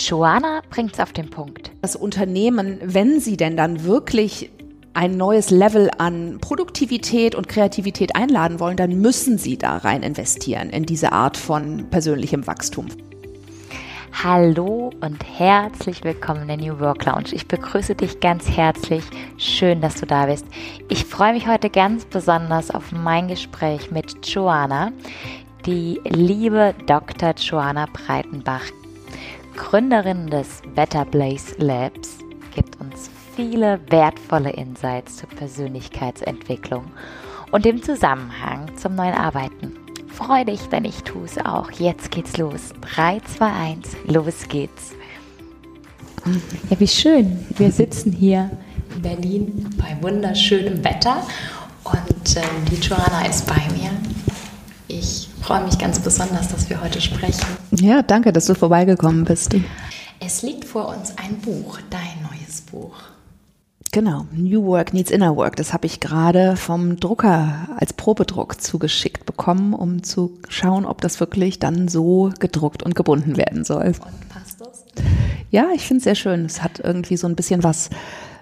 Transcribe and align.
Joanna 0.00 0.62
bringt 0.70 0.94
es 0.94 1.00
auf 1.00 1.12
den 1.12 1.28
Punkt. 1.28 1.72
Das 1.82 1.94
Unternehmen, 1.94 2.78
wenn 2.82 3.20
sie 3.20 3.36
denn 3.36 3.54
dann 3.56 3.84
wirklich 3.84 4.50
ein 4.94 5.18
neues 5.18 5.50
Level 5.50 5.90
an 5.98 6.38
Produktivität 6.40 7.34
und 7.34 7.48
Kreativität 7.48 8.16
einladen 8.16 8.60
wollen, 8.60 8.78
dann 8.78 9.00
müssen 9.02 9.36
sie 9.36 9.58
da 9.58 9.76
rein 9.76 10.02
investieren 10.02 10.70
in 10.70 10.86
diese 10.86 11.12
Art 11.12 11.36
von 11.36 11.90
persönlichem 11.90 12.46
Wachstum. 12.46 12.86
Hallo 14.24 14.90
und 15.02 15.22
herzlich 15.38 16.02
willkommen 16.02 16.42
in 16.42 16.48
der 16.48 16.56
New 16.56 16.80
Work 16.80 17.04
Lounge. 17.04 17.32
Ich 17.32 17.46
begrüße 17.46 17.94
dich 17.94 18.20
ganz 18.20 18.48
herzlich. 18.48 19.04
Schön, 19.36 19.82
dass 19.82 20.00
du 20.00 20.06
da 20.06 20.26
bist. 20.26 20.46
Ich 20.88 21.04
freue 21.04 21.34
mich 21.34 21.46
heute 21.46 21.68
ganz 21.68 22.06
besonders 22.06 22.70
auf 22.70 22.90
mein 22.90 23.28
Gespräch 23.28 23.90
mit 23.90 24.26
Joanna, 24.26 24.92
die 25.66 26.00
liebe 26.04 26.74
Dr. 26.86 27.34
Joanna 27.36 27.86
Breitenbach, 27.92 28.62
Gründerin 29.56 30.28
des 30.28 30.62
Better 30.74 31.04
Place 31.04 31.54
Labs, 31.58 32.18
gibt 32.54 32.80
uns 32.80 33.10
viele 33.36 33.80
wertvolle 33.90 34.50
Insights 34.50 35.16
zur 35.16 35.28
Persönlichkeitsentwicklung 35.30 36.84
und 37.50 37.64
dem 37.64 37.82
Zusammenhang 37.82 38.76
zum 38.76 38.94
neuen 38.94 39.14
Arbeiten. 39.14 39.76
Freu 40.08 40.44
dich, 40.44 40.60
denn 40.68 40.84
ich 40.84 41.02
tue 41.02 41.24
es 41.24 41.38
auch. 41.38 41.70
Jetzt 41.70 42.10
geht's 42.10 42.36
los. 42.36 42.72
3, 42.94 43.20
2, 43.20 43.46
1, 43.46 43.96
los 44.06 44.48
geht's. 44.48 44.92
Ja, 46.68 46.78
wie 46.78 46.88
schön. 46.88 47.46
Wir 47.56 47.72
sitzen 47.72 48.12
hier 48.12 48.50
in 48.94 49.02
Berlin 49.02 49.70
bei 49.78 49.96
wunderschönem 50.02 50.84
Wetter 50.84 51.26
und 51.84 52.36
ähm, 52.36 52.64
die 52.70 52.76
Joanna 52.76 53.24
ist 53.26 53.46
bei 53.46 53.62
mir. 53.74 53.90
Ich 54.88 55.29
freue 55.40 55.64
mich 55.64 55.78
ganz 55.78 55.98
besonders, 55.98 56.48
dass 56.48 56.68
wir 56.70 56.80
heute 56.80 57.00
sprechen. 57.00 57.44
Ja, 57.72 58.02
danke, 58.02 58.32
dass 58.32 58.46
du 58.46 58.54
vorbeigekommen 58.54 59.24
bist. 59.24 59.54
Es 60.20 60.42
liegt 60.42 60.64
vor 60.64 60.88
uns 60.88 61.14
ein 61.16 61.38
Buch, 61.38 61.78
dein 61.90 62.22
neues 62.22 62.60
Buch. 62.60 62.94
Genau, 63.92 64.26
New 64.30 64.64
Work 64.66 64.92
Needs 64.92 65.10
Inner 65.10 65.34
Work. 65.34 65.56
Das 65.56 65.72
habe 65.72 65.86
ich 65.86 65.98
gerade 65.98 66.56
vom 66.56 67.00
Drucker 67.00 67.68
als 67.76 67.92
Probedruck 67.92 68.60
zugeschickt 68.60 69.26
bekommen, 69.26 69.74
um 69.74 70.04
zu 70.04 70.38
schauen, 70.48 70.84
ob 70.84 71.00
das 71.00 71.18
wirklich 71.18 71.58
dann 71.58 71.88
so 71.88 72.30
gedruckt 72.38 72.84
und 72.84 72.94
gebunden 72.94 73.36
werden 73.36 73.64
soll. 73.64 73.86
Und 73.86 74.28
passt 74.28 74.60
das? 74.60 74.84
Ja, 75.50 75.70
ich 75.74 75.82
finde 75.82 75.98
es 75.98 76.04
sehr 76.04 76.14
schön. 76.14 76.44
Es 76.44 76.62
hat 76.62 76.78
irgendwie 76.78 77.16
so 77.16 77.26
ein 77.26 77.34
bisschen 77.34 77.64
was 77.64 77.90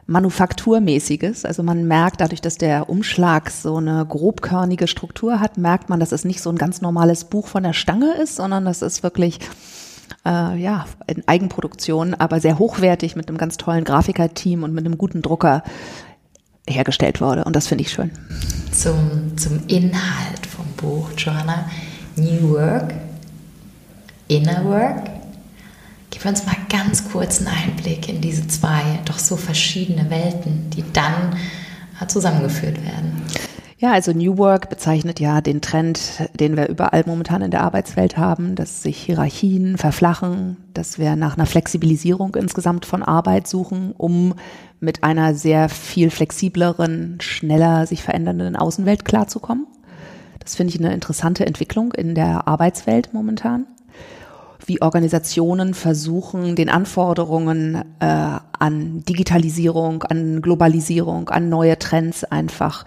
Manufakturmäßiges. 0.08 1.44
Also 1.44 1.62
man 1.62 1.86
merkt 1.86 2.22
dadurch, 2.22 2.40
dass 2.40 2.56
der 2.56 2.88
Umschlag 2.88 3.50
so 3.50 3.76
eine 3.76 4.06
grobkörnige 4.06 4.88
Struktur 4.88 5.38
hat, 5.38 5.58
merkt 5.58 5.90
man, 5.90 6.00
dass 6.00 6.12
es 6.12 6.24
nicht 6.24 6.40
so 6.40 6.50
ein 6.50 6.56
ganz 6.56 6.80
normales 6.80 7.24
Buch 7.24 7.46
von 7.46 7.62
der 7.62 7.74
Stange 7.74 8.14
ist, 8.14 8.36
sondern 8.36 8.64
das 8.64 8.80
ist 8.80 9.02
wirklich 9.02 9.38
äh, 10.24 10.58
ja, 10.58 10.86
in 11.06 11.28
Eigenproduktion, 11.28 12.14
aber 12.14 12.40
sehr 12.40 12.58
hochwertig 12.58 13.16
mit 13.16 13.28
einem 13.28 13.36
ganz 13.36 13.58
tollen 13.58 13.84
Grafikerteam 13.84 14.62
und 14.62 14.72
mit 14.72 14.86
einem 14.86 14.96
guten 14.96 15.20
Drucker 15.20 15.62
hergestellt 16.66 17.20
wurde. 17.20 17.44
Und 17.44 17.54
das 17.54 17.66
finde 17.66 17.82
ich 17.82 17.90
schön. 17.90 18.10
Zum, 18.72 19.36
zum 19.36 19.60
Inhalt 19.66 20.46
vom 20.46 20.66
Buch, 20.78 21.10
Joanna. 21.18 21.68
New 22.16 22.54
Work, 22.54 22.94
Inner 24.28 24.64
Work. 24.64 25.17
Gib 26.18 26.26
uns 26.26 26.44
mal 26.46 26.56
ganz 26.68 27.08
kurz 27.12 27.38
einen 27.38 27.46
Einblick 27.46 28.08
in 28.08 28.20
diese 28.20 28.44
zwei 28.48 28.98
doch 29.04 29.20
so 29.20 29.36
verschiedene 29.36 30.10
Welten, 30.10 30.68
die 30.70 30.82
dann 30.92 31.36
äh, 32.02 32.08
zusammengeführt 32.08 32.82
werden. 32.82 33.22
Ja, 33.78 33.92
also 33.92 34.12
New 34.12 34.36
Work 34.36 34.68
bezeichnet 34.68 35.20
ja 35.20 35.40
den 35.40 35.60
Trend, 35.60 36.28
den 36.34 36.56
wir 36.56 36.68
überall 36.68 37.04
momentan 37.06 37.40
in 37.42 37.52
der 37.52 37.62
Arbeitswelt 37.62 38.16
haben, 38.16 38.56
dass 38.56 38.82
sich 38.82 38.98
Hierarchien 38.98 39.78
verflachen, 39.78 40.56
dass 40.74 40.98
wir 40.98 41.14
nach 41.14 41.36
einer 41.36 41.46
Flexibilisierung 41.46 42.34
insgesamt 42.34 42.84
von 42.84 43.04
Arbeit 43.04 43.46
suchen, 43.46 43.92
um 43.96 44.34
mit 44.80 45.04
einer 45.04 45.34
sehr 45.34 45.68
viel 45.68 46.10
flexibleren, 46.10 47.18
schneller 47.20 47.86
sich 47.86 48.02
verändernden 48.02 48.56
Außenwelt 48.56 49.04
klarzukommen. 49.04 49.68
Das 50.40 50.56
finde 50.56 50.74
ich 50.74 50.80
eine 50.80 50.92
interessante 50.92 51.46
Entwicklung 51.46 51.92
in 51.92 52.16
der 52.16 52.48
Arbeitswelt 52.48 53.14
momentan 53.14 53.66
wie 54.66 54.82
Organisationen 54.82 55.74
versuchen, 55.74 56.56
den 56.56 56.68
Anforderungen 56.68 57.84
äh, 58.00 58.04
an 58.58 59.04
Digitalisierung, 59.04 60.02
an 60.02 60.42
Globalisierung, 60.42 61.28
an 61.28 61.48
neue 61.48 61.78
Trends 61.78 62.24
einfach 62.24 62.84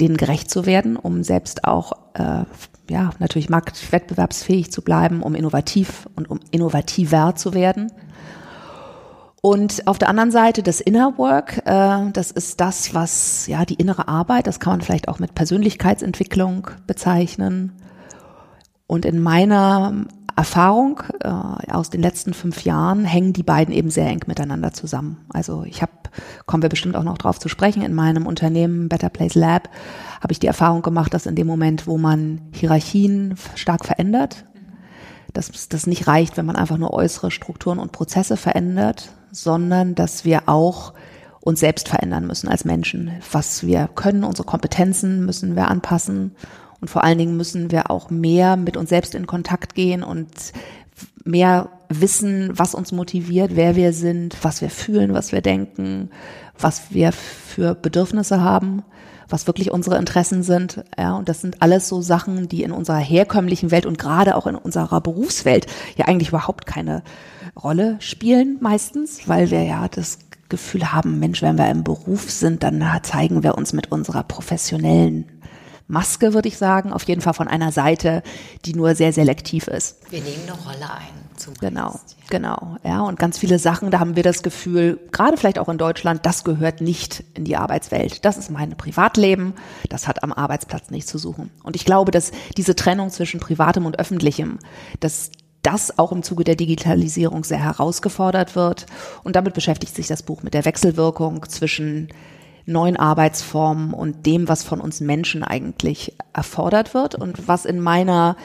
denen 0.00 0.16
gerecht 0.16 0.50
zu 0.50 0.66
werden, 0.66 0.96
um 0.96 1.22
selbst 1.22 1.64
auch 1.64 1.92
äh, 2.14 2.44
ja 2.88 3.10
natürlich 3.18 3.50
marktwettbewerbsfähig 3.50 4.72
zu 4.72 4.82
bleiben, 4.82 5.22
um 5.22 5.34
innovativ 5.34 6.08
und 6.16 6.30
um 6.30 6.40
innovativer 6.50 7.34
zu 7.36 7.54
werden. 7.54 7.92
Und 9.42 9.86
auf 9.86 9.98
der 9.98 10.08
anderen 10.08 10.30
Seite 10.30 10.62
das 10.62 10.80
Inner 10.80 11.16
Work, 11.16 11.62
äh, 11.64 12.10
das 12.12 12.30
ist 12.30 12.60
das, 12.60 12.94
was 12.94 13.46
ja 13.46 13.64
die 13.64 13.74
innere 13.74 14.08
Arbeit, 14.08 14.46
das 14.46 14.60
kann 14.60 14.74
man 14.74 14.80
vielleicht 14.82 15.08
auch 15.08 15.18
mit 15.18 15.34
Persönlichkeitsentwicklung 15.34 16.68
bezeichnen. 16.86 17.72
Und 18.86 19.04
in 19.04 19.20
meiner 19.20 20.04
Erfahrung 20.36 21.02
äh, 21.20 21.28
aus 21.72 21.90
den 21.90 22.02
letzten 22.02 22.34
fünf 22.34 22.64
Jahren 22.64 23.04
hängen 23.04 23.32
die 23.32 23.42
beiden 23.42 23.74
eben 23.74 23.90
sehr 23.90 24.06
eng 24.06 24.22
miteinander 24.26 24.72
zusammen. 24.72 25.24
Also 25.30 25.64
ich 25.64 25.82
habe, 25.82 25.92
kommen 26.46 26.62
wir 26.62 26.68
bestimmt 26.68 26.96
auch 26.96 27.04
noch 27.04 27.18
drauf 27.18 27.38
zu 27.38 27.48
sprechen, 27.48 27.82
in 27.82 27.94
meinem 27.94 28.26
Unternehmen 28.26 28.88
Better 28.88 29.08
Place 29.08 29.34
Lab 29.34 29.68
habe 30.20 30.32
ich 30.32 30.38
die 30.38 30.46
Erfahrung 30.46 30.82
gemacht, 30.82 31.14
dass 31.14 31.26
in 31.26 31.34
dem 31.34 31.46
Moment, 31.46 31.86
wo 31.86 31.98
man 31.98 32.40
Hierarchien 32.52 33.36
stark 33.54 33.84
verändert, 33.84 34.44
dass 35.32 35.68
das 35.68 35.86
nicht 35.86 36.06
reicht, 36.06 36.36
wenn 36.36 36.46
man 36.46 36.56
einfach 36.56 36.78
nur 36.78 36.92
äußere 36.92 37.30
Strukturen 37.30 37.78
und 37.78 37.92
Prozesse 37.92 38.36
verändert, 38.36 39.10
sondern 39.30 39.94
dass 39.94 40.24
wir 40.24 40.48
auch 40.48 40.92
uns 41.40 41.60
selbst 41.60 41.88
verändern 41.88 42.26
müssen 42.26 42.48
als 42.48 42.64
Menschen. 42.64 43.12
Was 43.32 43.64
wir 43.64 43.88
können, 43.94 44.24
unsere 44.24 44.46
Kompetenzen 44.46 45.24
müssen 45.24 45.56
wir 45.56 45.68
anpassen 45.68 46.34
und 46.80 46.88
vor 46.88 47.04
allen 47.04 47.18
Dingen 47.18 47.36
müssen 47.36 47.70
wir 47.70 47.90
auch 47.90 48.10
mehr 48.10 48.56
mit 48.56 48.76
uns 48.76 48.88
selbst 48.88 49.14
in 49.14 49.26
Kontakt 49.26 49.74
gehen 49.74 50.02
und 50.02 50.28
mehr 51.24 51.68
wissen, 51.88 52.50
was 52.54 52.74
uns 52.74 52.92
motiviert, 52.92 53.52
wer 53.54 53.76
wir 53.76 53.92
sind, 53.92 54.36
was 54.42 54.60
wir 54.60 54.70
fühlen, 54.70 55.12
was 55.12 55.32
wir 55.32 55.42
denken, 55.42 56.10
was 56.58 56.92
wir 56.94 57.12
für 57.12 57.74
Bedürfnisse 57.74 58.40
haben, 58.40 58.82
was 59.28 59.46
wirklich 59.46 59.70
unsere 59.70 59.98
Interessen 59.98 60.42
sind. 60.42 60.84
Ja, 60.98 61.14
und 61.14 61.28
das 61.28 61.40
sind 61.40 61.62
alles 61.62 61.88
so 61.88 62.00
Sachen, 62.00 62.48
die 62.48 62.62
in 62.62 62.72
unserer 62.72 62.98
herkömmlichen 62.98 63.70
Welt 63.70 63.86
und 63.86 63.98
gerade 63.98 64.36
auch 64.36 64.46
in 64.46 64.56
unserer 64.56 65.00
Berufswelt 65.00 65.66
ja 65.96 66.06
eigentlich 66.06 66.28
überhaupt 66.28 66.66
keine 66.66 67.02
Rolle 67.60 67.96
spielen 67.98 68.58
meistens, 68.60 69.28
weil 69.28 69.50
wir 69.50 69.64
ja 69.64 69.88
das 69.88 70.18
Gefühl 70.48 70.92
haben, 70.92 71.18
Mensch, 71.18 71.42
wenn 71.42 71.58
wir 71.58 71.70
im 71.70 71.84
Beruf 71.84 72.30
sind, 72.30 72.62
dann 72.62 72.84
zeigen 73.02 73.42
wir 73.42 73.56
uns 73.56 73.72
mit 73.72 73.92
unserer 73.92 74.22
professionellen 74.22 75.39
Maske, 75.90 76.34
würde 76.34 76.48
ich 76.48 76.56
sagen, 76.56 76.92
auf 76.92 77.02
jeden 77.04 77.20
Fall 77.20 77.34
von 77.34 77.48
einer 77.48 77.72
Seite, 77.72 78.22
die 78.64 78.74
nur 78.74 78.94
sehr 78.94 79.12
selektiv 79.12 79.66
ist. 79.66 79.96
Wir 80.10 80.20
nehmen 80.20 80.42
eine 80.46 80.52
Rolle 80.52 80.90
ein. 80.90 81.20
Genau, 81.60 81.92
ja. 81.92 82.00
genau. 82.28 82.76
Ja, 82.84 83.00
und 83.00 83.18
ganz 83.18 83.38
viele 83.38 83.58
Sachen, 83.58 83.90
da 83.90 83.98
haben 83.98 84.14
wir 84.14 84.22
das 84.22 84.42
Gefühl, 84.42 85.00
gerade 85.10 85.38
vielleicht 85.38 85.58
auch 85.58 85.70
in 85.70 85.78
Deutschland, 85.78 86.26
das 86.26 86.44
gehört 86.44 86.82
nicht 86.82 87.24
in 87.32 87.44
die 87.44 87.56
Arbeitswelt. 87.56 88.24
Das 88.26 88.36
ist 88.36 88.50
mein 88.50 88.76
Privatleben, 88.76 89.54
das 89.88 90.06
hat 90.06 90.22
am 90.22 90.32
Arbeitsplatz 90.32 90.90
nichts 90.90 91.10
zu 91.10 91.16
suchen. 91.16 91.50
Und 91.62 91.76
ich 91.76 91.86
glaube, 91.86 92.10
dass 92.10 92.32
diese 92.58 92.76
Trennung 92.76 93.08
zwischen 93.08 93.40
Privatem 93.40 93.86
und 93.86 93.98
Öffentlichem, 93.98 94.58
dass 95.00 95.30
das 95.62 95.98
auch 95.98 96.12
im 96.12 96.22
Zuge 96.22 96.44
der 96.44 96.56
Digitalisierung 96.56 97.44
sehr 97.44 97.62
herausgefordert 97.62 98.56
wird. 98.56 98.86
Und 99.24 99.36
damit 99.36 99.54
beschäftigt 99.54 99.94
sich 99.94 100.06
das 100.06 100.22
Buch 100.22 100.42
mit 100.42 100.54
der 100.54 100.64
Wechselwirkung 100.64 101.48
zwischen 101.48 102.08
neuen 102.70 102.96
Arbeitsformen 102.96 103.92
und 103.92 104.26
dem, 104.26 104.48
was 104.48 104.62
von 104.62 104.80
uns 104.80 105.00
Menschen 105.00 105.42
eigentlich 105.42 106.16
erfordert 106.32 106.94
wird 106.94 107.14
und 107.14 107.48
was 107.48 107.64
in 107.64 107.80
meiner 107.80 108.36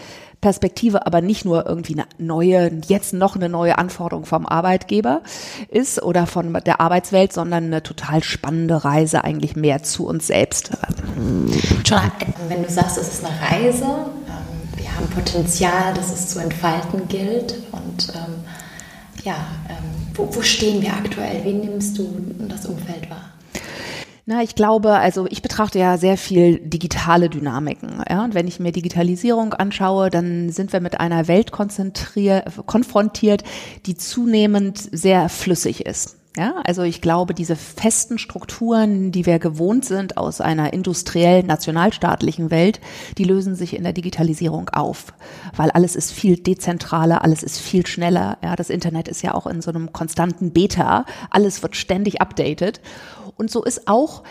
Perspektive 0.41 1.08
aber 1.08 1.22
nicht 1.22 1.44
nur 1.44 1.66
irgendwie 1.66 1.94
eine 1.94 2.06
neue, 2.19 2.72
jetzt 2.88 3.14
noch 3.14 3.35
eine 3.35 3.50
neue 3.50 3.79
Anforderung 3.79 4.26
vom 4.26 4.46
Arbeitgeber 4.46 5.22
ist 5.70 6.03
oder 6.03 6.28
von 6.28 6.53
der 6.66 6.79
Arbeitswelt, 6.82 7.34
sondern 7.34 7.66
eine 7.66 7.82
total 7.82 8.23
spannende 8.23 8.85
Reise 8.85 9.23
eigentlich 9.23 9.55
mehr 9.55 9.82
zu 9.82 10.05
uns 10.05 10.28
selbst. 10.28 10.70
John, 11.84 12.00
wenn 12.47 12.61
du 12.61 12.70
sagst, 12.70 12.97
es 13.00 13.08
ist 13.08 13.26
eine 13.26 13.34
Reise, 13.41 13.85
ähm, 13.85 14.78
wir 14.78 14.96
haben 14.96 15.08
Potenzial, 15.09 15.94
das 15.96 16.14
es 16.14 16.28
zu 16.29 16.40
entfalten 16.40 17.08
gilt 17.08 17.55
und 17.72 18.14
ähm, 18.14 18.44
ja, 19.23 19.38
ähm, 19.67 20.14
wo, 20.14 20.29
wo 20.32 20.41
stehen 20.44 20.82
wir 20.82 20.94
aktuell? 20.94 21.44
Wie 21.44 21.53
nimmst 21.53 21.97
du 21.97 22.08
das 22.47 22.67
Umfeld 22.67 23.09
wahr? 23.09 23.34
Na, 24.28 24.42
ich 24.42 24.56
glaube, 24.56 24.94
also 24.94 25.28
ich 25.30 25.44
betrachte 25.44 25.78
ja 25.78 25.98
sehr 25.98 26.18
viel 26.18 26.58
digitale 26.60 27.30
Dynamiken. 27.30 28.04
Ja? 28.10 28.24
Und 28.24 28.34
wenn 28.34 28.48
ich 28.48 28.60
mir 28.60 28.72
Digitalisierung 28.72 29.54
anschaue, 29.54 30.10
dann 30.10 30.50
sind 30.50 30.74
wir 30.74 30.80
mit 30.80 31.00
einer 31.00 31.28
Welt 31.28 31.52
konfrontiert, 31.52 33.44
die 33.86 33.96
zunehmend 33.96 34.80
sehr 34.92 35.30
flüssig 35.30 35.86
ist. 35.86 36.18
Ja, 36.38 36.56
also 36.66 36.82
ich 36.82 37.00
glaube, 37.00 37.34
diese 37.34 37.56
festen 37.56 38.18
Strukturen, 38.18 39.14
die 39.14 39.26
wir 39.26 39.40
gewohnt 39.40 39.86
sind 39.86 40.18
aus 40.18 40.42
einer 40.42 40.74
industriellen, 40.74 41.46
nationalstaatlichen 41.46 42.52
Welt, 42.52 42.82
die 43.18 43.24
lösen 43.24 43.56
sich 43.56 43.74
in 43.74 43.84
der 43.84 43.94
Digitalisierung 43.94 44.68
auf, 44.70 45.14
weil 45.56 45.72
alles 45.72 45.96
ist 45.96 46.12
viel 46.12 46.36
dezentraler, 46.36 47.24
alles 47.24 47.42
ist 47.42 47.60
viel 47.60 47.88
schneller. 47.88 48.38
Ja, 48.44 48.58
das 48.58 48.70
Internet 48.70 49.08
ist 49.08 49.22
ja 49.22 49.34
auch 49.34 49.48
in 49.48 49.62
so 49.62 49.72
einem 49.72 49.94
konstanten 49.94 50.52
Beta, 50.52 51.06
alles 51.30 51.64
wird 51.64 51.78
ständig 51.78 52.20
updated 52.20 52.82
und 53.35 53.52
so 53.52 53.64
ist 53.64 53.87
auch 53.87 54.23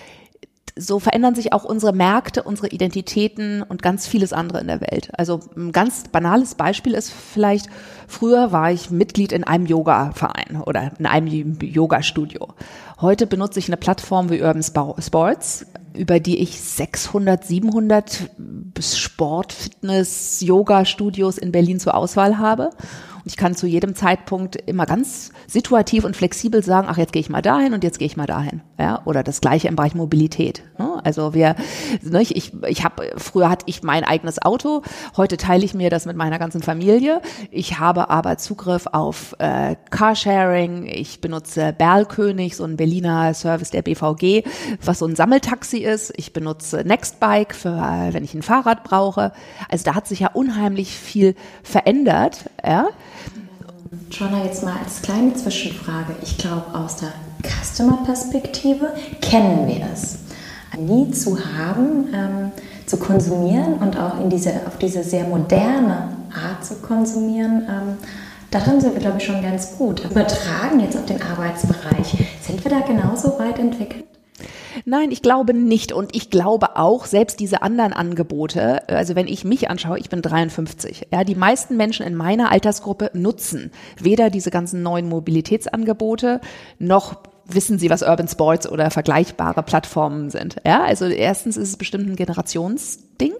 so 0.77 0.99
verändern 0.99 1.35
sich 1.35 1.53
auch 1.53 1.65
unsere 1.65 1.93
Märkte, 1.93 2.43
unsere 2.43 2.69
Identitäten 2.69 3.63
und 3.63 3.83
ganz 3.83 4.09
vieles 4.09 4.33
andere 4.33 4.61
in 4.61 4.67
der 4.67 4.81
Welt. 4.81 5.11
Also 5.17 5.41
ein 5.57 5.71
ganz 5.71 6.05
banales 6.11 6.57
Beispiel 6.57 6.95
ist 6.95 7.13
vielleicht, 7.13 7.69
früher 8.09 8.51
war 8.51 8.73
ich 8.73 8.91
Mitglied 8.91 9.31
in 9.31 9.45
einem 9.45 9.67
Yoga-Verein 9.67 10.61
oder 10.65 10.91
in 10.99 11.07
einem 11.07 11.59
Yoga-Studio. 11.61 12.55
Heute 13.01 13.27
benutze 13.27 13.61
ich 13.61 13.69
eine 13.69 13.77
Plattform 13.77 14.31
wie 14.31 14.43
Urban 14.43 14.65
Sports, 14.65 15.67
über 15.97 16.19
die 16.19 16.39
ich 16.39 16.61
600, 16.61 17.45
700 17.45 18.31
Sport, 18.81 19.53
Fitness, 19.53 20.41
Yoga-Studios 20.41 21.39
in 21.39 21.53
Berlin 21.53 21.79
zur 21.79 21.95
Auswahl 21.95 22.39
habe. 22.39 22.71
Ich 23.27 23.37
kann 23.37 23.55
zu 23.55 23.67
jedem 23.67 23.95
Zeitpunkt 23.95 24.57
immer 24.57 24.85
ganz 24.85 25.33
situativ 25.47 26.05
und 26.05 26.15
flexibel 26.15 26.63
sagen, 26.63 26.89
ach, 26.91 26.99
jetzt 26.99 27.13
gehe 27.13 27.21
ich 27.21 27.31
mal 27.31 27.41
dahin 27.41 27.73
und 27.73 27.83
jetzt 27.83 27.99
gehe 27.99 28.07
ich 28.07 28.17
mal 28.17 28.27
dahin. 28.27 28.61
Ja, 28.79 29.01
oder 29.07 29.23
das 29.23 29.41
gleiche 29.41 29.69
im 29.69 29.77
Bereich 29.77 29.95
Mobilität. 29.95 30.63
Ne? 30.79 31.01
Also 31.05 31.33
wir, 31.33 31.57
ne, 32.03 32.21
ich, 32.21 32.53
ich 32.67 32.85
habe, 32.85 33.13
früher 33.17 33.49
hatte 33.49 33.65
ich 33.67 33.83
mein 33.83 34.05
eigenes 34.05 34.43
Auto, 34.43 34.83
heute 35.17 35.39
teile 35.39 35.65
ich 35.65 35.73
mir 35.73 35.89
das 35.89 36.05
mit 36.05 36.17
meiner 36.17 36.39
ganzen 36.39 36.61
Familie. 36.61 37.23
Ich 37.51 37.79
habe 37.79 38.11
aber 38.11 38.37
Zugriff 38.37 38.87
auf 38.93 39.35
äh, 39.39 39.77
Carsharing, 39.91 40.87
ich 40.87 41.21
benutze 41.23 41.73
Berlkönig, 41.73 42.57
so 42.57 42.65
ein 42.65 42.77
Berliner 42.77 43.33
Service 43.33 43.71
der 43.71 43.83
BVG, 43.83 44.43
was 44.85 44.99
so 44.99 45.07
ein 45.07 45.17
Sammeltaxi 45.17 45.79
ist. 45.79 46.13
Ich 46.17 46.35
benutze 46.35 46.85
Nextbike, 46.85 47.55
für, 47.55 47.71
äh, 47.71 48.13
wenn 48.13 48.25
ich 48.25 48.35
ein 48.35 48.43
Fahrrad 48.43 48.85
brauche. 48.85 49.33
Also 49.71 49.85
da 49.85 49.95
hat 49.95 50.07
sich 50.07 50.21
ja 50.21 50.31
unheimlich 50.35 50.91
viel 50.99 51.35
verändert. 51.63 52.51
Ja? 52.63 52.89
Joanna, 54.11 54.45
jetzt 54.45 54.63
mal 54.63 54.77
als 54.83 55.03
kleine 55.03 55.35
Zwischenfrage. 55.35 56.15
Ich 56.23 56.39
glaube, 56.39 56.65
aus 56.73 56.97
der 56.97 57.13
Customer-Perspektive 57.43 58.93
kennen 59.21 59.67
wir 59.67 59.87
es. 59.93 60.19
Nie 60.79 61.11
zu 61.11 61.39
haben, 61.39 62.09
ähm, 62.13 62.53
zu 62.87 62.97
konsumieren 62.97 63.75
und 63.75 63.99
auch 63.99 64.21
in 64.21 64.31
diese, 64.31 64.53
auf 64.67 64.79
diese 64.79 65.03
sehr 65.03 65.25
moderne 65.25 66.09
Art 66.35 66.65
zu 66.65 66.77
konsumieren, 66.77 67.63
ähm, 67.69 67.97
darin 68.51 68.81
sind 68.81 68.95
wir, 68.95 69.01
glaube 69.01 69.19
ich, 69.19 69.25
schon 69.25 69.43
ganz 69.43 69.77
gut. 69.77 70.05
Übertragen 70.05 70.81
jetzt 70.81 70.97
auf 70.97 71.07
den 71.07 71.23
Arbeitsbereich, 71.23 72.17
sind 72.41 72.65
wir 72.65 72.71
da 72.71 72.81
genauso 72.81 73.39
weit 73.39 73.59
entwickelt? 73.59 74.05
Nein, 74.85 75.11
ich 75.11 75.23
glaube 75.23 75.55
nicht. 75.55 75.93
Und 75.93 76.15
ich 76.15 76.31
glaube 76.31 76.77
auch, 76.77 77.07
selbst 77.07 77.41
diese 77.41 77.63
anderen 77.63 77.93
Angebote, 77.93 78.89
also 78.89 79.15
wenn 79.15 79.29
ich 79.29 79.45
mich 79.45 79.71
anschaue, 79.71 79.99
ich 79.99 80.09
bin 80.09 80.23
53. 80.23 81.09
Ja, 81.13 81.25
die 81.25 81.35
meisten 81.35 81.77
Menschen 81.77 82.07
in 82.07 82.15
meiner 82.15 82.51
Altersgruppe 82.51 83.11
nutzen 83.15 83.71
weder 84.01 84.31
diese 84.31 84.51
ganzen 84.51 84.83
neuen 84.83 85.09
Mobilitätsangebote 85.09 86.41
noch 86.79 87.17
wissen 87.47 87.79
sie, 87.79 87.91
was 87.91 88.03
Urban 88.03 88.29
Sports 88.29 88.69
oder 88.69 88.91
vergleichbare 88.91 89.63
Plattformen 89.63 90.31
sind. 90.31 90.57
Ja, 90.65 90.83
also 90.83 91.07
erstens 91.07 91.57
ist 91.57 91.69
es 91.69 91.77
bestimmt 91.77 92.09
ein 92.09 92.17
Generationsding. 92.17 93.35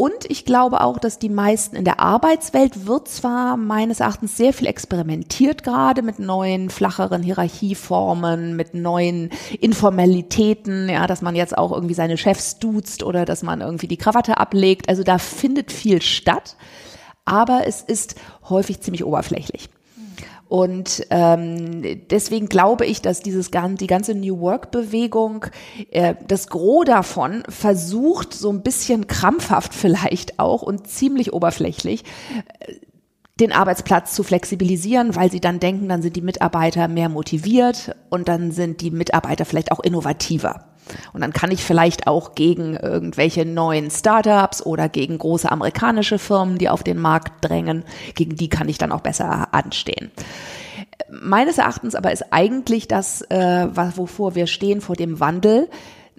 Und 0.00 0.30
ich 0.30 0.46
glaube 0.46 0.80
auch, 0.80 0.98
dass 0.98 1.18
die 1.18 1.28
meisten 1.28 1.76
in 1.76 1.84
der 1.84 2.00
Arbeitswelt 2.00 2.86
wird 2.86 3.06
zwar 3.06 3.58
meines 3.58 4.00
Erachtens 4.00 4.34
sehr 4.34 4.54
viel 4.54 4.66
experimentiert 4.66 5.62
gerade 5.62 6.00
mit 6.00 6.18
neuen, 6.18 6.70
flacheren 6.70 7.22
Hierarchieformen, 7.22 8.56
mit 8.56 8.72
neuen 8.72 9.28
Informalitäten, 9.60 10.88
ja, 10.88 11.06
dass 11.06 11.20
man 11.20 11.36
jetzt 11.36 11.58
auch 11.58 11.70
irgendwie 11.70 11.92
seine 11.92 12.16
Chefs 12.16 12.58
duzt 12.58 13.02
oder 13.02 13.26
dass 13.26 13.42
man 13.42 13.60
irgendwie 13.60 13.88
die 13.88 13.98
Krawatte 13.98 14.38
ablegt. 14.38 14.88
Also 14.88 15.02
da 15.02 15.18
findet 15.18 15.70
viel 15.70 16.00
statt. 16.00 16.56
Aber 17.26 17.66
es 17.66 17.82
ist 17.82 18.14
häufig 18.48 18.80
ziemlich 18.80 19.04
oberflächlich. 19.04 19.68
Und 20.50 21.06
ähm, 21.10 22.08
deswegen 22.10 22.48
glaube 22.48 22.84
ich, 22.84 23.00
dass 23.00 23.20
dieses 23.20 23.52
die 23.52 23.86
ganze 23.86 24.16
New 24.16 24.40
Work 24.40 24.72
Bewegung, 24.72 25.46
äh, 25.92 26.16
das 26.26 26.48
Gros 26.48 26.84
davon 26.86 27.44
versucht 27.48 28.34
so 28.34 28.50
ein 28.50 28.62
bisschen 28.62 29.06
krampfhaft 29.06 29.72
vielleicht 29.72 30.40
auch 30.40 30.62
und 30.62 30.88
ziemlich 30.88 31.32
oberflächlich 31.32 32.02
äh, 32.66 32.74
den 33.38 33.52
Arbeitsplatz 33.52 34.12
zu 34.12 34.24
flexibilisieren, 34.24 35.14
weil 35.14 35.30
sie 35.30 35.40
dann 35.40 35.60
denken, 35.60 35.88
dann 35.88 36.02
sind 36.02 36.16
die 36.16 36.20
Mitarbeiter 36.20 36.88
mehr 36.88 37.08
motiviert 37.08 37.94
und 38.08 38.26
dann 38.26 38.50
sind 38.50 38.80
die 38.80 38.90
Mitarbeiter 38.90 39.44
vielleicht 39.44 39.70
auch 39.70 39.78
innovativer. 39.78 40.69
Und 41.12 41.20
dann 41.20 41.32
kann 41.32 41.50
ich 41.50 41.62
vielleicht 41.62 42.06
auch 42.06 42.34
gegen 42.34 42.76
irgendwelche 42.76 43.44
neuen 43.44 43.90
Startups 43.90 44.64
oder 44.64 44.88
gegen 44.88 45.18
große 45.18 45.50
amerikanische 45.50 46.18
Firmen, 46.18 46.58
die 46.58 46.68
auf 46.68 46.82
den 46.82 46.98
Markt 46.98 47.44
drängen, 47.44 47.84
gegen 48.14 48.36
die 48.36 48.48
kann 48.48 48.68
ich 48.68 48.78
dann 48.78 48.92
auch 48.92 49.00
besser 49.00 49.54
anstehen. 49.54 50.10
Meines 51.10 51.58
Erachtens 51.58 51.94
aber 51.94 52.12
ist 52.12 52.32
eigentlich 52.32 52.88
das, 52.88 53.22
äh, 53.22 53.68
wovor 53.96 54.34
wir 54.34 54.46
stehen, 54.46 54.80
vor 54.80 54.96
dem 54.96 55.20
Wandel, 55.20 55.68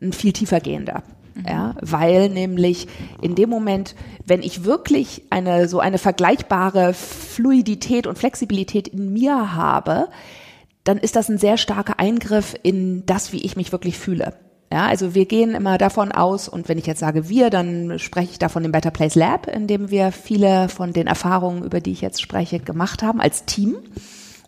ein 0.01 0.13
viel 0.13 0.33
tiefer 0.33 0.59
gehender. 0.59 1.03
Mhm. 1.35 1.45
Ja, 1.47 1.75
weil 1.81 2.29
nämlich 2.29 2.87
in 3.21 3.35
dem 3.35 3.49
Moment, 3.49 3.95
wenn 4.25 4.41
ich 4.41 4.65
wirklich 4.65 5.23
eine, 5.29 5.67
so 5.67 5.79
eine 5.79 5.97
vergleichbare 5.97 6.93
Fluidität 6.93 8.07
und 8.07 8.17
Flexibilität 8.17 8.87
in 8.87 9.13
mir 9.13 9.55
habe, 9.55 10.09
dann 10.83 10.97
ist 10.97 11.15
das 11.15 11.29
ein 11.29 11.37
sehr 11.37 11.57
starker 11.57 11.99
Eingriff 11.99 12.55
in 12.63 13.05
das, 13.05 13.31
wie 13.31 13.45
ich 13.45 13.55
mich 13.55 13.71
wirklich 13.71 13.97
fühle. 13.97 14.33
Ja, 14.71 14.87
also 14.87 15.13
wir 15.13 15.25
gehen 15.25 15.53
immer 15.53 15.77
davon 15.77 16.13
aus, 16.13 16.47
und 16.47 16.69
wenn 16.69 16.77
ich 16.77 16.85
jetzt 16.85 16.99
sage 16.99 17.27
wir, 17.27 17.49
dann 17.49 17.99
spreche 17.99 18.31
ich 18.31 18.39
da 18.39 18.47
von 18.47 18.63
dem 18.63 18.71
Better 18.71 18.91
Place 18.91 19.15
Lab, 19.15 19.47
in 19.47 19.67
dem 19.67 19.91
wir 19.91 20.13
viele 20.13 20.69
von 20.69 20.93
den 20.93 21.07
Erfahrungen, 21.07 21.63
über 21.63 21.81
die 21.81 21.91
ich 21.91 21.99
jetzt 21.99 22.21
spreche, 22.21 22.59
gemacht 22.59 23.03
haben 23.03 23.19
als 23.19 23.43
Team. 23.45 23.75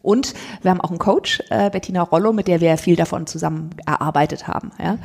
Und 0.02 0.34
wir 0.62 0.72
haben 0.72 0.82
auch 0.82 0.90
einen 0.90 1.00
Coach, 1.00 1.42
äh, 1.50 1.70
Bettina 1.70 2.02
Rollo, 2.04 2.32
mit 2.32 2.48
der 2.48 2.62
wir 2.62 2.78
viel 2.78 2.96
davon 2.96 3.28
zusammen 3.28 3.72
erarbeitet 3.86 4.48
haben. 4.48 4.72
Ja. 4.82 4.98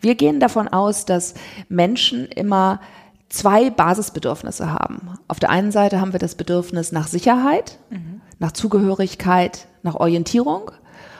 Wir 0.00 0.14
gehen 0.14 0.38
davon 0.38 0.68
aus, 0.68 1.04
dass 1.04 1.34
Menschen 1.68 2.26
immer 2.26 2.80
zwei 3.28 3.70
Basisbedürfnisse 3.70 4.72
haben. 4.72 5.18
Auf 5.28 5.40
der 5.40 5.50
einen 5.50 5.72
Seite 5.72 6.00
haben 6.00 6.12
wir 6.12 6.20
das 6.20 6.34
Bedürfnis 6.34 6.92
nach 6.92 7.06
Sicherheit, 7.08 7.78
mhm. 7.90 8.20
nach 8.38 8.52
Zugehörigkeit, 8.52 9.66
nach 9.82 9.94
Orientierung. 9.94 10.70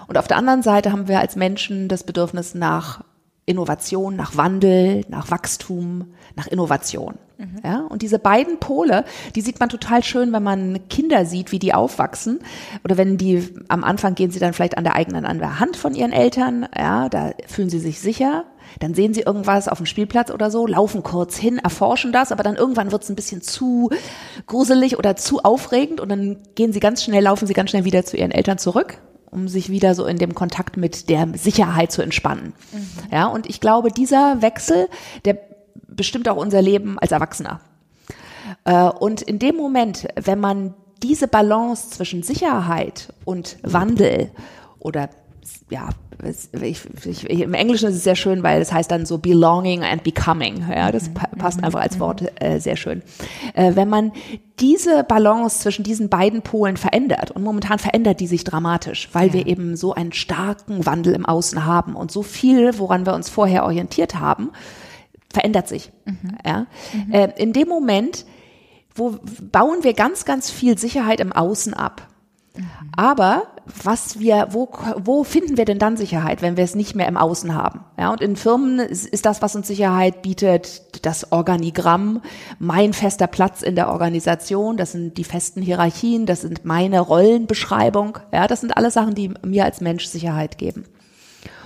Und 0.06 0.18
auf 0.18 0.28
der 0.28 0.36
anderen 0.36 0.62
Seite 0.62 0.90
haben 0.92 1.06
wir 1.06 1.20
als 1.20 1.36
Menschen 1.36 1.88
das 1.88 2.02
Bedürfnis 2.02 2.54
nach 2.54 3.04
Innovation, 3.46 4.16
nach 4.16 4.36
Wandel, 4.36 5.04
nach 5.08 5.30
Wachstum, 5.30 6.14
nach 6.36 6.46
Innovation. 6.46 7.14
Mhm. 7.38 7.60
Ja, 7.64 7.86
und 7.88 8.02
diese 8.02 8.18
beiden 8.18 8.60
Pole, 8.60 9.04
die 9.34 9.40
sieht 9.40 9.58
man 9.60 9.70
total 9.70 10.04
schön, 10.04 10.32
wenn 10.32 10.42
man 10.42 10.88
Kinder 10.88 11.24
sieht, 11.24 11.52
wie 11.52 11.58
die 11.58 11.72
aufwachsen. 11.72 12.40
Oder 12.84 12.96
wenn 12.96 13.16
die 13.16 13.48
am 13.68 13.82
Anfang 13.82 14.14
gehen 14.14 14.30
sie 14.30 14.38
dann 14.38 14.52
vielleicht 14.52 14.76
an 14.76 14.84
der 14.84 14.94
eigenen 14.94 15.24
an 15.24 15.38
der 15.38 15.58
Hand 15.58 15.76
von 15.76 15.94
ihren 15.94 16.12
Eltern. 16.12 16.68
Ja, 16.76 17.08
da 17.08 17.32
fühlen 17.46 17.70
sie 17.70 17.80
sich 17.80 18.00
sicher. 18.00 18.44
Dann 18.78 18.94
sehen 18.94 19.14
sie 19.14 19.22
irgendwas 19.22 19.68
auf 19.68 19.78
dem 19.78 19.86
Spielplatz 19.86 20.30
oder 20.30 20.50
so, 20.50 20.66
laufen 20.66 21.02
kurz 21.02 21.36
hin, 21.36 21.58
erforschen 21.58 22.12
das, 22.12 22.30
aber 22.30 22.44
dann 22.44 22.54
irgendwann 22.54 22.92
wird 22.92 23.02
es 23.02 23.08
ein 23.08 23.16
bisschen 23.16 23.42
zu 23.42 23.90
gruselig 24.46 24.96
oder 24.96 25.16
zu 25.16 25.42
aufregend 25.42 26.00
und 26.00 26.08
dann 26.08 26.36
gehen 26.54 26.72
sie 26.72 26.78
ganz 26.78 27.02
schnell, 27.02 27.24
laufen 27.24 27.48
sie 27.48 27.54
ganz 27.54 27.70
schnell 27.70 27.84
wieder 27.84 28.04
zu 28.04 28.16
ihren 28.16 28.30
Eltern 28.30 28.58
zurück 28.58 28.98
um 29.30 29.48
sich 29.48 29.70
wieder 29.70 29.94
so 29.94 30.06
in 30.06 30.18
dem 30.18 30.34
Kontakt 30.34 30.76
mit 30.76 31.08
der 31.08 31.28
Sicherheit 31.34 31.92
zu 31.92 32.02
entspannen. 32.02 32.52
Mhm. 32.72 32.88
Ja, 33.10 33.26
und 33.26 33.48
ich 33.48 33.60
glaube, 33.60 33.90
dieser 33.90 34.42
Wechsel, 34.42 34.88
der 35.24 35.38
bestimmt 35.88 36.28
auch 36.28 36.36
unser 36.36 36.62
Leben 36.62 36.98
als 36.98 37.12
Erwachsener. 37.12 37.60
Äh, 38.64 38.84
und 38.84 39.22
in 39.22 39.38
dem 39.38 39.56
Moment, 39.56 40.08
wenn 40.16 40.40
man 40.40 40.74
diese 41.02 41.28
Balance 41.28 41.90
zwischen 41.90 42.22
Sicherheit 42.22 43.12
und 43.24 43.58
Wandel 43.62 44.30
oder 44.78 45.08
ja, 45.70 45.90
ich, 46.60 46.80
ich, 47.06 47.28
im 47.28 47.54
Englischen 47.54 47.88
ist 47.88 47.96
es 47.96 48.04
sehr 48.04 48.16
schön, 48.16 48.42
weil 48.42 48.60
es 48.60 48.72
heißt 48.72 48.90
dann 48.90 49.06
so 49.06 49.18
belonging 49.18 49.82
and 49.82 50.02
becoming. 50.02 50.64
Ja, 50.68 50.90
das 50.90 51.08
pa 51.08 51.28
passt 51.38 51.58
mhm. 51.58 51.64
einfach 51.64 51.80
als 51.80 52.00
Wort 52.00 52.24
äh, 52.42 52.58
sehr 52.58 52.76
schön. 52.76 53.02
Äh, 53.54 53.76
wenn 53.76 53.88
man 53.88 54.12
diese 54.58 55.04
Balance 55.04 55.60
zwischen 55.60 55.84
diesen 55.84 56.08
beiden 56.08 56.42
Polen 56.42 56.76
verändert 56.76 57.30
und 57.30 57.42
momentan 57.42 57.78
verändert 57.78 58.20
die 58.20 58.26
sich 58.26 58.44
dramatisch, 58.44 59.08
weil 59.12 59.28
ja. 59.28 59.34
wir 59.34 59.46
eben 59.46 59.76
so 59.76 59.94
einen 59.94 60.12
starken 60.12 60.84
Wandel 60.86 61.14
im 61.14 61.24
Außen 61.24 61.64
haben 61.64 61.94
und 61.94 62.10
so 62.10 62.22
viel, 62.22 62.78
woran 62.78 63.06
wir 63.06 63.14
uns 63.14 63.28
vorher 63.28 63.64
orientiert 63.64 64.18
haben, 64.18 64.50
verändert 65.32 65.68
sich. 65.68 65.92
Mhm. 66.04 66.36
Ja, 66.44 66.66
mhm. 66.92 67.12
Äh, 67.12 67.32
in 67.36 67.52
dem 67.52 67.68
Moment, 67.68 68.26
wo 68.94 69.18
bauen 69.52 69.82
wir 69.82 69.94
ganz, 69.94 70.24
ganz 70.24 70.50
viel 70.50 70.76
Sicherheit 70.76 71.20
im 71.20 71.32
Außen 71.32 71.74
ab. 71.74 72.08
Mhm. 72.56 72.66
Aber 72.96 73.44
was 73.84 74.18
wir, 74.18 74.48
wo, 74.50 74.70
wo 74.96 75.24
finden 75.24 75.56
wir 75.56 75.64
denn 75.64 75.78
dann 75.78 75.96
Sicherheit, 75.96 76.42
wenn 76.42 76.56
wir 76.56 76.64
es 76.64 76.74
nicht 76.74 76.94
mehr 76.94 77.08
im 77.08 77.16
Außen 77.16 77.54
haben? 77.54 77.84
Ja, 77.98 78.10
und 78.10 78.20
in 78.20 78.36
Firmen 78.36 78.78
ist, 78.80 79.06
ist 79.06 79.26
das, 79.26 79.42
was 79.42 79.56
uns 79.56 79.68
Sicherheit 79.68 80.22
bietet, 80.22 81.04
das 81.04 81.32
Organigramm, 81.32 82.22
mein 82.58 82.92
fester 82.92 83.26
Platz 83.26 83.62
in 83.62 83.76
der 83.76 83.88
Organisation, 83.88 84.76
das 84.76 84.92
sind 84.92 85.16
die 85.16 85.24
festen 85.24 85.62
Hierarchien, 85.62 86.26
das 86.26 86.40
sind 86.42 86.64
meine 86.64 87.00
Rollenbeschreibung. 87.00 88.18
Ja, 88.32 88.46
das 88.46 88.60
sind 88.60 88.76
alles 88.76 88.94
Sachen, 88.94 89.14
die 89.14 89.32
mir 89.44 89.64
als 89.64 89.80
Mensch 89.80 90.06
Sicherheit 90.06 90.58
geben. 90.58 90.84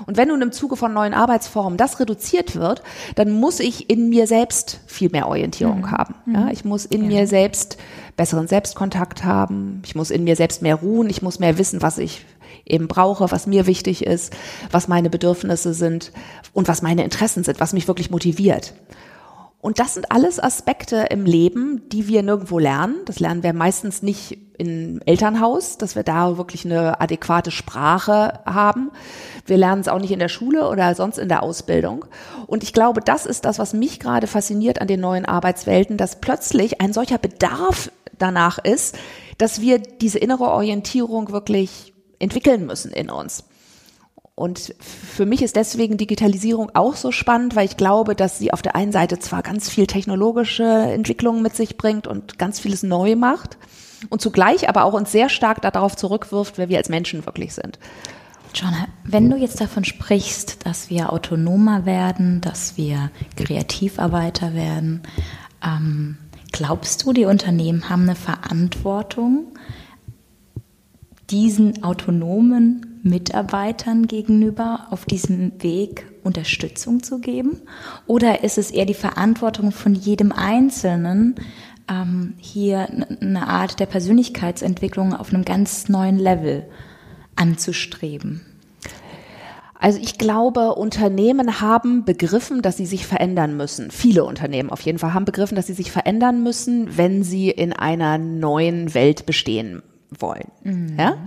Und 0.06 0.16
wenn 0.16 0.28
nun 0.28 0.42
im 0.42 0.52
Zuge 0.52 0.76
von 0.76 0.92
neuen 0.92 1.14
Arbeitsformen 1.14 1.76
das 1.76 2.00
reduziert 2.00 2.56
wird, 2.56 2.82
dann 3.14 3.30
muss 3.30 3.60
ich 3.60 3.90
in 3.90 4.08
mir 4.08 4.26
selbst 4.26 4.80
viel 4.86 5.10
mehr 5.10 5.28
Orientierung 5.28 5.80
mhm. 5.80 5.90
haben. 5.90 6.14
Ja, 6.26 6.40
mhm. 6.40 6.48
ich 6.50 6.64
muss 6.64 6.84
in 6.84 7.02
ja. 7.02 7.08
mir 7.08 7.26
selbst 7.26 7.76
besseren 8.16 8.46
Selbstkontakt 8.46 9.24
haben. 9.24 9.82
Ich 9.84 9.94
muss 9.94 10.10
in 10.10 10.24
mir 10.24 10.36
selbst 10.36 10.62
mehr 10.62 10.76
ruhen. 10.76 11.10
Ich 11.10 11.22
muss 11.22 11.38
mehr 11.38 11.58
wissen, 11.58 11.82
was 11.82 11.98
ich 11.98 12.24
eben 12.64 12.88
brauche, 12.88 13.30
was 13.30 13.46
mir 13.46 13.66
wichtig 13.66 14.06
ist, 14.06 14.32
was 14.70 14.88
meine 14.88 15.10
Bedürfnisse 15.10 15.74
sind 15.74 16.12
und 16.52 16.68
was 16.68 16.82
meine 16.82 17.04
Interessen 17.04 17.44
sind, 17.44 17.60
was 17.60 17.72
mich 17.72 17.88
wirklich 17.88 18.10
motiviert. 18.10 18.74
Und 19.64 19.78
das 19.78 19.94
sind 19.94 20.12
alles 20.12 20.38
Aspekte 20.38 21.06
im 21.08 21.24
Leben, 21.24 21.88
die 21.88 22.06
wir 22.06 22.22
nirgendwo 22.22 22.58
lernen. 22.58 22.96
Das 23.06 23.18
lernen 23.18 23.42
wir 23.42 23.54
meistens 23.54 24.02
nicht 24.02 24.36
im 24.58 25.00
Elternhaus, 25.06 25.78
dass 25.78 25.96
wir 25.96 26.02
da 26.02 26.36
wirklich 26.36 26.66
eine 26.66 27.00
adäquate 27.00 27.50
Sprache 27.50 28.40
haben. 28.44 28.90
Wir 29.46 29.58
lernen 29.58 29.80
es 29.80 29.88
auch 29.88 29.98
nicht 29.98 30.10
in 30.10 30.18
der 30.18 30.28
Schule 30.28 30.68
oder 30.68 30.94
sonst 30.94 31.18
in 31.18 31.28
der 31.28 31.42
Ausbildung. 31.42 32.06
Und 32.46 32.62
ich 32.62 32.72
glaube, 32.72 33.00
das 33.00 33.26
ist 33.26 33.44
das, 33.44 33.58
was 33.58 33.74
mich 33.74 34.00
gerade 34.00 34.26
fasziniert 34.26 34.80
an 34.80 34.88
den 34.88 35.00
neuen 35.00 35.26
Arbeitswelten, 35.26 35.96
dass 35.96 36.20
plötzlich 36.20 36.80
ein 36.80 36.92
solcher 36.92 37.18
Bedarf 37.18 37.90
danach 38.18 38.58
ist, 38.58 38.96
dass 39.38 39.60
wir 39.60 39.78
diese 39.78 40.18
innere 40.18 40.44
Orientierung 40.44 41.30
wirklich 41.30 41.92
entwickeln 42.18 42.66
müssen 42.66 42.92
in 42.92 43.10
uns. 43.10 43.44
Und 44.36 44.74
für 44.80 45.26
mich 45.26 45.42
ist 45.42 45.54
deswegen 45.54 45.96
Digitalisierung 45.96 46.70
auch 46.74 46.96
so 46.96 47.12
spannend, 47.12 47.54
weil 47.54 47.66
ich 47.66 47.76
glaube, 47.76 48.16
dass 48.16 48.38
sie 48.38 48.52
auf 48.52 48.62
der 48.62 48.74
einen 48.74 48.90
Seite 48.90 49.20
zwar 49.20 49.42
ganz 49.42 49.68
viel 49.70 49.86
technologische 49.86 50.64
Entwicklungen 50.64 51.40
mit 51.40 51.54
sich 51.54 51.76
bringt 51.76 52.08
und 52.08 52.36
ganz 52.36 52.58
vieles 52.58 52.82
neu 52.82 53.14
macht 53.14 53.58
und 54.10 54.20
zugleich 54.20 54.68
aber 54.68 54.84
auch 54.84 54.92
uns 54.92 55.12
sehr 55.12 55.28
stark 55.28 55.62
darauf 55.62 55.94
zurückwirft, 55.94 56.58
wer 56.58 56.68
wir 56.68 56.78
als 56.78 56.88
Menschen 56.88 57.24
wirklich 57.26 57.54
sind. 57.54 57.78
John, 58.54 58.72
wenn 59.02 59.28
du 59.30 59.36
jetzt 59.36 59.60
davon 59.60 59.84
sprichst, 59.84 60.64
dass 60.64 60.88
wir 60.88 61.12
autonomer 61.12 61.86
werden, 61.86 62.40
dass 62.40 62.76
wir 62.76 63.10
Kreativarbeiter 63.36 64.54
werden, 64.54 65.02
ähm, 65.64 66.18
glaubst 66.52 67.02
du, 67.02 67.12
die 67.12 67.24
Unternehmen 67.24 67.90
haben 67.90 68.04
eine 68.04 68.14
Verantwortung, 68.14 69.46
diesen 71.30 71.82
autonomen 71.82 73.00
Mitarbeitern 73.02 74.06
gegenüber 74.06 74.86
auf 74.90 75.04
diesem 75.04 75.60
Weg 75.60 76.06
Unterstützung 76.22 77.02
zu 77.02 77.18
geben? 77.18 77.60
Oder 78.06 78.44
ist 78.44 78.56
es 78.56 78.70
eher 78.70 78.86
die 78.86 78.94
Verantwortung 78.94 79.72
von 79.72 79.96
jedem 79.96 80.30
Einzelnen, 80.30 81.34
ähm, 81.90 82.34
hier 82.38 82.88
eine 83.20 83.48
Art 83.48 83.80
der 83.80 83.86
Persönlichkeitsentwicklung 83.86 85.12
auf 85.12 85.34
einem 85.34 85.44
ganz 85.44 85.88
neuen 85.88 86.18
Level 86.18 86.68
anzustreben? 87.36 88.42
Also 89.84 89.98
ich 90.00 90.16
glaube, 90.16 90.76
Unternehmen 90.76 91.60
haben 91.60 92.06
begriffen, 92.06 92.62
dass 92.62 92.78
sie 92.78 92.86
sich 92.86 93.06
verändern 93.06 93.56
müssen. 93.56 93.90
Viele 93.90 94.24
Unternehmen 94.24 94.70
auf 94.70 94.80
jeden 94.80 94.98
Fall 94.98 95.12
haben 95.12 95.26
begriffen, 95.26 95.56
dass 95.56 95.66
sie 95.66 95.74
sich 95.74 95.92
verändern 95.92 96.42
müssen, 96.42 96.96
wenn 96.96 97.22
sie 97.22 97.50
in 97.50 97.74
einer 97.74 98.16
neuen 98.16 98.94
Welt 98.94 99.26
bestehen 99.26 99.82
wollen. 100.18 100.48
Mhm. 100.62 100.96
Ja? 100.98 101.18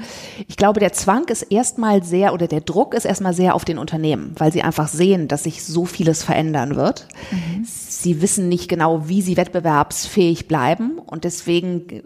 Ich 0.47 0.57
glaube, 0.57 0.79
der 0.79 0.93
Zwang 0.93 1.25
ist 1.27 1.43
erstmal 1.43 2.03
sehr 2.03 2.33
oder 2.33 2.47
der 2.47 2.61
Druck 2.61 2.93
ist 2.93 3.05
erstmal 3.05 3.33
sehr 3.33 3.53
auf 3.53 3.65
den 3.65 3.77
Unternehmen, 3.77 4.33
weil 4.37 4.51
sie 4.51 4.63
einfach 4.63 4.87
sehen, 4.87 5.27
dass 5.27 5.43
sich 5.43 5.63
so 5.63 5.85
vieles 5.85 6.23
verändern 6.23 6.75
wird. 6.75 7.07
Mhm. 7.31 7.63
Sie 7.63 8.21
wissen 8.21 8.49
nicht 8.49 8.69
genau, 8.69 9.07
wie 9.07 9.21
sie 9.21 9.37
wettbewerbsfähig 9.37 10.47
bleiben 10.47 10.97
und 10.97 11.25
deswegen 11.25 12.03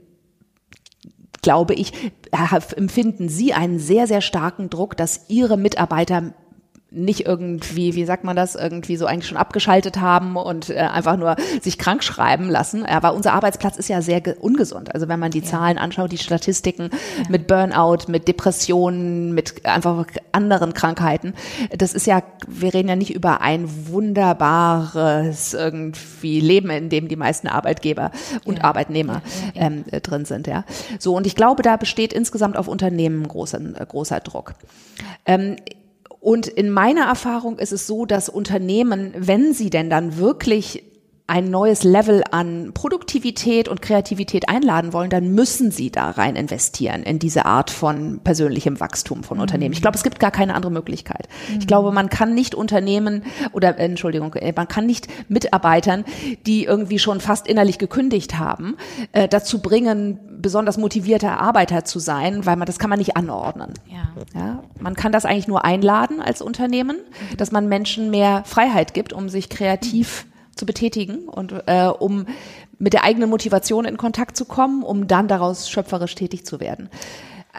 glaube 1.41 1.73
ich, 1.73 2.11
empfinden 2.73 3.29
Sie 3.29 3.53
einen 3.53 3.79
sehr, 3.79 4.07
sehr 4.07 4.21
starken 4.21 4.69
Druck, 4.69 4.95
dass 4.97 5.29
Ihre 5.29 5.57
Mitarbeiter 5.57 6.33
nicht 6.93 7.25
irgendwie, 7.25 7.95
wie 7.95 8.03
sagt 8.03 8.25
man 8.25 8.35
das, 8.35 8.55
irgendwie 8.55 8.97
so 8.97 9.05
eigentlich 9.05 9.27
schon 9.27 9.37
abgeschaltet 9.37 10.01
haben 10.01 10.35
und 10.35 10.69
äh, 10.69 10.75
einfach 10.75 11.15
nur 11.15 11.37
sich 11.61 11.77
krank 11.77 12.03
schreiben 12.03 12.49
lassen. 12.49 12.85
Aber 12.85 13.13
unser 13.13 13.31
Arbeitsplatz 13.31 13.77
ist 13.77 13.87
ja 13.87 14.01
sehr 14.01 14.21
ungesund. 14.41 14.93
Also 14.93 15.07
wenn 15.07 15.19
man 15.19 15.31
die 15.31 15.39
ja. 15.39 15.45
Zahlen 15.45 15.77
anschaut, 15.77 16.11
die 16.11 16.17
Statistiken 16.17 16.89
ja. 16.91 17.29
mit 17.29 17.47
Burnout, 17.47 18.09
mit 18.09 18.27
Depressionen, 18.27 19.33
mit 19.33 19.65
einfach 19.65 20.05
anderen 20.33 20.73
Krankheiten, 20.73 21.33
das 21.71 21.93
ist 21.93 22.07
ja, 22.07 22.23
wir 22.45 22.73
reden 22.73 22.89
ja 22.89 22.97
nicht 22.97 23.15
über 23.15 23.39
ein 23.39 23.87
wunderbares 23.87 25.53
irgendwie 25.53 26.41
Leben, 26.41 26.69
in 26.71 26.89
dem 26.89 27.07
die 27.07 27.15
meisten 27.15 27.47
Arbeitgeber 27.47 28.11
und 28.43 28.57
ja. 28.57 28.63
Arbeitnehmer 28.65 29.21
ähm, 29.55 29.85
drin 30.03 30.25
sind. 30.25 30.45
Ja, 30.45 30.65
so 30.99 31.15
und 31.15 31.25
ich 31.25 31.35
glaube, 31.37 31.63
da 31.63 31.77
besteht 31.77 32.11
insgesamt 32.11 32.57
auf 32.57 32.67
Unternehmen 32.67 33.25
großer, 33.25 33.59
großer 33.59 34.19
Druck. 34.19 34.55
Ähm, 35.25 35.55
und 36.21 36.47
in 36.47 36.69
meiner 36.69 37.05
Erfahrung 37.05 37.57
ist 37.57 37.73
es 37.73 37.87
so, 37.87 38.05
dass 38.05 38.29
Unternehmen, 38.29 39.11
wenn 39.17 39.53
sie 39.53 39.71
denn 39.71 39.89
dann 39.89 40.17
wirklich 40.17 40.83
ein 41.31 41.49
neues 41.49 41.85
Level 41.85 42.23
an 42.29 42.73
Produktivität 42.73 43.69
und 43.69 43.81
Kreativität 43.81 44.49
einladen 44.49 44.91
wollen, 44.91 45.09
dann 45.09 45.33
müssen 45.33 45.71
sie 45.71 45.89
da 45.89 46.09
rein 46.09 46.35
investieren 46.35 47.03
in 47.03 47.19
diese 47.19 47.45
Art 47.45 47.71
von 47.71 48.19
persönlichem 48.19 48.81
Wachstum 48.81 49.23
von 49.23 49.39
Unternehmen. 49.39 49.71
Ich 49.71 49.81
glaube, 49.81 49.95
es 49.95 50.03
gibt 50.03 50.19
gar 50.19 50.31
keine 50.31 50.55
andere 50.55 50.73
Möglichkeit. 50.73 51.29
Ich 51.57 51.67
glaube, 51.67 51.93
man 51.93 52.09
kann 52.09 52.35
nicht 52.35 52.53
Unternehmen 52.53 53.23
oder 53.53 53.79
äh, 53.79 53.85
Entschuldigung, 53.85 54.33
äh, 54.33 54.51
man 54.53 54.67
kann 54.67 54.85
nicht 54.85 55.07
Mitarbeitern, 55.29 56.03
die 56.45 56.65
irgendwie 56.65 56.99
schon 56.99 57.21
fast 57.21 57.47
innerlich 57.47 57.77
gekündigt 57.77 58.37
haben, 58.37 58.75
äh, 59.13 59.29
dazu 59.29 59.61
bringen, 59.61 60.19
besonders 60.41 60.77
motivierter 60.77 61.39
Arbeiter 61.39 61.85
zu 61.85 61.99
sein, 61.99 62.45
weil 62.45 62.57
man 62.57 62.65
das 62.65 62.77
kann 62.77 62.89
man 62.89 62.99
nicht 62.99 63.15
anordnen. 63.15 63.73
Ja. 63.87 64.11
ja. 64.37 64.63
Man 64.81 64.95
kann 64.95 65.13
das 65.13 65.23
eigentlich 65.23 65.47
nur 65.47 65.63
einladen 65.63 66.19
als 66.19 66.41
Unternehmen, 66.41 66.97
dass 67.37 67.53
man 67.53 67.69
Menschen 67.69 68.11
mehr 68.11 68.43
Freiheit 68.45 68.93
gibt, 68.93 69.13
um 69.13 69.29
sich 69.29 69.47
kreativ 69.47 70.25
zu 70.55 70.65
betätigen 70.65 71.27
und 71.27 71.53
äh, 71.67 71.87
um 71.87 72.25
mit 72.77 72.93
der 72.93 73.03
eigenen 73.03 73.29
Motivation 73.29 73.85
in 73.85 73.97
Kontakt 73.97 74.35
zu 74.35 74.45
kommen, 74.45 74.83
um 74.83 75.07
dann 75.07 75.27
daraus 75.27 75.69
schöpferisch 75.69 76.15
tätig 76.15 76.45
zu 76.45 76.59
werden. 76.59 76.89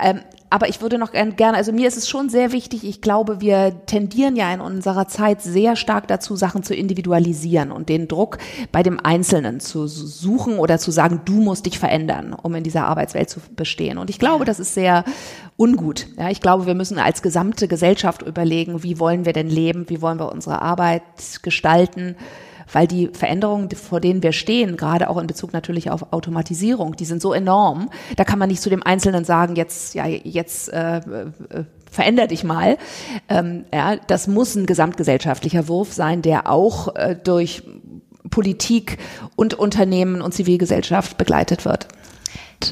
Ähm, 0.00 0.20
aber 0.48 0.68
ich 0.68 0.80
würde 0.80 0.98
noch 0.98 1.12
gerne, 1.12 1.56
also 1.56 1.72
mir 1.72 1.86
ist 1.88 1.96
es 1.96 2.08
schon 2.08 2.28
sehr 2.28 2.52
wichtig, 2.52 2.84
ich 2.84 3.00
glaube, 3.00 3.40
wir 3.40 3.84
tendieren 3.86 4.36
ja 4.36 4.52
in 4.52 4.60
unserer 4.60 5.06
Zeit 5.06 5.42
sehr 5.42 5.76
stark 5.76 6.08
dazu, 6.08 6.34
Sachen 6.34 6.62
zu 6.62 6.74
individualisieren 6.74 7.72
und 7.72 7.88
den 7.88 8.08
Druck 8.08 8.38
bei 8.70 8.82
dem 8.82 9.00
Einzelnen 9.00 9.60
zu 9.60 9.86
suchen 9.86 10.58
oder 10.58 10.78
zu 10.78 10.90
sagen, 10.90 11.22
du 11.24 11.34
musst 11.34 11.66
dich 11.66 11.78
verändern, 11.78 12.34
um 12.34 12.54
in 12.54 12.64
dieser 12.64 12.86
Arbeitswelt 12.86 13.30
zu 13.30 13.40
bestehen. 13.54 13.98
Und 13.98 14.10
ich 14.10 14.18
glaube, 14.18 14.44
das 14.44 14.60
ist 14.60 14.74
sehr 14.74 15.04
ungut. 15.56 16.06
Ja, 16.18 16.30
ich 16.30 16.40
glaube, 16.40 16.66
wir 16.66 16.74
müssen 16.74 16.98
als 16.98 17.22
gesamte 17.22 17.68
Gesellschaft 17.68 18.22
überlegen, 18.22 18.82
wie 18.82 18.98
wollen 18.98 19.24
wir 19.24 19.32
denn 19.32 19.48
leben, 19.48 19.88
wie 19.88 20.02
wollen 20.02 20.18
wir 20.18 20.32
unsere 20.32 20.60
Arbeit 20.60 21.02
gestalten 21.42 22.16
weil 22.72 22.86
die 22.86 23.08
Veränderungen, 23.12 23.70
vor 23.70 24.00
denen 24.00 24.22
wir 24.22 24.32
stehen, 24.32 24.76
gerade 24.76 25.08
auch 25.08 25.18
in 25.18 25.26
Bezug 25.26 25.52
natürlich 25.52 25.90
auf 25.90 26.12
Automatisierung, 26.12 26.96
die 26.96 27.04
sind 27.04 27.22
so 27.22 27.32
enorm. 27.32 27.90
Da 28.16 28.24
kann 28.24 28.38
man 28.38 28.48
nicht 28.48 28.62
zu 28.62 28.70
dem 28.70 28.82
Einzelnen 28.82 29.24
sagen, 29.24 29.56
jetzt, 29.56 29.94
ja, 29.94 30.06
jetzt 30.06 30.72
äh, 30.72 30.98
äh, 30.98 31.02
veränder 31.90 32.26
dich 32.26 32.44
mal. 32.44 32.78
Ähm, 33.28 33.64
ja, 33.72 33.96
das 33.96 34.26
muss 34.26 34.54
ein 34.54 34.66
gesamtgesellschaftlicher 34.66 35.68
Wurf 35.68 35.92
sein, 35.92 36.22
der 36.22 36.50
auch 36.50 36.94
äh, 36.96 37.16
durch 37.22 37.62
Politik 38.30 38.98
und 39.36 39.54
Unternehmen 39.54 40.22
und 40.22 40.32
Zivilgesellschaft 40.32 41.18
begleitet 41.18 41.64
wird. 41.64 41.88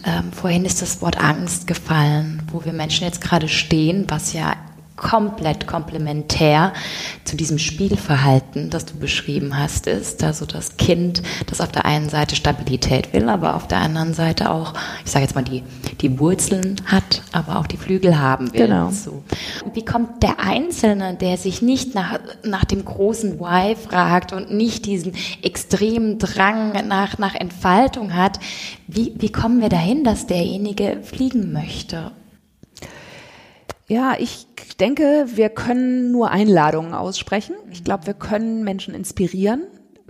Ähm, 0.07 0.33
vorhin 0.33 0.65
ist 0.65 0.83
das 0.83 1.03
Wort 1.03 1.23
Angst 1.23 1.67
gefallen, 1.67 2.43
wo 2.53 2.65
wir 2.65 2.73
Menschen 2.73 3.05
jetzt 3.05 3.21
gerade 3.21 3.49
stehen, 3.49 4.07
was 4.09 4.33
ja 4.33 4.55
komplett 5.01 5.67
komplementär 5.67 6.73
zu 7.25 7.37
diesem 7.37 7.59
Spielverhalten, 7.59 8.71
das 8.71 8.85
du 8.85 8.95
beschrieben 8.97 9.59
hast, 9.59 9.87
ist 9.87 10.23
also 10.23 10.45
das 10.47 10.77
Kind, 10.77 11.23
das 11.47 11.61
auf 11.61 11.73
der 11.73 11.87
einen 11.87 12.09
Seite 12.09 12.37
Stabilität 12.37 13.13
will, 13.13 13.29
aber 13.29 13.57
auf 13.57 13.67
der 13.67 13.79
anderen 13.79 14.15
Seite 14.15 14.51
auch, 14.51 14.75
ich 15.05 15.11
sage 15.11 15.25
jetzt 15.25 15.35
mal, 15.35 15.43
die, 15.43 15.63
die 16.01 16.19
Wurzeln 16.19 16.77
hat, 16.85 17.23
aber 17.33 17.59
auch 17.59 17.67
die 17.67 17.79
Flügel 17.79 18.19
haben 18.19 18.53
will. 18.53 18.67
Genau. 18.67 18.91
So. 18.91 19.25
Wie 19.73 19.85
kommt 19.85 20.23
der 20.23 20.39
Einzelne, 20.39 21.15
der 21.15 21.39
sich 21.39 21.63
nicht 21.63 21.95
nach, 21.95 22.21
nach 22.45 22.65
dem 22.65 22.85
großen 22.85 23.41
Why 23.41 23.77
fragt 23.77 24.33
und 24.33 24.53
nicht 24.53 24.85
diesen 24.85 25.15
extremen 25.43 26.19
Drang 26.19 26.87
nach, 26.87 27.19
nach 27.19 27.35
Entfaltung 27.35 28.15
hat, 28.15 28.39
wie, 28.87 29.15
wie 29.19 29.33
kommen 29.33 29.63
wir 29.63 29.71
dahin, 29.71 30.05
dass 30.05 30.27
derjenige 30.27 30.99
fliegen 31.03 31.53
möchte? 31.53 32.13
Ja, 33.91 34.15
ich 34.17 34.47
denke, 34.79 35.25
wir 35.35 35.49
können 35.49 36.13
nur 36.13 36.31
Einladungen 36.31 36.95
aussprechen. 36.95 37.57
Ich 37.73 37.83
glaube, 37.83 38.07
wir 38.07 38.15
können 38.15 38.63
Menschen 38.63 38.95
inspirieren. 38.95 39.63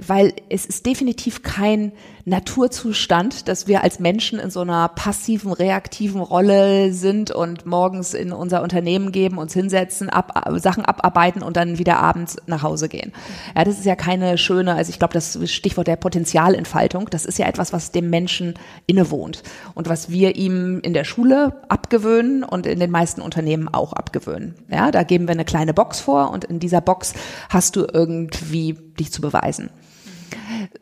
Weil 0.07 0.33
es 0.49 0.66
ist 0.66 0.87
definitiv 0.87 1.42
kein 1.42 1.92
Naturzustand, 2.25 3.49
dass 3.49 3.66
wir 3.66 3.83
als 3.83 3.99
Menschen 3.99 4.38
in 4.38 4.50
so 4.50 4.61
einer 4.61 4.88
passiven, 4.88 5.52
reaktiven 5.52 6.21
Rolle 6.21 6.92
sind 6.92 7.30
und 7.30 7.66
morgens 7.66 8.14
in 8.14 8.33
unser 8.33 8.62
Unternehmen 8.62 9.11
geben, 9.12 9.38
uns 9.38 9.52
hinsetzen, 9.52 10.09
ab, 10.09 10.33
Sachen 10.57 10.85
abarbeiten 10.85 11.42
und 11.42 11.57
dann 11.57 11.78
wieder 11.78 11.99
abends 11.99 12.37
nach 12.47 12.62
Hause 12.62 12.88
gehen. 12.88 13.12
Ja, 13.57 13.64
das 13.64 13.78
ist 13.78 13.85
ja 13.85 13.97
keine 13.97 14.38
schöne, 14.38 14.75
also 14.75 14.90
ich 14.90 14.99
glaube, 14.99 15.14
das 15.14 15.38
Stichwort 15.50 15.87
der 15.87 15.97
Potenzialentfaltung, 15.97 17.09
das 17.11 17.25
ist 17.25 17.38
ja 17.38 17.47
etwas, 17.47 17.73
was 17.73 17.90
dem 17.90 18.11
Menschen 18.11 18.54
innewohnt 18.87 19.42
und 19.75 19.88
was 19.88 20.11
wir 20.11 20.37
ihm 20.37 20.80
in 20.80 20.95
der 20.95 21.04
Schule 21.04 21.61
abgewöhnen 21.69 22.45
und 22.45 22.66
in 22.66 22.80
den 22.80 22.90
meisten 22.90 23.23
Unternehmen 23.23 23.69
auch 23.69 23.92
abgewöhnen. 23.92 24.54
Ja, 24.71 24.90
da 24.90 25.02
geben 25.02 25.26
wir 25.26 25.33
eine 25.33 25.45
kleine 25.45 25.75
Box 25.75 26.00
vor 26.00 26.30
und 26.30 26.45
in 26.45 26.61
dieser 26.61 26.80
Box 26.80 27.14
hast 27.49 27.76
du 27.76 27.87
irgendwie 27.92 28.75
dich 28.99 29.12
zu 29.12 29.21
beweisen. 29.21 29.71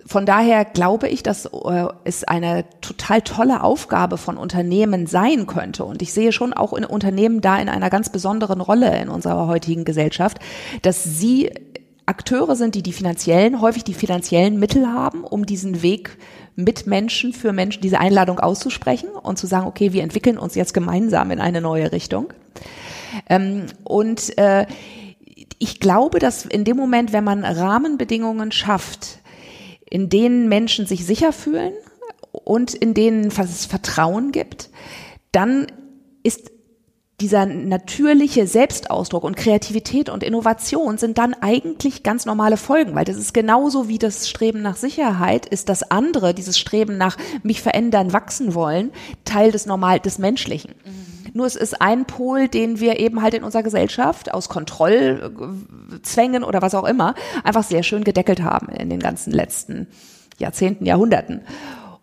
Von 0.06 0.24
daher 0.24 0.64
glaube 0.64 1.08
ich, 1.08 1.22
dass 1.22 1.46
äh, 1.46 1.86
es 2.04 2.24
eine 2.24 2.64
total 2.80 3.22
tolle 3.22 3.62
Aufgabe 3.62 4.16
von 4.16 4.36
Unternehmen 4.36 5.06
sein 5.06 5.46
könnte. 5.46 5.84
Und 5.84 6.00
ich 6.02 6.12
sehe 6.12 6.32
schon 6.32 6.52
auch 6.54 6.72
in 6.72 6.84
Unternehmen 6.84 7.40
da 7.40 7.58
in 7.58 7.68
einer 7.68 7.90
ganz 7.90 8.10
besonderen 8.10 8.60
Rolle 8.60 8.98
in 9.00 9.08
unserer 9.08 9.46
heutigen 9.46 9.84
Gesellschaft, 9.84 10.38
dass 10.82 11.04
sie 11.04 11.50
Akteure 12.06 12.56
sind, 12.56 12.74
die 12.74 12.82
die 12.82 12.94
finanziellen, 12.94 13.60
häufig 13.60 13.84
die 13.84 13.92
finanziellen 13.92 14.58
Mittel 14.58 14.86
haben, 14.86 15.24
um 15.24 15.44
diesen 15.44 15.82
Weg 15.82 16.16
mit 16.56 16.86
Menschen 16.86 17.34
für 17.34 17.52
Menschen 17.52 17.82
diese 17.82 18.00
Einladung 18.00 18.40
auszusprechen 18.40 19.10
und 19.10 19.38
zu 19.38 19.46
sagen, 19.46 19.66
okay, 19.66 19.92
wir 19.92 20.02
entwickeln 20.02 20.38
uns 20.38 20.54
jetzt 20.54 20.72
gemeinsam 20.72 21.30
in 21.30 21.38
eine 21.38 21.60
neue 21.60 21.92
Richtung. 21.92 22.32
Ähm, 23.28 23.66
und 23.84 24.36
äh, 24.38 24.66
ich 25.58 25.80
glaube, 25.80 26.18
dass 26.18 26.46
in 26.46 26.64
dem 26.64 26.76
Moment, 26.76 27.12
wenn 27.12 27.24
man 27.24 27.44
Rahmenbedingungen 27.44 28.52
schafft, 28.52 29.18
in 29.90 30.08
denen 30.08 30.48
Menschen 30.48 30.86
sich 30.86 31.04
sicher 31.04 31.32
fühlen 31.32 31.72
und 32.32 32.74
in 32.74 32.94
denen 32.94 33.26
es 33.28 33.66
Vertrauen 33.66 34.32
gibt, 34.32 34.70
dann 35.32 35.66
ist 36.22 36.50
dieser 37.20 37.46
natürliche 37.46 38.46
Selbstausdruck 38.46 39.24
und 39.24 39.36
Kreativität 39.36 40.08
und 40.08 40.22
Innovation 40.22 40.98
sind 40.98 41.18
dann 41.18 41.34
eigentlich 41.34 42.04
ganz 42.04 42.26
normale 42.26 42.56
Folgen, 42.56 42.94
weil 42.94 43.04
das 43.04 43.16
ist 43.16 43.34
genauso 43.34 43.88
wie 43.88 43.98
das 43.98 44.28
Streben 44.28 44.62
nach 44.62 44.76
Sicherheit, 44.76 45.44
ist 45.44 45.68
das 45.68 45.90
andere, 45.90 46.32
dieses 46.32 46.58
Streben 46.58 46.96
nach 46.96 47.16
mich 47.42 47.60
verändern, 47.60 48.12
wachsen 48.12 48.54
wollen, 48.54 48.92
Teil 49.24 49.50
des 49.50 49.66
Normal, 49.66 49.98
des 49.98 50.18
Menschlichen. 50.18 50.74
Mhm. 50.84 51.07
Nur 51.32 51.46
es 51.46 51.56
ist 51.56 51.80
ein 51.80 52.04
Pol, 52.04 52.48
den 52.48 52.80
wir 52.80 52.98
eben 52.98 53.22
halt 53.22 53.34
in 53.34 53.44
unserer 53.44 53.62
Gesellschaft 53.62 54.32
aus 54.32 54.48
Kontrollzwängen 54.48 56.44
oder 56.44 56.62
was 56.62 56.74
auch 56.74 56.84
immer 56.84 57.14
einfach 57.44 57.64
sehr 57.64 57.82
schön 57.82 58.04
gedeckelt 58.04 58.42
haben 58.42 58.68
in 58.68 58.90
den 58.90 59.00
ganzen 59.00 59.32
letzten 59.32 59.88
Jahrzehnten, 60.38 60.86
Jahrhunderten. 60.86 61.42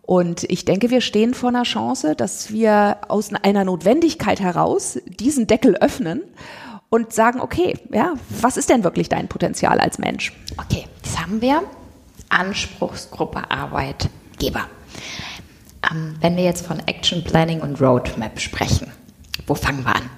Und 0.02 0.44
ich 0.44 0.66
denke, 0.66 0.92
wir 0.92 1.02
stehen 1.02 1.34
vor 1.34 1.50
einer 1.50 1.64
Chance, 1.64 2.16
dass 2.16 2.52
wir 2.52 2.98
aus 3.08 3.34
einer 3.34 3.64
Notwendigkeit 3.64 4.40
heraus 4.40 5.00
diesen 5.06 5.48
Deckel 5.48 5.76
öffnen 5.78 6.22
und 6.90 7.12
sagen, 7.12 7.42
okay, 7.42 7.80
ja, 7.92 8.14
was 8.30 8.58
ist 8.58 8.70
denn 8.70 8.84
wirklich 8.84 9.10
dein 9.10 9.28
Potenzial 9.28 9.80
als 9.80 9.98
Mensch? 9.98 10.34
Okay, 10.58 10.86
das 11.02 11.20
haben 11.20 11.42
wir. 11.42 11.64
Anspruchsgruppe 12.30 13.50
Arbeitgeber. 13.50 14.66
Ähm, 15.92 16.16
wenn 16.22 16.36
wir 16.38 16.44
jetzt 16.44 16.66
von 16.66 16.80
Action 16.86 17.24
Planning 17.24 17.62
und 17.62 17.82
Roadmap 17.82 18.40
sprechen, 18.40 18.92
wo 19.48 19.56
fangen 19.56 19.84
wir 19.84 19.96
an? 19.96 20.10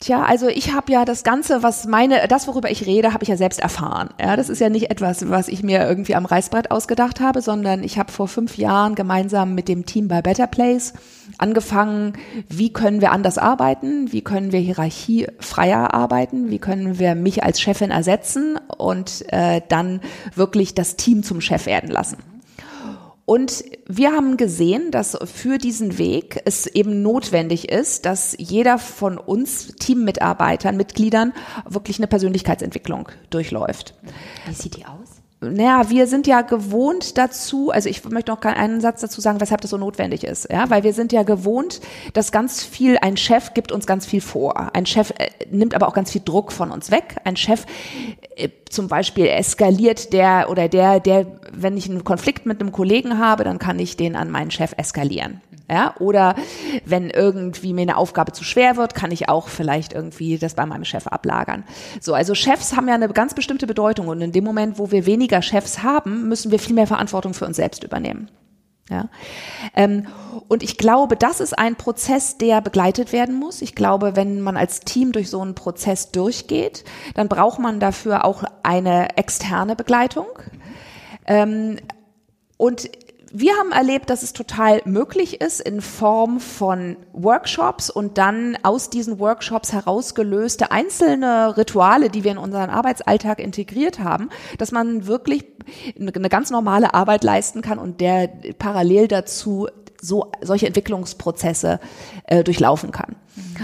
Tja, 0.00 0.22
also 0.22 0.46
ich 0.46 0.72
habe 0.72 0.92
ja 0.92 1.04
das 1.04 1.24
Ganze, 1.24 1.64
was 1.64 1.86
meine, 1.86 2.28
das 2.28 2.46
worüber 2.46 2.70
ich 2.70 2.86
rede, 2.86 3.12
habe 3.12 3.24
ich 3.24 3.28
ja 3.28 3.36
selbst 3.36 3.58
erfahren. 3.58 4.10
Ja, 4.20 4.36
das 4.36 4.48
ist 4.48 4.60
ja 4.60 4.68
nicht 4.68 4.92
etwas, 4.92 5.28
was 5.28 5.48
ich 5.48 5.64
mir 5.64 5.86
irgendwie 5.86 6.14
am 6.14 6.24
Reißbrett 6.24 6.70
ausgedacht 6.70 7.20
habe, 7.20 7.42
sondern 7.42 7.82
ich 7.82 7.98
habe 7.98 8.12
vor 8.12 8.28
fünf 8.28 8.56
Jahren 8.58 8.94
gemeinsam 8.94 9.56
mit 9.56 9.66
dem 9.66 9.86
Team 9.86 10.06
bei 10.06 10.22
Better 10.22 10.46
Place 10.46 10.92
angefangen, 11.36 12.12
wie 12.48 12.72
können 12.72 13.00
wir 13.00 13.10
anders 13.10 13.38
arbeiten, 13.38 14.12
wie 14.12 14.22
können 14.22 14.52
wir 14.52 14.60
hierarchiefreier 14.60 15.92
arbeiten, 15.92 16.48
wie 16.48 16.60
können 16.60 17.00
wir 17.00 17.16
mich 17.16 17.42
als 17.42 17.60
Chefin 17.60 17.90
ersetzen 17.90 18.56
und 18.76 19.24
äh, 19.32 19.62
dann 19.68 20.00
wirklich 20.36 20.74
das 20.74 20.94
Team 20.94 21.24
zum 21.24 21.40
Chef 21.40 21.66
werden 21.66 21.90
lassen. 21.90 22.18
Und 23.28 23.62
wir 23.86 24.12
haben 24.12 24.38
gesehen, 24.38 24.90
dass 24.90 25.14
für 25.22 25.58
diesen 25.58 25.98
Weg 25.98 26.40
es 26.46 26.66
eben 26.66 27.02
notwendig 27.02 27.68
ist, 27.68 28.06
dass 28.06 28.34
jeder 28.38 28.78
von 28.78 29.18
uns 29.18 29.74
Teammitarbeitern, 29.78 30.78
Mitgliedern 30.78 31.34
wirklich 31.68 31.98
eine 31.98 32.06
Persönlichkeitsentwicklung 32.06 33.10
durchläuft. 33.28 33.92
Wie 34.46 34.54
sieht 34.54 34.78
die 34.78 34.86
aus? 34.86 35.17
Naja, 35.40 35.88
wir 35.88 36.08
sind 36.08 36.26
ja 36.26 36.40
gewohnt 36.40 37.16
dazu, 37.16 37.70
also 37.70 37.88
ich 37.88 38.04
möchte 38.04 38.32
noch 38.32 38.42
einen 38.42 38.80
Satz 38.80 39.02
dazu 39.02 39.20
sagen, 39.20 39.40
weshalb 39.40 39.60
das 39.60 39.70
so 39.70 39.76
notwendig 39.76 40.24
ist, 40.24 40.50
ja, 40.50 40.68
weil 40.68 40.82
wir 40.82 40.92
sind 40.92 41.12
ja 41.12 41.22
gewohnt, 41.22 41.80
dass 42.12 42.32
ganz 42.32 42.64
viel, 42.64 42.98
ein 42.98 43.16
Chef 43.16 43.54
gibt 43.54 43.70
uns 43.70 43.86
ganz 43.86 44.04
viel 44.04 44.20
vor. 44.20 44.74
Ein 44.74 44.84
Chef 44.84 45.10
äh, 45.10 45.30
nimmt 45.50 45.74
aber 45.74 45.86
auch 45.86 45.94
ganz 45.94 46.10
viel 46.10 46.22
Druck 46.24 46.50
von 46.50 46.72
uns 46.72 46.90
weg. 46.90 47.16
Ein 47.22 47.36
Chef 47.36 47.66
äh, 48.34 48.48
zum 48.68 48.88
Beispiel 48.88 49.26
eskaliert 49.26 50.12
der 50.12 50.48
oder 50.50 50.68
der, 50.68 50.98
der, 50.98 51.26
wenn 51.52 51.76
ich 51.76 51.88
einen 51.88 52.02
Konflikt 52.02 52.44
mit 52.44 52.60
einem 52.60 52.72
Kollegen 52.72 53.18
habe, 53.18 53.44
dann 53.44 53.60
kann 53.60 53.78
ich 53.78 53.96
den 53.96 54.16
an 54.16 54.30
meinen 54.30 54.50
Chef 54.50 54.74
eskalieren. 54.76 55.40
Ja, 55.70 55.94
oder 55.98 56.34
wenn 56.86 57.10
irgendwie 57.10 57.74
mir 57.74 57.82
eine 57.82 57.98
Aufgabe 57.98 58.32
zu 58.32 58.42
schwer 58.42 58.78
wird, 58.78 58.94
kann 58.94 59.10
ich 59.10 59.28
auch 59.28 59.48
vielleicht 59.48 59.92
irgendwie 59.92 60.38
das 60.38 60.54
bei 60.54 60.64
meinem 60.64 60.86
Chef 60.86 61.06
ablagern. 61.06 61.64
So, 62.00 62.14
also 62.14 62.34
Chefs 62.34 62.74
haben 62.74 62.88
ja 62.88 62.94
eine 62.94 63.08
ganz 63.10 63.34
bestimmte 63.34 63.66
Bedeutung 63.66 64.08
und 64.08 64.22
in 64.22 64.32
dem 64.32 64.44
Moment, 64.44 64.78
wo 64.78 64.90
wir 64.90 65.04
weniger 65.04 65.42
Chefs 65.42 65.82
haben, 65.82 66.26
müssen 66.26 66.50
wir 66.50 66.58
viel 66.58 66.74
mehr 66.74 66.86
Verantwortung 66.86 67.34
für 67.34 67.44
uns 67.44 67.56
selbst 67.56 67.84
übernehmen. 67.84 68.30
Ja. 68.88 69.10
Ähm, 69.74 70.06
und 70.48 70.62
ich 70.62 70.78
glaube, 70.78 71.16
das 71.16 71.40
ist 71.40 71.58
ein 71.58 71.76
Prozess, 71.76 72.38
der 72.38 72.62
begleitet 72.62 73.12
werden 73.12 73.34
muss. 73.34 73.60
Ich 73.60 73.74
glaube, 73.74 74.16
wenn 74.16 74.40
man 74.40 74.56
als 74.56 74.80
Team 74.80 75.12
durch 75.12 75.28
so 75.28 75.42
einen 75.42 75.54
Prozess 75.54 76.10
durchgeht, 76.10 76.84
dann 77.14 77.28
braucht 77.28 77.58
man 77.58 77.80
dafür 77.80 78.24
auch 78.24 78.44
eine 78.62 79.18
externe 79.18 79.76
Begleitung. 79.76 80.26
Ähm, 81.26 81.76
und 82.56 82.90
wir 83.32 83.54
haben 83.54 83.72
erlebt, 83.72 84.10
dass 84.10 84.22
es 84.22 84.32
total 84.32 84.80
möglich 84.84 85.40
ist, 85.40 85.60
in 85.60 85.80
Form 85.80 86.40
von 86.40 86.96
Workshops 87.12 87.90
und 87.90 88.18
dann 88.18 88.56
aus 88.62 88.90
diesen 88.90 89.18
Workshops 89.18 89.72
herausgelöste 89.72 90.70
einzelne 90.70 91.56
Rituale, 91.56 92.10
die 92.10 92.24
wir 92.24 92.32
in 92.32 92.38
unseren 92.38 92.70
Arbeitsalltag 92.70 93.40
integriert 93.40 93.98
haben, 93.98 94.30
dass 94.56 94.72
man 94.72 95.06
wirklich 95.06 95.44
eine 95.98 96.28
ganz 96.28 96.50
normale 96.50 96.94
Arbeit 96.94 97.24
leisten 97.24 97.60
kann 97.60 97.78
und 97.78 98.00
der 98.00 98.28
parallel 98.58 99.08
dazu 99.08 99.68
so 100.00 100.30
solche 100.40 100.66
Entwicklungsprozesse 100.66 101.80
äh, 102.24 102.44
durchlaufen 102.44 102.92
kann. 102.92 103.16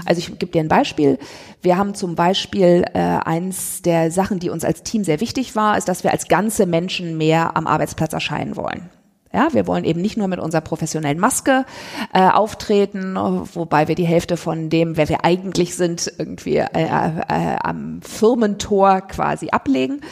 Also 0.04 0.18
ich 0.18 0.38
gebe 0.38 0.50
dir 0.50 0.60
ein 0.60 0.68
Beispiel. 0.68 1.18
Wir 1.62 1.76
haben 1.76 1.94
zum 1.94 2.16
Beispiel 2.16 2.84
äh, 2.92 2.98
eins 2.98 3.82
der 3.82 4.10
Sachen, 4.10 4.40
die 4.40 4.50
uns 4.50 4.64
als 4.64 4.82
Team 4.82 5.04
sehr 5.04 5.20
wichtig 5.20 5.54
war, 5.54 5.78
ist, 5.78 5.88
dass 5.88 6.02
wir 6.02 6.10
als 6.10 6.26
ganze 6.26 6.66
Menschen 6.66 7.16
mehr 7.16 7.56
am 7.56 7.66
Arbeitsplatz 7.66 8.12
erscheinen 8.12 8.56
wollen. 8.56 8.90
Ja, 9.34 9.48
wir 9.50 9.66
wollen 9.66 9.84
eben 9.84 10.00
nicht 10.00 10.16
nur 10.16 10.28
mit 10.28 10.38
unserer 10.38 10.60
professionellen 10.60 11.18
Maske 11.18 11.66
äh, 12.12 12.20
auftreten, 12.20 13.16
wobei 13.16 13.88
wir 13.88 13.96
die 13.96 14.06
Hälfte 14.06 14.36
von 14.36 14.70
dem, 14.70 14.96
wer 14.96 15.08
wir 15.08 15.24
eigentlich 15.24 15.74
sind, 15.74 16.12
irgendwie 16.18 16.58
äh, 16.58 16.68
äh, 16.72 17.56
am 17.60 18.00
Firmentor 18.00 19.00
quasi 19.00 19.48
ablegen. 19.48 20.02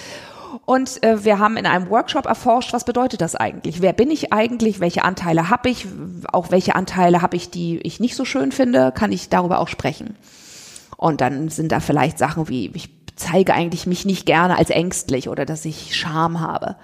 Und 0.64 1.04
äh, 1.04 1.24
wir 1.24 1.38
haben 1.38 1.56
in 1.56 1.66
einem 1.66 1.88
Workshop 1.88 2.26
erforscht, 2.26 2.72
was 2.72 2.85
bedeutet 2.85 3.20
das 3.20 3.37
eigentlich? 3.37 3.80
Wer 3.80 3.92
bin 3.92 4.11
ich 4.11 4.32
eigentlich? 4.32 4.80
Welche 4.80 5.04
Anteile 5.04 5.50
habe 5.50 5.70
ich? 5.70 5.87
Auch 6.32 6.50
welche 6.50 6.74
Anteile 6.74 7.22
habe 7.22 7.37
ich, 7.37 7.48
die 7.48 7.78
ich 7.78 8.00
nicht 8.00 8.16
so 8.16 8.24
schön 8.24 8.50
finde? 8.50 8.90
Kann 8.90 9.12
ich 9.12 9.28
darüber 9.28 9.61
auch 9.61 9.68
sprechen? 9.68 10.16
Und 10.96 11.20
dann 11.20 11.48
sind 11.48 11.70
da 11.70 11.78
vielleicht 11.78 12.18
Sachen 12.18 12.48
wie, 12.48 12.72
ich 12.74 12.90
zeige 13.14 13.54
eigentlich 13.54 13.87
mich 13.87 14.04
nicht 14.04 14.26
gerne 14.26 14.58
als 14.58 14.70
ängstlich 14.70 15.28
oder 15.28 15.46
dass 15.46 15.64
ich 15.64 15.94
Scham 15.94 16.40
habe. 16.40 16.74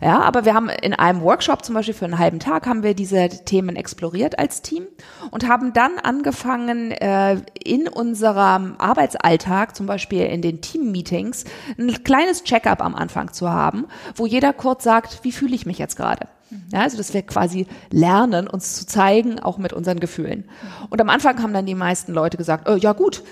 Ja, 0.00 0.20
aber 0.22 0.46
wir 0.46 0.54
haben 0.54 0.70
in 0.70 0.94
einem 0.94 1.20
Workshop 1.20 1.64
zum 1.64 1.74
Beispiel 1.74 1.92
für 1.92 2.06
einen 2.06 2.18
halben 2.18 2.40
Tag 2.40 2.66
haben 2.66 2.82
wir 2.82 2.94
diese 2.94 3.28
Themen 3.28 3.76
exploriert 3.76 4.38
als 4.38 4.62
Team 4.62 4.86
und 5.30 5.46
haben 5.46 5.74
dann 5.74 5.98
angefangen, 5.98 6.90
äh, 6.92 7.36
in 7.62 7.86
unserem 7.86 8.76
Arbeitsalltag, 8.78 9.76
zum 9.76 9.86
Beispiel 9.86 10.22
in 10.22 10.40
den 10.40 10.62
Team-Meetings, 10.62 11.44
ein 11.78 12.02
kleines 12.02 12.44
Check-up 12.44 12.82
am 12.82 12.94
Anfang 12.94 13.32
zu 13.32 13.50
haben, 13.50 13.86
wo 14.14 14.24
jeder 14.24 14.54
kurz 14.54 14.84
sagt, 14.84 15.20
wie 15.22 15.32
fühle 15.32 15.54
ich 15.54 15.66
mich 15.66 15.78
jetzt 15.78 15.96
gerade? 15.96 16.28
Ja, 16.72 16.80
also 16.80 16.96
dass 16.96 17.14
wir 17.14 17.22
quasi 17.22 17.66
lernen, 17.90 18.48
uns 18.48 18.74
zu 18.74 18.86
zeigen, 18.86 19.38
auch 19.38 19.58
mit 19.58 19.72
unseren 19.72 20.00
Gefühlen. 20.00 20.48
Und 20.88 21.00
am 21.00 21.08
Anfang 21.08 21.40
haben 21.42 21.52
dann 21.52 21.66
die 21.66 21.76
meisten 21.76 22.12
Leute 22.12 22.36
gesagt, 22.36 22.68
oh, 22.68 22.74
ja 22.74 22.92
gut, 22.92 23.22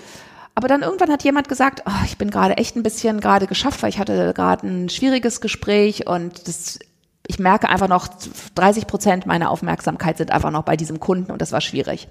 aber 0.59 0.67
dann 0.67 0.81
irgendwann 0.81 1.09
hat 1.09 1.23
jemand 1.23 1.47
gesagt, 1.47 1.83
oh, 1.85 2.03
ich 2.03 2.17
bin 2.17 2.29
gerade 2.29 2.57
echt 2.57 2.75
ein 2.75 2.83
bisschen 2.83 3.21
gerade 3.21 3.47
geschafft, 3.47 3.81
weil 3.81 3.87
ich 3.87 3.97
hatte 3.97 4.33
gerade 4.33 4.67
ein 4.67 4.89
schwieriges 4.89 5.39
Gespräch 5.39 6.05
und 6.05 6.49
das, 6.49 6.79
ich 7.27 7.39
merke 7.39 7.69
einfach 7.69 7.87
noch, 7.87 8.09
30 8.55 8.85
Prozent 8.85 9.25
meiner 9.25 9.51
Aufmerksamkeit 9.51 10.17
sind 10.17 10.31
einfach 10.31 10.51
noch 10.51 10.63
bei 10.63 10.75
diesem 10.75 10.99
Kunden 10.99 11.31
und 11.31 11.41
das 11.41 11.53
war 11.53 11.61
schwierig. 11.61 12.09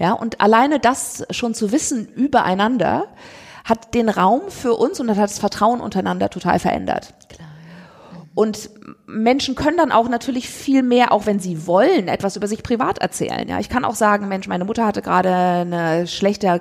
Ja, 0.00 0.14
und 0.14 0.40
alleine 0.40 0.80
das 0.80 1.24
schon 1.30 1.54
zu 1.54 1.70
wissen 1.70 2.08
übereinander 2.08 3.06
hat 3.64 3.94
den 3.94 4.08
Raum 4.08 4.42
für 4.48 4.74
uns 4.74 4.98
und 4.98 5.08
hat 5.08 5.18
das 5.18 5.38
Vertrauen 5.38 5.80
untereinander 5.80 6.28
total 6.28 6.58
verändert. 6.58 7.14
Und 8.36 8.68
Menschen 9.06 9.54
können 9.54 9.78
dann 9.78 9.92
auch 9.92 10.10
natürlich 10.10 10.46
viel 10.46 10.82
mehr, 10.82 11.10
auch 11.10 11.24
wenn 11.24 11.40
sie 11.40 11.66
wollen, 11.66 12.06
etwas 12.06 12.36
über 12.36 12.46
sich 12.46 12.62
privat 12.62 12.98
erzählen. 12.98 13.48
Ja, 13.48 13.60
ich 13.60 13.70
kann 13.70 13.82
auch 13.82 13.94
sagen, 13.94 14.28
Mensch, 14.28 14.46
meine 14.46 14.66
Mutter 14.66 14.84
hatte 14.84 15.00
gerade 15.00 15.30
eine 15.30 16.06
schlechte 16.06 16.60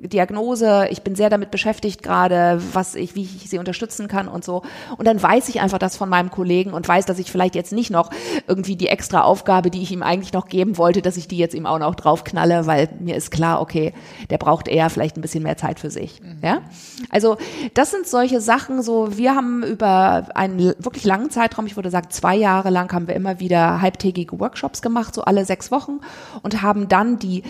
Diagnose. 0.00 0.88
Ich 0.90 1.02
bin 1.02 1.14
sehr 1.14 1.30
damit 1.30 1.52
beschäftigt 1.52 2.02
gerade, 2.02 2.60
was 2.72 2.96
ich, 2.96 3.14
wie 3.14 3.22
ich 3.22 3.48
sie 3.48 3.58
unterstützen 3.58 4.08
kann 4.08 4.26
und 4.26 4.44
so. 4.44 4.62
Und 4.98 5.06
dann 5.06 5.22
weiß 5.22 5.48
ich 5.48 5.60
einfach 5.60 5.78
das 5.78 5.96
von 5.96 6.08
meinem 6.08 6.32
Kollegen 6.32 6.72
und 6.72 6.88
weiß, 6.88 7.06
dass 7.06 7.20
ich 7.20 7.30
vielleicht 7.30 7.54
jetzt 7.54 7.72
nicht 7.72 7.90
noch 7.90 8.10
irgendwie 8.48 8.74
die 8.74 8.88
extra 8.88 9.22
Aufgabe, 9.22 9.70
die 9.70 9.82
ich 9.82 9.92
ihm 9.92 10.02
eigentlich 10.02 10.32
noch 10.32 10.48
geben 10.48 10.76
wollte, 10.76 11.02
dass 11.02 11.16
ich 11.16 11.28
die 11.28 11.38
jetzt 11.38 11.54
ihm 11.54 11.66
auch 11.66 11.78
noch 11.78 11.94
draufknalle, 11.94 12.66
weil 12.66 12.88
mir 12.98 13.14
ist 13.14 13.30
klar, 13.30 13.60
okay, 13.60 13.94
der 14.30 14.38
braucht 14.38 14.66
eher 14.66 14.90
vielleicht 14.90 15.16
ein 15.16 15.22
bisschen 15.22 15.44
mehr 15.44 15.56
Zeit 15.56 15.78
für 15.78 15.90
sich. 15.90 16.20
Ja, 16.42 16.62
also 17.10 17.36
das 17.74 17.92
sind 17.92 18.08
solche 18.08 18.40
Sachen. 18.40 18.82
So, 18.82 19.16
wir 19.16 19.36
haben 19.36 19.62
über 19.62 20.26
einen 20.34 20.74
wirklich 20.78 21.11
langen 21.12 21.30
Zeitraum, 21.30 21.66
ich 21.66 21.76
würde 21.76 21.90
sagen 21.90 22.08
zwei 22.08 22.34
Jahre 22.34 22.70
lang, 22.70 22.90
haben 22.90 23.06
wir 23.06 23.14
immer 23.14 23.38
wieder 23.38 23.82
halbtägige 23.82 24.40
Workshops 24.40 24.80
gemacht, 24.80 25.14
so 25.14 25.22
alle 25.22 25.44
sechs 25.44 25.70
Wochen 25.70 26.00
und 26.42 26.62
haben 26.62 26.88
dann 26.88 27.18
die 27.18 27.42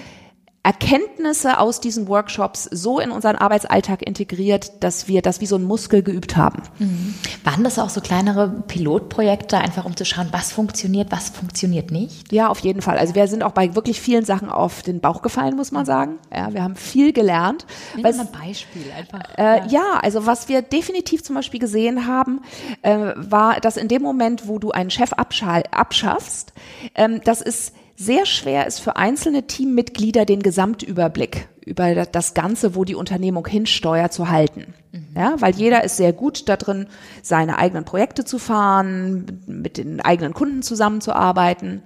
Erkenntnisse 0.65 1.59
aus 1.59 1.81
diesen 1.81 2.07
Workshops 2.07 2.65
so 2.71 3.01
in 3.01 3.11
unseren 3.11 3.35
Arbeitsalltag 3.35 4.01
integriert, 4.07 4.85
dass 4.85 5.09
wir 5.09 5.21
das 5.21 5.41
wie 5.41 5.47
so 5.47 5.57
ein 5.57 5.65
Muskel 5.65 6.05
geübt 6.05 6.37
haben. 6.37 6.63
Mhm. 6.79 7.15
Waren 7.43 7.65
das 7.65 7.81
auch 7.81 7.89
so 7.89 8.01
kleinere 8.01 8.63
Pilotprojekte, 8.69 9.59
einfach 9.59 9.85
um 9.87 9.97
zu 9.97 10.05
schauen, 10.05 10.29
was 10.31 10.53
funktioniert, 10.53 11.11
was 11.11 11.31
funktioniert 11.31 11.91
nicht? 11.91 12.31
Ja, 12.31 12.47
auf 12.47 12.61
jeden 12.61 12.81
Fall. 12.81 12.97
Also 12.97 13.17
wir 13.17 13.27
sind 13.27 13.43
auch 13.43 13.51
bei 13.51 13.75
wirklich 13.75 14.01
vielen 14.01 14.25
Sachen 14.25 14.49
auf 14.51 14.83
den 14.83 15.01
Bauch 15.01 15.23
gefallen, 15.23 15.57
muss 15.57 15.73
man 15.73 15.85
sagen. 15.85 16.21
Ja, 16.33 16.55
wir 16.55 16.63
haben 16.63 16.77
viel 16.77 17.13
gelernt. 17.13 17.67
Nimm 17.97 18.03
mal 18.03 18.21
ein 18.21 18.29
Beispiel 18.31 18.85
einfach. 18.97 19.37
Äh, 19.37 19.67
ja, 19.67 19.99
also 20.01 20.27
was 20.27 20.49
wir 20.49 20.63
definitiv 20.63 21.25
zum 21.25 21.35
Beispiel 21.35 21.59
gesehen 21.59 22.07
haben, 22.07 22.41
äh, 22.83 23.15
war, 23.17 23.59
dass 23.59 23.77
in 23.77 23.89
dem 23.89 24.03
Moment, 24.03 24.47
wo 24.47 24.61
du 24.61 24.71
einen 24.71 24.91
Chef 24.91 25.13
abschaffst, 25.13 26.53
ähm, 26.95 27.21
das 27.25 27.41
ist 27.41 27.73
sehr 27.97 28.27
schwer 28.27 28.67
ist 28.67 28.81
für 28.81 28.97
einzelne 28.97 29.47
Teammitglieder 29.47 30.25
den 30.25 30.43
Gesamtüberblick 30.43 31.49
über 31.65 31.95
das 32.07 32.35
Ganze, 32.35 32.75
wo 32.75 32.85
die 32.85 32.95
Unternehmung 32.95 33.47
hinsteuert, 33.47 34.13
zu 34.13 34.29
halten. 34.31 34.75
Mhm. 34.93 35.07
Ja, 35.17 35.35
weil 35.39 35.55
jeder 35.55 35.85
ist 35.85 35.97
sehr 35.97 36.13
gut 36.13 36.49
darin, 36.49 36.87
seine 37.23 37.59
eigenen 37.59 37.85
Projekte 37.85 38.25
zu 38.25 38.39
fahren, 38.39 39.43
mit 39.47 39.79
den 39.79 40.01
eigenen 40.01 40.35
Kunden 40.35 40.63
zusammenzuarbeiten. 40.63 41.83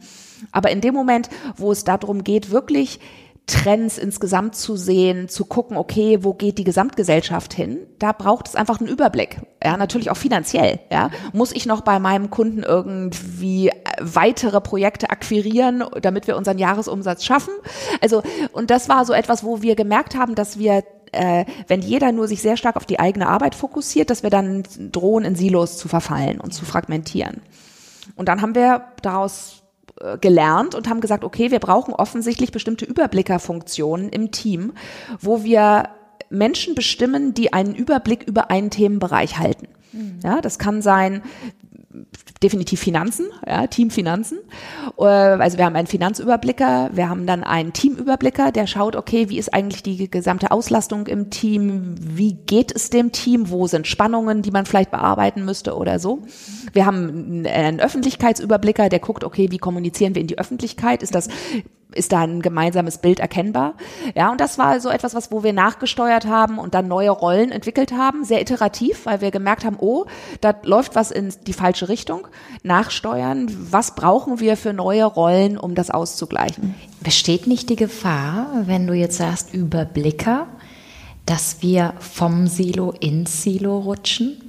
Aber 0.52 0.70
in 0.70 0.80
dem 0.80 0.94
Moment, 0.94 1.28
wo 1.56 1.72
es 1.72 1.84
darum 1.84 2.24
geht, 2.24 2.50
wirklich 2.50 3.00
Trends 3.46 3.96
insgesamt 3.96 4.56
zu 4.56 4.76
sehen, 4.76 5.28
zu 5.28 5.44
gucken, 5.44 5.76
okay, 5.76 6.18
wo 6.22 6.34
geht 6.34 6.58
die 6.58 6.64
Gesamtgesellschaft 6.64 7.54
hin? 7.54 7.78
Da 8.00 8.10
braucht 8.10 8.48
es 8.48 8.56
einfach 8.56 8.80
einen 8.80 8.88
Überblick. 8.88 9.40
Ja, 9.62 9.76
natürlich 9.76 10.10
auch 10.10 10.16
finanziell. 10.16 10.80
Ja, 10.90 11.10
muss 11.32 11.52
ich 11.52 11.64
noch 11.64 11.82
bei 11.82 12.00
meinem 12.00 12.30
Kunden 12.30 12.64
irgendwie 12.64 13.70
weitere 14.00 14.60
Projekte 14.60 15.10
akquirieren, 15.10 15.84
damit 16.02 16.26
wir 16.26 16.36
unseren 16.36 16.58
Jahresumsatz 16.58 17.24
schaffen? 17.24 17.54
Also, 18.00 18.24
und 18.52 18.70
das 18.70 18.88
war 18.88 19.04
so 19.04 19.12
etwas, 19.12 19.44
wo 19.44 19.62
wir 19.62 19.76
gemerkt 19.76 20.16
haben, 20.16 20.34
dass 20.34 20.58
wir 20.58 20.82
äh, 21.12 21.44
wenn 21.68 21.82
jeder 21.82 22.10
nur 22.10 22.26
sich 22.26 22.42
sehr 22.42 22.56
stark 22.56 22.76
auf 22.76 22.84
die 22.84 22.98
eigene 22.98 23.28
Arbeit 23.28 23.54
fokussiert, 23.54 24.10
dass 24.10 24.24
wir 24.24 24.30
dann 24.30 24.64
drohen, 24.92 25.24
in 25.24 25.36
Silos 25.36 25.78
zu 25.78 25.86
verfallen 25.88 26.40
und 26.40 26.52
zu 26.52 26.64
fragmentieren. 26.64 27.42
Und 28.16 28.28
dann 28.28 28.42
haben 28.42 28.54
wir 28.54 28.88
daraus 29.02 29.62
äh, 29.62 29.65
gelernt 30.20 30.74
und 30.74 30.88
haben 30.88 31.00
gesagt, 31.00 31.24
okay, 31.24 31.50
wir 31.50 31.58
brauchen 31.58 31.94
offensichtlich 31.94 32.52
bestimmte 32.52 32.84
Überblickerfunktionen 32.84 34.10
im 34.10 34.30
Team, 34.30 34.72
wo 35.20 35.42
wir 35.42 35.88
Menschen 36.28 36.74
bestimmen, 36.74 37.34
die 37.34 37.52
einen 37.52 37.74
Überblick 37.74 38.24
über 38.24 38.50
einen 38.50 38.70
Themenbereich 38.70 39.38
halten. 39.38 39.68
Mhm. 39.92 40.18
Ja, 40.22 40.40
das 40.40 40.58
kann 40.58 40.82
sein, 40.82 41.22
definitiv 42.42 42.80
Finanzen, 42.80 43.26
ja, 43.46 43.66
Team 43.66 43.90
Finanzen. 43.90 44.38
Äh, 44.98 45.04
also 45.04 45.58
wir 45.58 45.64
haben 45.64 45.76
einen 45.76 45.86
Finanzüberblicker, 45.86 46.90
wir 46.92 47.08
haben 47.08 47.26
dann 47.26 47.44
einen 47.44 47.72
Teamüberblicker, 47.72 48.52
der 48.52 48.66
schaut, 48.66 48.96
okay, 48.96 49.28
wie 49.28 49.38
ist 49.38 49.52
eigentlich 49.54 49.82
die 49.82 50.10
gesamte 50.10 50.50
Auslastung 50.50 51.06
im 51.06 51.30
Team, 51.30 51.94
wie 51.98 52.34
geht 52.34 52.74
es 52.74 52.90
dem 52.90 53.12
Team, 53.12 53.50
wo 53.50 53.66
sind 53.66 53.86
Spannungen, 53.86 54.42
die 54.42 54.50
man 54.50 54.66
vielleicht 54.66 54.90
bearbeiten 54.90 55.44
müsste 55.44 55.76
oder 55.76 55.98
so. 55.98 56.22
Wir 56.72 56.86
haben 56.86 57.46
einen 57.46 57.80
Öffentlichkeitsüberblicker, 57.80 58.88
der 58.88 59.00
guckt, 59.00 59.24
okay, 59.24 59.50
wie 59.50 59.58
kommunizieren 59.58 60.14
wir 60.14 60.22
in 60.22 60.28
die 60.28 60.38
Öffentlichkeit? 60.38 61.02
Ist 61.02 61.14
das 61.14 61.28
ist 61.96 62.12
da 62.12 62.20
ein 62.20 62.42
gemeinsames 62.42 62.98
Bild 62.98 63.20
erkennbar. 63.20 63.74
Ja, 64.14 64.30
und 64.30 64.40
das 64.40 64.58
war 64.58 64.78
so 64.80 64.88
etwas, 64.88 65.14
was, 65.14 65.32
wo 65.32 65.42
wir 65.42 65.52
nachgesteuert 65.52 66.26
haben 66.26 66.58
und 66.58 66.74
dann 66.74 66.88
neue 66.88 67.10
Rollen 67.10 67.50
entwickelt 67.50 67.92
haben, 67.92 68.24
sehr 68.24 68.40
iterativ, 68.40 69.06
weil 69.06 69.20
wir 69.20 69.30
gemerkt 69.30 69.64
haben, 69.64 69.76
oh, 69.80 70.06
da 70.40 70.54
läuft 70.62 70.94
was 70.94 71.10
in 71.10 71.32
die 71.46 71.52
falsche 71.52 71.88
Richtung. 71.88 72.28
Nachsteuern, 72.62 73.48
was 73.70 73.94
brauchen 73.94 74.40
wir 74.40 74.56
für 74.56 74.72
neue 74.72 75.04
Rollen, 75.04 75.58
um 75.58 75.74
das 75.74 75.90
auszugleichen? 75.90 76.74
Besteht 77.00 77.46
nicht 77.46 77.68
die 77.70 77.76
Gefahr, 77.76 78.48
wenn 78.66 78.86
du 78.86 78.94
jetzt 78.94 79.18
sagst 79.18 79.54
Überblicker, 79.54 80.46
dass 81.26 81.60
wir 81.60 81.94
vom 81.98 82.46
Silo 82.46 82.92
ins 82.92 83.42
Silo 83.42 83.78
rutschen? 83.78 84.40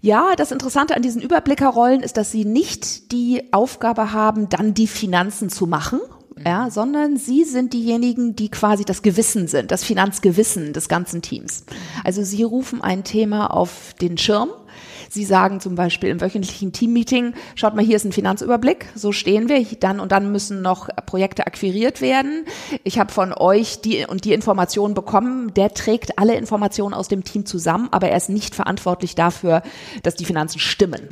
Ja, 0.00 0.32
das 0.36 0.52
Interessante 0.52 0.96
an 0.96 1.02
diesen 1.02 1.20
Überblickerrollen 1.20 2.02
ist, 2.02 2.16
dass 2.16 2.32
sie 2.32 2.44
nicht 2.44 3.12
die 3.12 3.52
Aufgabe 3.52 4.12
haben, 4.12 4.48
dann 4.48 4.74
die 4.74 4.86
Finanzen 4.86 5.50
zu 5.50 5.66
machen 5.66 6.00
ja, 6.44 6.70
sondern 6.70 7.16
sie 7.16 7.44
sind 7.44 7.72
diejenigen, 7.72 8.36
die 8.36 8.50
quasi 8.50 8.84
das 8.84 9.02
Gewissen 9.02 9.48
sind, 9.48 9.70
das 9.70 9.84
Finanzgewissen 9.84 10.72
des 10.72 10.88
ganzen 10.88 11.22
Teams. 11.22 11.64
Also 12.04 12.22
sie 12.22 12.42
rufen 12.42 12.82
ein 12.82 13.04
Thema 13.04 13.48
auf 13.48 13.94
den 14.00 14.18
Schirm. 14.18 14.50
Sie 15.10 15.24
sagen 15.24 15.60
zum 15.60 15.74
Beispiel 15.74 16.10
im 16.10 16.20
wöchentlichen 16.20 16.72
Teammeeting, 16.72 17.32
schaut 17.54 17.74
mal, 17.74 17.84
hier 17.84 17.96
ist 17.96 18.04
ein 18.04 18.12
Finanzüberblick, 18.12 18.86
so 18.94 19.10
stehen 19.10 19.48
wir, 19.48 19.64
dann 19.80 20.00
und 20.00 20.12
dann 20.12 20.30
müssen 20.30 20.60
noch 20.60 20.88
Projekte 21.06 21.46
akquiriert 21.46 22.02
werden. 22.02 22.44
Ich 22.84 22.98
habe 22.98 23.10
von 23.10 23.32
euch 23.32 23.80
die 23.80 24.04
und 24.06 24.26
die 24.26 24.34
Informationen 24.34 24.92
bekommen, 24.94 25.54
der 25.54 25.72
trägt 25.72 26.18
alle 26.18 26.36
Informationen 26.36 26.92
aus 26.92 27.08
dem 27.08 27.24
Team 27.24 27.46
zusammen, 27.46 27.88
aber 27.90 28.10
er 28.10 28.18
ist 28.18 28.28
nicht 28.28 28.54
verantwortlich 28.54 29.14
dafür, 29.14 29.62
dass 30.02 30.14
die 30.14 30.26
Finanzen 30.26 30.58
stimmen. 30.58 31.08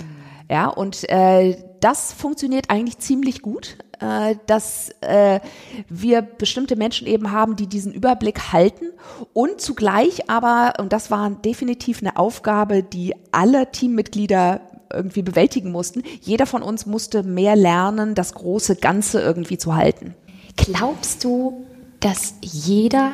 Ja, 0.50 0.68
und 0.68 1.08
äh, 1.08 1.56
das 1.80 2.12
funktioniert 2.12 2.70
eigentlich 2.70 2.98
ziemlich 2.98 3.42
gut, 3.42 3.78
äh, 4.00 4.36
dass 4.46 4.90
äh, 5.00 5.40
wir 5.88 6.22
bestimmte 6.22 6.76
Menschen 6.76 7.06
eben 7.06 7.32
haben, 7.32 7.56
die 7.56 7.66
diesen 7.66 7.92
Überblick 7.92 8.52
halten 8.52 8.86
und 9.32 9.60
zugleich 9.60 10.28
aber, 10.28 10.74
und 10.78 10.92
das 10.92 11.10
war 11.10 11.30
definitiv 11.30 12.00
eine 12.00 12.16
Aufgabe, 12.16 12.82
die 12.82 13.14
alle 13.32 13.70
Teammitglieder 13.70 14.60
irgendwie 14.92 15.22
bewältigen 15.22 15.72
mussten, 15.72 16.02
jeder 16.20 16.46
von 16.46 16.62
uns 16.62 16.86
musste 16.86 17.22
mehr 17.22 17.56
lernen, 17.56 18.14
das 18.14 18.34
große 18.34 18.76
Ganze 18.76 19.20
irgendwie 19.20 19.58
zu 19.58 19.74
halten. 19.74 20.14
Glaubst 20.56 21.24
du, 21.24 21.66
dass 22.00 22.34
jeder 22.40 23.12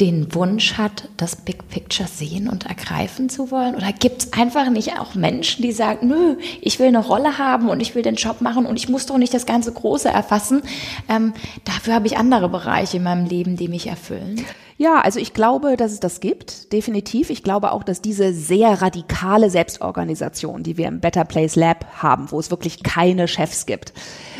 den 0.00 0.34
Wunsch 0.34 0.78
hat, 0.78 1.08
das 1.18 1.36
Big 1.36 1.68
Picture 1.68 2.08
sehen 2.08 2.48
und 2.48 2.66
ergreifen 2.66 3.28
zu 3.28 3.50
wollen? 3.50 3.74
Oder 3.74 3.92
gibt 3.92 4.22
es 4.22 4.32
einfach 4.32 4.70
nicht 4.70 4.98
auch 4.98 5.14
Menschen, 5.14 5.62
die 5.62 5.72
sagen, 5.72 6.08
nö, 6.08 6.36
ich 6.60 6.78
will 6.78 6.88
eine 6.88 7.04
Rolle 7.04 7.38
haben 7.38 7.68
und 7.68 7.80
ich 7.80 7.94
will 7.94 8.02
den 8.02 8.14
Job 8.14 8.40
machen 8.40 8.64
und 8.64 8.76
ich 8.76 8.88
muss 8.88 9.06
doch 9.06 9.18
nicht 9.18 9.34
das 9.34 9.46
ganze 9.46 9.72
Große 9.72 10.08
erfassen. 10.08 10.62
Ähm, 11.08 11.34
dafür 11.64 11.94
habe 11.94 12.06
ich 12.06 12.16
andere 12.16 12.48
Bereiche 12.48 12.96
in 12.96 13.02
meinem 13.02 13.26
Leben, 13.26 13.56
die 13.56 13.68
mich 13.68 13.86
erfüllen. 13.88 14.44
Ja, 14.78 15.02
also 15.02 15.20
ich 15.20 15.34
glaube, 15.34 15.76
dass 15.76 15.92
es 15.92 16.00
das 16.00 16.20
gibt, 16.20 16.72
definitiv. 16.72 17.28
Ich 17.28 17.42
glaube 17.42 17.72
auch, 17.72 17.82
dass 17.82 18.00
diese 18.00 18.32
sehr 18.32 18.80
radikale 18.80 19.50
Selbstorganisation, 19.50 20.62
die 20.62 20.78
wir 20.78 20.88
im 20.88 21.00
Better 21.00 21.26
Place 21.26 21.54
Lab 21.54 21.84
haben, 22.02 22.30
wo 22.30 22.40
es 22.40 22.50
wirklich 22.50 22.82
keine 22.82 23.28
Chefs 23.28 23.66
gibt, 23.66 23.92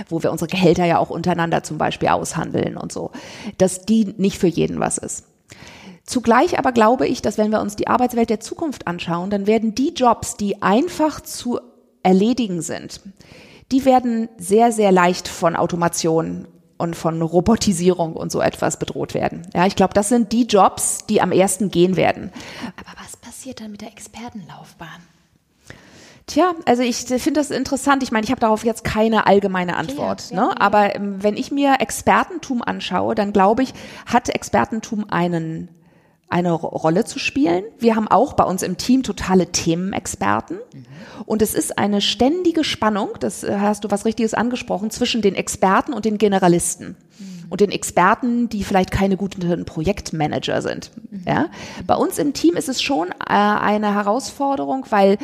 wo 0.08 0.22
wir 0.22 0.32
unsere 0.32 0.48
Gehälter 0.48 0.86
ja 0.86 0.96
auch 0.96 1.10
untereinander 1.10 1.62
zum 1.62 1.76
Beispiel 1.76 2.08
aushandeln 2.08 2.78
und 2.78 2.90
so, 2.90 3.10
dass 3.58 3.82
die 3.82 4.14
nicht 4.16 4.38
für 4.38 4.46
jeden 4.46 4.80
was 4.80 4.96
ist. 4.96 5.29
Zugleich 6.10 6.58
aber 6.58 6.72
glaube 6.72 7.06
ich, 7.06 7.22
dass 7.22 7.38
wenn 7.38 7.52
wir 7.52 7.60
uns 7.60 7.76
die 7.76 7.86
Arbeitswelt 7.86 8.30
der 8.30 8.40
Zukunft 8.40 8.88
anschauen, 8.88 9.30
dann 9.30 9.46
werden 9.46 9.76
die 9.76 9.90
Jobs, 9.90 10.36
die 10.36 10.60
einfach 10.60 11.20
zu 11.20 11.60
erledigen 12.02 12.62
sind, 12.62 13.00
die 13.70 13.84
werden 13.84 14.28
sehr, 14.36 14.72
sehr 14.72 14.90
leicht 14.90 15.28
von 15.28 15.54
Automation 15.54 16.48
und 16.78 16.96
von 16.96 17.22
Robotisierung 17.22 18.16
und 18.16 18.32
so 18.32 18.40
etwas 18.40 18.76
bedroht 18.76 19.14
werden. 19.14 19.42
Ja, 19.54 19.66
ich 19.66 19.76
glaube, 19.76 19.94
das 19.94 20.08
sind 20.08 20.32
die 20.32 20.46
Jobs, 20.46 21.06
die 21.06 21.20
am 21.20 21.30
ersten 21.30 21.70
gehen 21.70 21.94
werden. 21.94 22.32
Aber 22.76 22.90
was 23.00 23.16
passiert 23.16 23.60
dann 23.60 23.70
mit 23.70 23.82
der 23.82 23.92
Expertenlaufbahn? 23.92 24.88
Tja, 26.26 26.54
also 26.66 26.82
ich 26.82 26.96
finde 26.96 27.34
das 27.34 27.52
interessant. 27.52 28.02
Ich 28.02 28.10
meine, 28.10 28.24
ich 28.24 28.32
habe 28.32 28.40
darauf 28.40 28.64
jetzt 28.64 28.82
keine 28.82 29.28
allgemeine 29.28 29.76
Antwort. 29.76 30.30
Ja, 30.30 30.36
ja, 30.36 30.42
ne? 30.42 30.60
Aber 30.60 30.96
ähm, 30.96 31.22
wenn 31.22 31.36
ich 31.36 31.52
mir 31.52 31.76
Expertentum 31.78 32.62
anschaue, 32.62 33.14
dann 33.14 33.32
glaube 33.32 33.62
ich, 33.62 33.74
hat 34.06 34.28
Expertentum 34.28 35.08
einen 35.08 35.68
eine 36.30 36.52
Rolle 36.52 37.04
zu 37.04 37.18
spielen. 37.18 37.64
Wir 37.78 37.96
haben 37.96 38.08
auch 38.08 38.34
bei 38.34 38.44
uns 38.44 38.62
im 38.62 38.76
Team 38.76 39.02
totale 39.02 39.48
Themenexperten. 39.48 40.58
Mhm. 40.72 40.86
Und 41.26 41.42
es 41.42 41.54
ist 41.54 41.76
eine 41.76 42.00
ständige 42.00 42.62
Spannung, 42.62 43.10
das 43.18 43.42
äh, 43.42 43.58
hast 43.58 43.84
du 43.84 43.90
was 43.90 44.04
Richtiges 44.04 44.32
angesprochen, 44.32 44.90
zwischen 44.90 45.22
den 45.22 45.34
Experten 45.34 45.92
und 45.92 46.04
den 46.04 46.18
Generalisten. 46.18 46.96
Mhm. 47.18 47.46
und 47.50 47.60
den 47.60 47.72
Experten, 47.72 48.48
die 48.48 48.62
vielleicht 48.62 48.92
keine 48.92 49.16
guten 49.16 49.64
Projektmanager 49.64 50.62
sind. 50.62 50.92
Mhm. 51.10 51.24
Ja? 51.26 51.46
Bei 51.86 51.96
uns 51.96 52.18
im 52.18 52.32
Team 52.32 52.54
ist 52.54 52.68
es 52.68 52.80
schon 52.80 53.08
äh, 53.08 53.34
eine 53.34 53.92
Herausforderung, 53.92 54.86
weil 54.90 55.18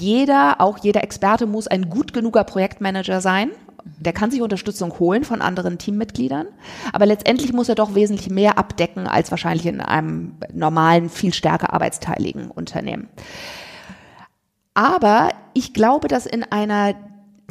jeder, 0.00 0.60
auch 0.60 0.78
jeder 0.78 1.04
Experte 1.04 1.46
muss 1.46 1.68
ein 1.68 1.88
gut 1.88 2.12
genuger 2.12 2.42
Projektmanager 2.42 3.20
sein 3.20 3.50
der 3.98 4.12
kann 4.12 4.30
sich 4.30 4.42
Unterstützung 4.42 4.98
holen 4.98 5.24
von 5.24 5.42
anderen 5.42 5.78
Teammitgliedern, 5.78 6.46
aber 6.92 7.06
letztendlich 7.06 7.52
muss 7.52 7.68
er 7.68 7.74
doch 7.74 7.94
wesentlich 7.94 8.30
mehr 8.30 8.58
abdecken 8.58 9.06
als 9.06 9.30
wahrscheinlich 9.30 9.66
in 9.66 9.80
einem 9.80 10.36
normalen, 10.52 11.10
viel 11.10 11.34
stärker 11.34 11.72
arbeitsteiligen 11.72 12.50
Unternehmen. 12.50 13.08
Aber 14.74 15.30
ich 15.52 15.74
glaube, 15.74 16.08
dass 16.08 16.26
in 16.26 16.44
einer 16.44 16.94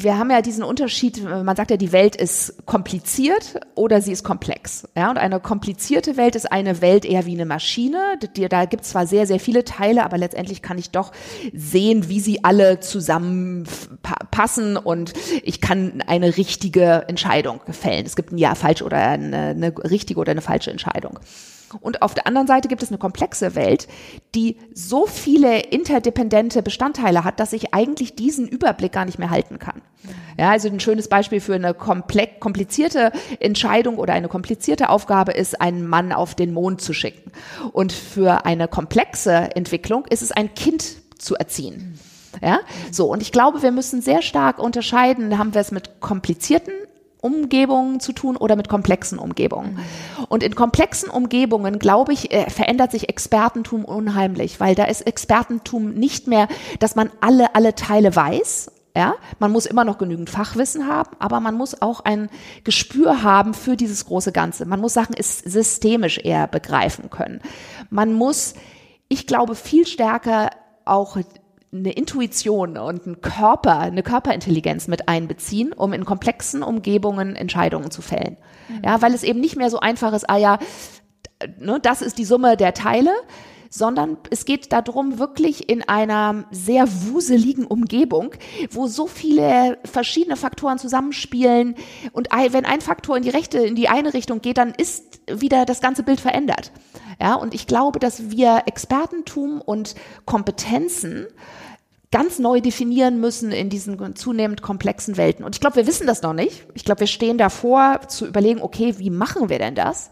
wir 0.04 0.18
haben 0.18 0.32
ja 0.32 0.42
diesen 0.42 0.64
Unterschied, 0.64 1.24
man 1.24 1.56
sagt 1.56 1.72
ja, 1.72 1.78
die 1.78 1.92
Welt 1.92 2.16
ist 2.16 2.66
kompliziert 2.66 3.60
oder 3.76 4.02
sie 4.02 4.12
ist 4.12 4.24
komplex. 4.24 4.88
Ja, 4.96 5.10
und 5.10 5.18
eine 5.18 5.40
komplizierte 5.40 6.18
Welt 6.18 6.36
ist 6.36 6.52
eine 6.52 6.82
Welt 6.82 7.06
eher 7.06 7.26
wie 7.26 7.34
eine 7.34 7.46
Maschine. 7.46 8.18
Da 8.50 8.66
gibt 8.66 8.84
es 8.84 8.90
zwar 8.90 9.08
sehr, 9.08 9.28
sehr 9.28 9.40
viele 9.40 9.64
Teile, 9.64 10.04
aber 10.04 10.18
letztendlich 10.18 10.62
kann 10.62 10.78
ich 10.78 10.92
doch 10.92 11.12
sehen, 11.54 12.10
wie 12.10 12.20
sie 12.20 12.44
alle 12.44 12.80
zusammenpassen 12.80 14.78
und 14.78 15.14
ich 15.44 15.62
kann 15.62 16.04
eine 16.08 16.38
richtige 16.38 17.06
Entscheidung 17.08 17.62
fällen. 17.70 18.06
Es 18.06 18.16
gibt 18.16 18.32
ein 18.32 18.38
Ja, 18.38 18.56
falsch 18.56 18.82
oder 18.82 18.98
eine, 18.98 19.38
eine 19.50 19.74
richtige 19.78 20.20
oder 20.20 20.32
eine 20.32 20.42
falsche 20.42 20.72
Entscheidung. 20.72 21.20
Und 21.82 22.02
auf 22.02 22.14
der 22.14 22.28
anderen 22.28 22.48
Seite 22.48 22.68
gibt 22.68 22.84
es 22.84 22.90
eine 22.90 22.98
komplexe 22.98 23.56
Welt, 23.56 23.88
die 24.36 24.58
so 24.74 25.06
viele 25.06 25.60
interdependente 25.60 26.64
Bestandteile 26.64 27.24
hat, 27.24 27.40
dass 27.40 27.54
ich 27.54 27.74
eigentlich 27.74 28.16
diesen 28.16 28.48
Überblick 28.48 28.92
gar 28.92 29.06
nicht 29.06 29.20
mehr 29.20 29.30
halten 29.30 29.60
kann. 29.60 29.82
Ja, 30.38 30.52
also 30.52 30.70
ein 30.70 30.80
schönes 30.80 31.10
Beispiel 31.10 31.42
für 31.42 31.56
eine 31.56 31.74
komplizierte 31.74 33.12
Entscheidung 33.40 33.98
oder 33.98 34.14
eine 34.14 34.30
komplizierte 34.30 34.90
Aufgabe 34.90 35.34
ist, 35.34 35.60
einen 35.60 35.88
Mann 35.88 36.14
auf 36.14 36.36
den 36.36 36.54
Mond 36.54 36.82
zu 36.82 36.94
schicken. 36.94 37.32
Und 37.74 37.92
für 37.92 38.46
eine 38.46 38.68
komplexe 38.68 39.34
Entwicklung 39.56 40.06
ist 40.06 40.22
es 40.22 40.32
ein 40.32 40.54
Kind 40.54 40.86
zu 41.18 41.36
erziehen. 41.36 42.00
Ja, 42.42 42.60
so. 42.92 43.12
Und 43.12 43.22
ich 43.22 43.32
glaube, 43.32 43.62
wir 43.62 43.72
müssen 43.72 44.02
sehr 44.02 44.22
stark 44.22 44.60
unterscheiden, 44.60 45.38
haben 45.38 45.54
wir 45.54 45.62
es 45.62 45.72
mit 45.72 46.00
komplizierten 46.00 46.74
Umgebungen 47.22 48.00
zu 48.00 48.14
tun 48.14 48.38
oder 48.38 48.56
mit 48.56 48.70
komplexen 48.70 49.20
Umgebungen. 49.20 49.80
Und 50.30 50.44
in 50.44 50.56
komplexen 50.56 51.10
Umgebungen, 51.10 51.80
glaube 51.80 52.14
ich, 52.14 52.32
äh, 52.32 52.50
verändert 52.50 52.92
sich 52.92 53.10
Expertentum 53.10 53.86
unheimlich, 53.86 54.60
weil 54.60 54.76
da 54.76 54.86
ist 54.86 55.02
Expertentum 55.02 55.94
nicht 55.94 56.28
mehr, 56.28 56.48
dass 56.80 56.96
man 56.96 57.10
alle, 57.20 57.56
alle 57.56 57.76
Teile 57.76 58.16
weiß. 58.16 58.72
Ja, 58.96 59.16
man 59.38 59.52
muss 59.52 59.68
immer 59.68 59.86
noch 59.86 60.00
genügend 60.00 60.30
Fachwissen 60.30 60.88
haben, 60.88 61.12
aber 61.20 61.40
man 61.40 61.56
muss 61.56 61.80
auch 61.82 62.02
ein 62.02 62.28
Gespür 62.64 63.22
haben 63.22 63.54
für 63.54 63.78
dieses 63.78 64.06
große 64.06 64.32
Ganze. 64.32 64.66
Man 64.66 64.82
muss 64.82 64.94
Sachen 64.94 65.14
ist 65.14 65.50
systemisch 65.50 66.18
eher 66.18 66.48
begreifen 66.48 67.10
können. 67.10 67.40
Man 67.92 68.14
muss, 68.14 68.56
ich 69.08 69.28
glaube, 69.28 69.56
viel 69.56 69.86
stärker 69.86 70.50
auch 70.86 71.18
eine 71.72 71.92
Intuition 71.92 72.78
und 72.78 73.06
ein 73.06 73.22
Körper, 73.22 73.80
eine 73.80 74.04
Körperintelligenz 74.04 74.88
mit 74.88 75.08
einbeziehen, 75.08 75.74
um 75.74 75.94
in 75.94 76.06
komplexen 76.06 76.64
Umgebungen 76.64 77.36
Entscheidungen 77.36 77.92
zu 77.92 78.02
fällen. 78.02 78.38
Mhm. 78.68 78.82
Ja, 78.84 79.02
weil 79.02 79.14
es 79.14 79.24
eben 79.24 79.40
nicht 79.40 79.56
mehr 79.56 79.70
so 79.70 79.80
einfach 79.80 80.14
ist, 80.14 80.30
ah 80.30 80.38
ja, 80.38 80.60
ne, 81.60 81.80
das 81.82 82.02
ist 82.02 82.18
die 82.18 82.26
Summe 82.26 82.58
der 82.58 82.74
Teile, 82.74 83.12
sondern 83.70 84.18
es 84.30 84.46
geht 84.46 84.72
darum, 84.72 85.20
wirklich 85.20 85.70
in 85.70 85.88
einer 85.88 86.46
sehr 86.52 86.88
wuseligen 86.88 87.66
Umgebung, 87.66 88.32
wo 88.72 88.88
so 88.88 89.08
viele 89.08 89.78
verschiedene 89.86 90.36
Faktoren 90.36 90.80
zusammenspielen 90.80 91.76
und 92.12 92.30
wenn 92.32 92.66
ein 92.66 92.82
Faktor 92.82 93.18
in 93.18 93.24
die 93.24 93.30
rechte, 93.30 93.60
in 93.60 93.76
die 93.76 93.90
eine 93.90 94.14
Richtung 94.14 94.42
geht, 94.42 94.58
dann 94.58 94.74
ist 94.76 95.22
wieder 95.32 95.66
das 95.66 95.82
ganze 95.82 96.04
Bild 96.04 96.20
verändert. 96.20 96.72
Ja, 97.22 97.36
und 97.36 97.54
ich 97.54 97.68
glaube, 97.68 98.00
dass 98.00 98.32
wir 98.32 98.64
Expertentum 98.66 99.62
und 99.62 99.96
Kompetenzen 100.26 101.28
ganz 102.12 102.40
neu 102.40 102.60
definieren 102.60 103.20
müssen 103.20 103.52
in 103.52 103.70
diesen 103.70 104.16
zunehmend 104.16 104.64
komplexen 104.64 105.16
Welten. 105.16 105.46
Und 105.46 105.56
ich 105.56 105.62
glaube, 105.62 105.76
wir 105.76 105.86
wissen 105.86 106.08
das 106.08 106.24
noch 106.24 106.34
nicht. 106.34 106.66
Ich 106.74 106.84
glaube, 106.84 107.02
wir 107.02 107.08
stehen 107.08 107.38
davor 107.38 108.02
zu 108.08 108.26
überlegen, 108.26 108.62
okay, 108.62 108.96
wie 108.98 109.12
machen 109.12 109.50
wir 109.50 109.60
denn 109.60 109.76
das? 109.76 110.10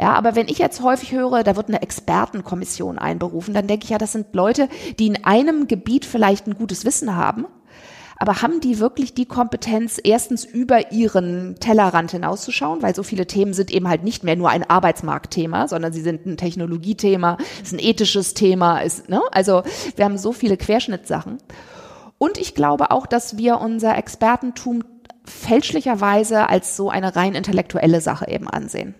Ja, 0.00 0.14
aber 0.14 0.34
wenn 0.34 0.48
ich 0.48 0.58
jetzt 0.58 0.82
häufig 0.82 1.12
höre, 1.12 1.44
da 1.44 1.54
wird 1.54 1.68
eine 1.68 1.82
Expertenkommission 1.82 2.98
einberufen, 2.98 3.54
dann 3.54 3.68
denke 3.68 3.84
ich 3.84 3.90
ja, 3.90 3.98
das 3.98 4.12
sind 4.12 4.34
Leute, 4.34 4.68
die 4.98 5.06
in 5.06 5.24
einem 5.24 5.68
Gebiet 5.68 6.04
vielleicht 6.04 6.48
ein 6.48 6.56
gutes 6.56 6.84
Wissen 6.84 7.14
haben 7.14 7.46
aber 8.16 8.40
haben 8.40 8.60
die 8.60 8.78
wirklich 8.78 9.14
die 9.14 9.26
Kompetenz, 9.26 10.00
erstens 10.02 10.44
über 10.44 10.90
ihren 10.90 11.56
Tellerrand 11.60 12.12
hinauszuschauen, 12.12 12.82
weil 12.82 12.94
so 12.94 13.02
viele 13.02 13.26
Themen 13.26 13.52
sind 13.52 13.70
eben 13.70 13.88
halt 13.88 14.04
nicht 14.04 14.24
mehr 14.24 14.36
nur 14.36 14.48
ein 14.48 14.68
Arbeitsmarktthema, 14.68 15.68
sondern 15.68 15.92
sie 15.92 16.00
sind 16.00 16.24
ein 16.24 16.36
Technologiethema, 16.38 17.36
ist 17.62 17.74
ein 17.74 17.78
ethisches 17.78 18.32
Thema, 18.32 18.80
ist, 18.80 19.08
ne? 19.08 19.20
Also 19.32 19.62
wir 19.96 20.04
haben 20.06 20.16
so 20.16 20.32
viele 20.32 20.56
Querschnittssachen. 20.56 21.38
Und 22.18 22.38
ich 22.38 22.54
glaube 22.54 22.90
auch, 22.90 23.06
dass 23.06 23.36
wir 23.36 23.60
unser 23.60 23.96
Expertentum 23.98 24.84
fälschlicherweise 25.24 26.48
als 26.48 26.76
so 26.76 26.88
eine 26.88 27.16
rein 27.16 27.34
intellektuelle 27.34 28.00
Sache 28.00 28.30
eben 28.30 28.48
ansehen. 28.48 28.94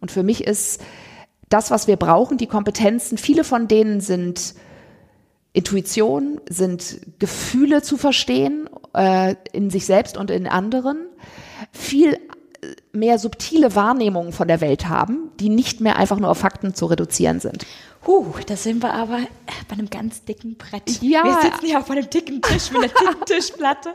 Und 0.00 0.10
für 0.10 0.22
mich 0.22 0.44
ist 0.44 0.82
das, 1.48 1.70
was 1.70 1.86
wir 1.86 1.96
brauchen, 1.96 2.36
die 2.36 2.46
Kompetenzen, 2.46 3.16
viele 3.16 3.44
von 3.44 3.68
denen 3.68 4.00
sind 4.00 4.54
Intuition, 5.52 6.40
sind 6.48 7.00
Gefühle 7.18 7.82
zu 7.82 7.96
verstehen 7.96 8.68
äh, 8.94 9.34
in 9.52 9.70
sich 9.70 9.86
selbst 9.86 10.16
und 10.16 10.30
in 10.30 10.46
anderen, 10.46 11.06
viel 11.72 12.18
mehr 12.92 13.18
subtile 13.18 13.74
Wahrnehmungen 13.74 14.32
von 14.32 14.48
der 14.48 14.60
Welt 14.60 14.88
haben, 14.88 15.30
die 15.40 15.48
nicht 15.48 15.80
mehr 15.80 15.96
einfach 15.96 16.18
nur 16.18 16.30
auf 16.30 16.38
Fakten 16.38 16.74
zu 16.74 16.86
reduzieren 16.86 17.40
sind. 17.40 17.66
Huh, 18.04 18.34
da 18.46 18.56
sind 18.56 18.82
wir 18.82 18.92
aber 18.92 19.20
bei 19.68 19.74
einem 19.74 19.88
ganz 19.88 20.24
dicken 20.24 20.56
Brett. 20.56 21.00
Ja. 21.02 21.22
Wir 21.22 21.40
sitzen 21.40 21.66
ja 21.66 21.78
auf 21.78 21.88
einem 21.88 22.10
dicken 22.10 22.42
Tisch 22.42 22.72
mit 22.72 22.80
einer 22.80 22.88
dicken 22.88 23.24
Tischplatte. 23.26 23.90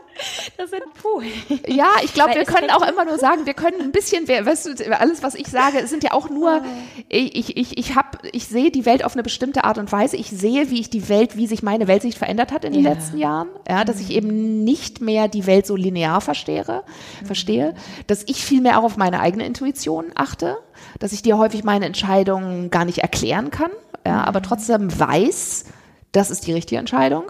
Das 0.56 0.70
sind 0.70 0.82
puh. 0.94 1.20
Ja, 1.66 1.90
ich 2.02 2.14
glaube, 2.14 2.34
wir 2.34 2.46
können 2.46 2.70
auch 2.70 2.88
immer 2.88 3.04
nur 3.04 3.18
sagen, 3.18 3.44
wir 3.44 3.52
können 3.52 3.82
ein 3.82 3.92
bisschen, 3.92 4.26
weißt 4.26 4.80
du, 4.80 4.98
alles, 4.98 5.22
was 5.22 5.34
ich 5.34 5.48
sage, 5.48 5.86
sind 5.86 6.04
ja 6.04 6.12
auch 6.12 6.30
nur, 6.30 6.62
ich, 7.10 7.58
ich, 7.58 7.76
ich 7.76 7.96
hab, 7.96 8.24
ich 8.32 8.46
sehe 8.46 8.70
die 8.70 8.86
Welt 8.86 9.04
auf 9.04 9.12
eine 9.12 9.22
bestimmte 9.22 9.64
Art 9.64 9.76
und 9.76 9.92
Weise. 9.92 10.16
Ich 10.16 10.30
sehe, 10.30 10.70
wie 10.70 10.80
ich 10.80 10.88
die 10.88 11.10
Welt, 11.10 11.36
wie 11.36 11.46
sich 11.46 11.62
meine 11.62 11.86
Weltsicht 11.86 12.16
verändert 12.16 12.50
hat 12.50 12.64
in 12.64 12.72
den 12.72 12.84
ja. 12.84 12.92
letzten 12.92 13.18
Jahren. 13.18 13.48
Ja, 13.68 13.84
dass 13.84 14.00
ich 14.00 14.10
eben 14.10 14.64
nicht 14.64 15.02
mehr 15.02 15.28
die 15.28 15.44
Welt 15.44 15.66
so 15.66 15.76
linear 15.76 16.22
verstehe, 16.22 16.82
verstehe, 17.24 17.74
dass 18.06 18.22
ich 18.26 18.42
viel 18.42 18.62
mehr 18.62 18.78
auch 18.78 18.87
auf 18.88 18.96
meine 18.96 19.20
eigene 19.20 19.46
Intuition 19.46 20.06
achte, 20.14 20.58
dass 20.98 21.12
ich 21.12 21.22
dir 21.22 21.38
häufig 21.38 21.62
meine 21.62 21.86
Entscheidungen 21.86 22.70
gar 22.70 22.84
nicht 22.84 22.98
erklären 22.98 23.50
kann 23.50 23.70
ja, 24.08 24.24
aber 24.24 24.40
trotzdem 24.40 24.98
weiß, 24.98 25.66
das 26.12 26.30
ist 26.30 26.46
die 26.46 26.54
richtige 26.54 26.78
Entscheidung. 26.78 27.24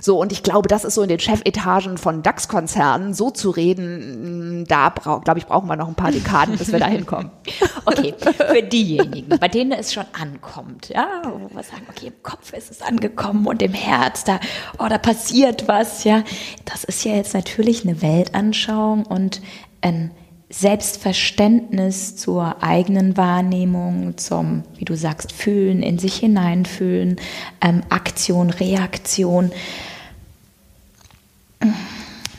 So, 0.00 0.18
und 0.18 0.32
ich 0.32 0.42
glaube, 0.42 0.68
das 0.68 0.84
ist 0.84 0.94
so 0.94 1.02
in 1.02 1.08
den 1.08 1.18
Chefetagen 1.18 1.98
von 1.98 2.22
DAX-Konzernen, 2.22 3.12
so 3.12 3.30
zu 3.30 3.50
reden, 3.50 4.64
da 4.66 4.88
glaube 4.90 5.38
ich, 5.38 5.46
brauchen 5.46 5.68
wir 5.68 5.76
noch 5.76 5.88
ein 5.88 5.94
paar 5.94 6.10
Dekaden, 6.10 6.56
bis 6.56 6.72
wir 6.72 6.78
da 6.78 6.86
hinkommen. 6.86 7.30
Okay, 7.84 8.14
für 8.18 8.62
diejenigen, 8.62 9.40
bei 9.40 9.48
denen 9.48 9.72
es 9.72 9.92
schon 9.92 10.04
ankommt, 10.12 10.88
ja, 10.88 11.22
wo 11.24 11.52
wir 11.52 11.62
sagen, 11.64 11.84
okay, 11.90 12.06
im 12.06 12.22
Kopf 12.22 12.52
ist 12.52 12.70
es 12.70 12.80
angekommen 12.80 13.44
und 13.46 13.60
im 13.60 13.74
Herz, 13.74 14.22
da, 14.22 14.38
oh, 14.78 14.86
da 14.88 14.98
passiert 14.98 15.66
was, 15.66 16.04
ja. 16.04 16.22
Das 16.64 16.84
ist 16.84 17.04
ja 17.04 17.16
jetzt 17.16 17.34
natürlich 17.34 17.84
eine 17.84 18.00
Weltanschauung 18.00 19.04
und 19.04 19.42
ein 19.80 20.12
Selbstverständnis 20.52 22.14
zur 22.16 22.62
eigenen 22.62 23.16
Wahrnehmung, 23.16 24.18
zum, 24.18 24.64
wie 24.76 24.84
du 24.84 24.94
sagst, 24.96 25.32
Fühlen, 25.32 25.82
in 25.82 25.98
sich 25.98 26.16
hineinfühlen, 26.16 27.16
ähm, 27.62 27.82
Aktion, 27.88 28.50
Reaktion. 28.50 29.50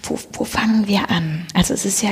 Wo, 0.04 0.20
wo 0.34 0.44
fangen 0.44 0.88
wir 0.88 1.10
an? 1.10 1.48
Also 1.56 1.74
es 1.74 1.86
ist 1.86 2.04
ja 2.04 2.12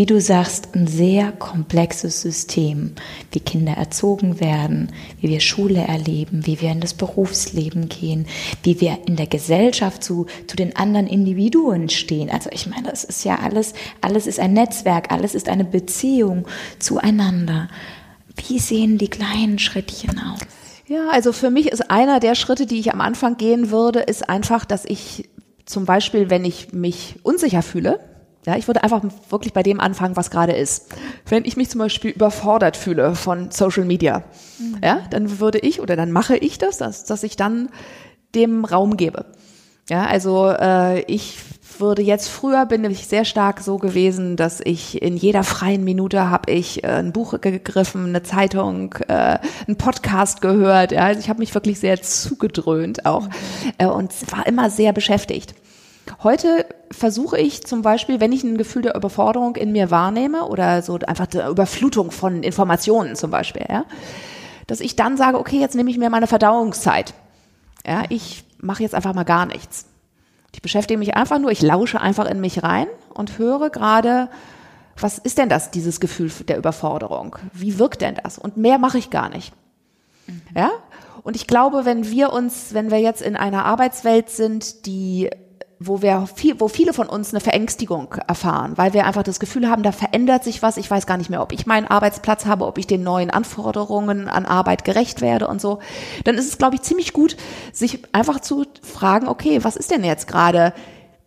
wie 0.00 0.06
du 0.06 0.18
sagst, 0.18 0.74
ein 0.74 0.86
sehr 0.86 1.30
komplexes 1.30 2.22
System, 2.22 2.92
wie 3.32 3.40
Kinder 3.40 3.74
erzogen 3.74 4.40
werden, 4.40 4.92
wie 5.20 5.28
wir 5.28 5.40
Schule 5.40 5.82
erleben, 5.82 6.46
wie 6.46 6.62
wir 6.62 6.72
in 6.72 6.80
das 6.80 6.94
Berufsleben 6.94 7.90
gehen, 7.90 8.26
wie 8.62 8.80
wir 8.80 9.00
in 9.04 9.16
der 9.16 9.26
Gesellschaft 9.26 10.02
zu, 10.02 10.24
zu 10.46 10.56
den 10.56 10.74
anderen 10.74 11.06
Individuen 11.06 11.90
stehen. 11.90 12.30
Also 12.30 12.48
ich 12.50 12.66
meine, 12.66 12.88
das 12.88 13.04
ist 13.04 13.24
ja 13.24 13.40
alles, 13.40 13.74
alles 14.00 14.26
ist 14.26 14.40
ein 14.40 14.54
Netzwerk, 14.54 15.12
alles 15.12 15.34
ist 15.34 15.50
eine 15.50 15.66
Beziehung 15.66 16.48
zueinander. 16.78 17.68
Wie 18.48 18.58
sehen 18.58 18.96
die 18.96 19.08
kleinen 19.08 19.58
Schrittchen 19.58 20.18
aus? 20.18 20.40
Ja, 20.88 21.10
also 21.10 21.34
für 21.34 21.50
mich 21.50 21.66
ist 21.66 21.90
einer 21.90 22.20
der 22.20 22.36
Schritte, 22.36 22.64
die 22.64 22.80
ich 22.80 22.90
am 22.90 23.02
Anfang 23.02 23.36
gehen 23.36 23.70
würde, 23.70 24.00
ist 24.00 24.30
einfach, 24.30 24.64
dass 24.64 24.86
ich 24.86 25.28
zum 25.66 25.84
Beispiel, 25.84 26.30
wenn 26.30 26.46
ich 26.46 26.72
mich 26.72 27.16
unsicher 27.22 27.60
fühle, 27.60 28.00
ja, 28.46 28.56
ich 28.56 28.66
würde 28.66 28.82
einfach 28.82 29.02
wirklich 29.28 29.52
bei 29.52 29.62
dem 29.62 29.80
anfangen, 29.80 30.16
was 30.16 30.30
gerade 30.30 30.52
ist. 30.52 30.94
Wenn 31.28 31.44
ich 31.44 31.56
mich 31.56 31.68
zum 31.68 31.78
Beispiel 31.78 32.10
überfordert 32.10 32.76
fühle 32.76 33.14
von 33.14 33.50
Social 33.50 33.84
Media, 33.84 34.24
mhm. 34.58 34.78
ja, 34.82 35.00
dann 35.10 35.40
würde 35.40 35.58
ich 35.58 35.80
oder 35.80 35.94
dann 35.94 36.10
mache 36.10 36.36
ich 36.36 36.58
das, 36.58 36.78
dass, 36.78 37.04
dass 37.04 37.22
ich 37.22 37.36
dann 37.36 37.68
dem 38.34 38.64
Raum 38.64 38.96
gebe. 38.96 39.26
Ja, 39.90 40.06
also 40.06 40.48
äh, 40.48 41.00
ich 41.02 41.36
würde 41.80 42.02
jetzt 42.02 42.28
früher 42.28 42.66
bin 42.66 42.84
ich 42.84 43.06
sehr 43.06 43.24
stark 43.24 43.60
so 43.60 43.78
gewesen, 43.78 44.36
dass 44.36 44.60
ich 44.60 45.02
in 45.02 45.16
jeder 45.16 45.42
freien 45.42 45.82
Minute 45.82 46.30
habe 46.30 46.52
ich 46.52 46.84
äh, 46.84 46.88
ein 46.88 47.12
Buch 47.12 47.40
gegriffen, 47.40 48.06
eine 48.06 48.22
Zeitung, 48.22 48.94
äh, 49.08 49.38
einen 49.66 49.76
Podcast 49.76 50.40
gehört. 50.40 50.92
Ja, 50.92 51.04
also 51.06 51.20
ich 51.20 51.28
habe 51.28 51.40
mich 51.40 51.54
wirklich 51.54 51.80
sehr 51.80 52.00
zugedröhnt 52.00 53.06
auch 53.06 53.28
äh, 53.78 53.86
und 53.86 54.12
war 54.30 54.46
immer 54.46 54.70
sehr 54.70 54.92
beschäftigt. 54.92 55.54
Heute 56.22 56.66
versuche 56.90 57.38
ich 57.38 57.64
zum 57.64 57.82
Beispiel, 57.82 58.20
wenn 58.20 58.32
ich 58.32 58.42
ein 58.42 58.58
Gefühl 58.58 58.82
der 58.82 58.96
Überforderung 58.96 59.56
in 59.56 59.72
mir 59.72 59.90
wahrnehme 59.90 60.44
oder 60.44 60.82
so 60.82 60.98
einfach 61.06 61.26
der 61.26 61.48
Überflutung 61.48 62.10
von 62.10 62.42
Informationen 62.42 63.14
zum 63.14 63.30
Beispiel, 63.30 63.64
ja, 63.68 63.84
dass 64.66 64.80
ich 64.80 64.96
dann 64.96 65.16
sage, 65.16 65.38
okay, 65.38 65.58
jetzt 65.58 65.74
nehme 65.74 65.90
ich 65.90 65.98
mir 65.98 66.10
meine 66.10 66.26
Verdauungszeit. 66.26 67.14
Ja, 67.86 68.02
ich 68.08 68.44
mache 68.58 68.82
jetzt 68.82 68.94
einfach 68.94 69.14
mal 69.14 69.24
gar 69.24 69.46
nichts. 69.46 69.86
Ich 70.52 70.62
beschäftige 70.62 70.98
mich 70.98 71.14
einfach 71.16 71.38
nur, 71.38 71.50
ich 71.50 71.62
lausche 71.62 72.00
einfach 72.00 72.26
in 72.26 72.40
mich 72.40 72.62
rein 72.62 72.88
und 73.14 73.38
höre 73.38 73.70
gerade, 73.70 74.28
was 74.98 75.18
ist 75.18 75.38
denn 75.38 75.48
das, 75.48 75.70
dieses 75.70 76.00
Gefühl 76.00 76.30
der 76.48 76.58
Überforderung? 76.58 77.36
Wie 77.52 77.78
wirkt 77.78 78.02
denn 78.02 78.16
das? 78.22 78.36
Und 78.38 78.56
mehr 78.56 78.78
mache 78.78 78.98
ich 78.98 79.10
gar 79.10 79.28
nicht. 79.28 79.52
Mhm. 80.26 80.42
Ja? 80.54 80.70
Und 81.22 81.36
ich 81.36 81.46
glaube, 81.46 81.84
wenn 81.84 82.10
wir 82.10 82.32
uns, 82.32 82.74
wenn 82.74 82.90
wir 82.90 82.98
jetzt 82.98 83.22
in 83.22 83.36
einer 83.36 83.64
Arbeitswelt 83.64 84.30
sind, 84.30 84.86
die 84.86 85.30
wo 85.82 86.02
wir 86.02 86.28
viel, 86.32 86.60
wo 86.60 86.68
viele 86.68 86.92
von 86.92 87.08
uns 87.08 87.32
eine 87.32 87.40
Verängstigung 87.40 88.14
erfahren, 88.28 88.76
weil 88.76 88.92
wir 88.92 89.06
einfach 89.06 89.22
das 89.22 89.40
Gefühl 89.40 89.68
haben, 89.68 89.82
da 89.82 89.92
verändert 89.92 90.44
sich 90.44 90.62
was. 90.62 90.76
Ich 90.76 90.90
weiß 90.90 91.06
gar 91.06 91.16
nicht 91.16 91.30
mehr, 91.30 91.40
ob 91.40 91.52
ich 91.52 91.64
meinen 91.64 91.86
Arbeitsplatz 91.86 92.44
habe, 92.44 92.66
ob 92.66 92.76
ich 92.76 92.86
den 92.86 93.02
neuen 93.02 93.30
Anforderungen 93.30 94.28
an 94.28 94.44
Arbeit 94.44 94.84
gerecht 94.84 95.22
werde 95.22 95.48
und 95.48 95.58
so. 95.58 95.78
Dann 96.24 96.36
ist 96.36 96.46
es, 96.46 96.58
glaube 96.58 96.74
ich, 96.76 96.82
ziemlich 96.82 97.14
gut, 97.14 97.38
sich 97.72 98.02
einfach 98.12 98.40
zu 98.40 98.66
fragen, 98.82 99.26
okay, 99.26 99.64
was 99.64 99.76
ist 99.76 99.90
denn 99.90 100.04
jetzt 100.04 100.28
gerade 100.28 100.74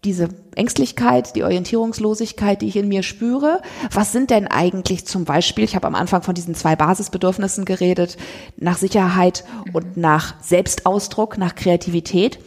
diese 0.03 0.29
Ängstlichkeit, 0.55 1.35
die 1.35 1.43
Orientierungslosigkeit, 1.43 2.61
die 2.61 2.67
ich 2.67 2.75
in 2.75 2.89
mir 2.89 3.03
spüre. 3.03 3.61
Was 3.91 4.11
sind 4.11 4.29
denn 4.29 4.47
eigentlich 4.47 5.05
zum 5.05 5.23
Beispiel, 5.23 5.63
ich 5.63 5.75
habe 5.75 5.87
am 5.87 5.95
Anfang 5.95 6.21
von 6.21 6.35
diesen 6.35 6.55
zwei 6.55 6.75
Basisbedürfnissen 6.75 7.63
geredet, 7.63 8.17
nach 8.57 8.77
Sicherheit 8.77 9.45
und 9.71 9.97
nach 9.97 10.35
Selbstausdruck, 10.41 11.37
nach 11.37 11.55
Kreativität 11.55 12.37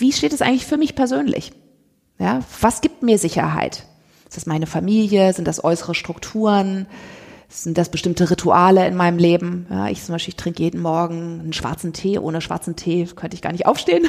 wie 0.00 0.12
steht 0.12 0.32
es 0.32 0.42
eigentlich 0.42 0.66
für 0.66 0.76
mich 0.76 0.94
persönlich? 0.94 1.52
Ja, 2.18 2.40
was 2.60 2.80
gibt 2.80 3.02
mir 3.02 3.18
Sicherheit? 3.18 3.84
Ist 4.28 4.36
das 4.36 4.46
meine 4.46 4.66
Familie? 4.66 5.32
Sind 5.32 5.48
das 5.48 5.62
äußere 5.62 5.94
Strukturen? 5.94 6.86
Sind 7.48 7.78
das 7.78 7.88
bestimmte 7.88 8.30
Rituale 8.30 8.86
in 8.86 8.96
meinem 8.96 9.18
Leben? 9.18 9.66
Ja, 9.70 9.88
ich 9.88 10.02
zum 10.02 10.14
Beispiel 10.14 10.34
trinke 10.34 10.62
jeden 10.62 10.80
Morgen 10.80 11.40
einen 11.40 11.52
schwarzen 11.52 11.92
Tee. 11.92 12.18
Ohne 12.18 12.40
schwarzen 12.40 12.74
Tee 12.74 13.06
könnte 13.14 13.36
ich 13.36 13.42
gar 13.42 13.52
nicht 13.52 13.66
aufstehen. 13.66 14.08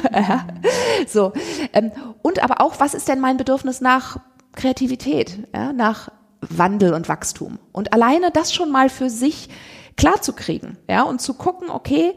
so. 1.06 1.32
Ähm, 1.72 1.92
und 2.22 2.42
aber 2.42 2.60
auch, 2.60 2.80
was 2.80 2.94
ist 2.94 3.08
denn 3.08 3.20
mein 3.20 3.36
Bedürfnis 3.36 3.80
nach 3.80 4.18
Kreativität, 4.54 5.38
ja, 5.54 5.72
nach 5.72 6.10
Wandel 6.40 6.94
und 6.94 7.08
Wachstum? 7.08 7.58
Und 7.72 7.92
alleine 7.92 8.30
das 8.32 8.52
schon 8.52 8.72
mal 8.72 8.88
für 8.88 9.10
sich 9.10 9.48
klar 9.96 10.20
zu 10.22 10.32
kriegen, 10.32 10.76
ja, 10.88 11.02
und 11.02 11.20
zu 11.20 11.34
gucken, 11.34 11.70
okay, 11.70 12.14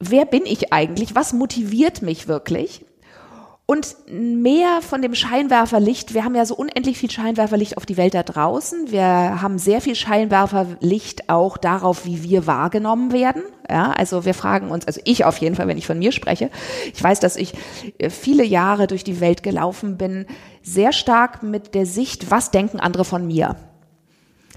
wer 0.00 0.24
bin 0.24 0.46
ich 0.46 0.72
eigentlich? 0.72 1.14
Was 1.14 1.32
motiviert 1.32 2.02
mich 2.02 2.28
wirklich? 2.28 2.84
Und 3.66 3.96
mehr 4.10 4.82
von 4.82 5.00
dem 5.00 5.14
Scheinwerferlicht, 5.14 6.12
wir 6.12 6.22
haben 6.22 6.34
ja 6.34 6.44
so 6.44 6.54
unendlich 6.54 6.98
viel 6.98 7.10
Scheinwerferlicht 7.10 7.78
auf 7.78 7.86
die 7.86 7.96
Welt 7.96 8.12
da 8.12 8.22
draußen. 8.22 8.90
Wir 8.90 9.40
haben 9.40 9.58
sehr 9.58 9.80
viel 9.80 9.94
Scheinwerferlicht 9.94 11.30
auch 11.30 11.56
darauf, 11.56 12.04
wie 12.04 12.22
wir 12.22 12.46
wahrgenommen 12.46 13.10
werden. 13.10 13.42
Ja, 13.70 13.92
also 13.92 14.26
wir 14.26 14.34
fragen 14.34 14.70
uns, 14.70 14.86
also 14.86 15.00
ich 15.04 15.24
auf 15.24 15.38
jeden 15.38 15.54
Fall, 15.54 15.66
wenn 15.66 15.78
ich 15.78 15.86
von 15.86 15.98
mir 15.98 16.12
spreche. 16.12 16.50
Ich 16.92 17.02
weiß, 17.02 17.20
dass 17.20 17.36
ich 17.36 17.54
äh, 17.96 18.10
viele 18.10 18.44
Jahre 18.44 18.86
durch 18.86 19.02
die 19.02 19.20
Welt 19.20 19.42
gelaufen 19.42 19.96
bin, 19.96 20.26
sehr 20.62 20.92
stark 20.92 21.42
mit 21.42 21.74
der 21.74 21.86
Sicht, 21.86 22.30
was 22.30 22.50
denken 22.50 22.80
andere 22.80 23.06
von 23.06 23.26
mir? 23.26 23.56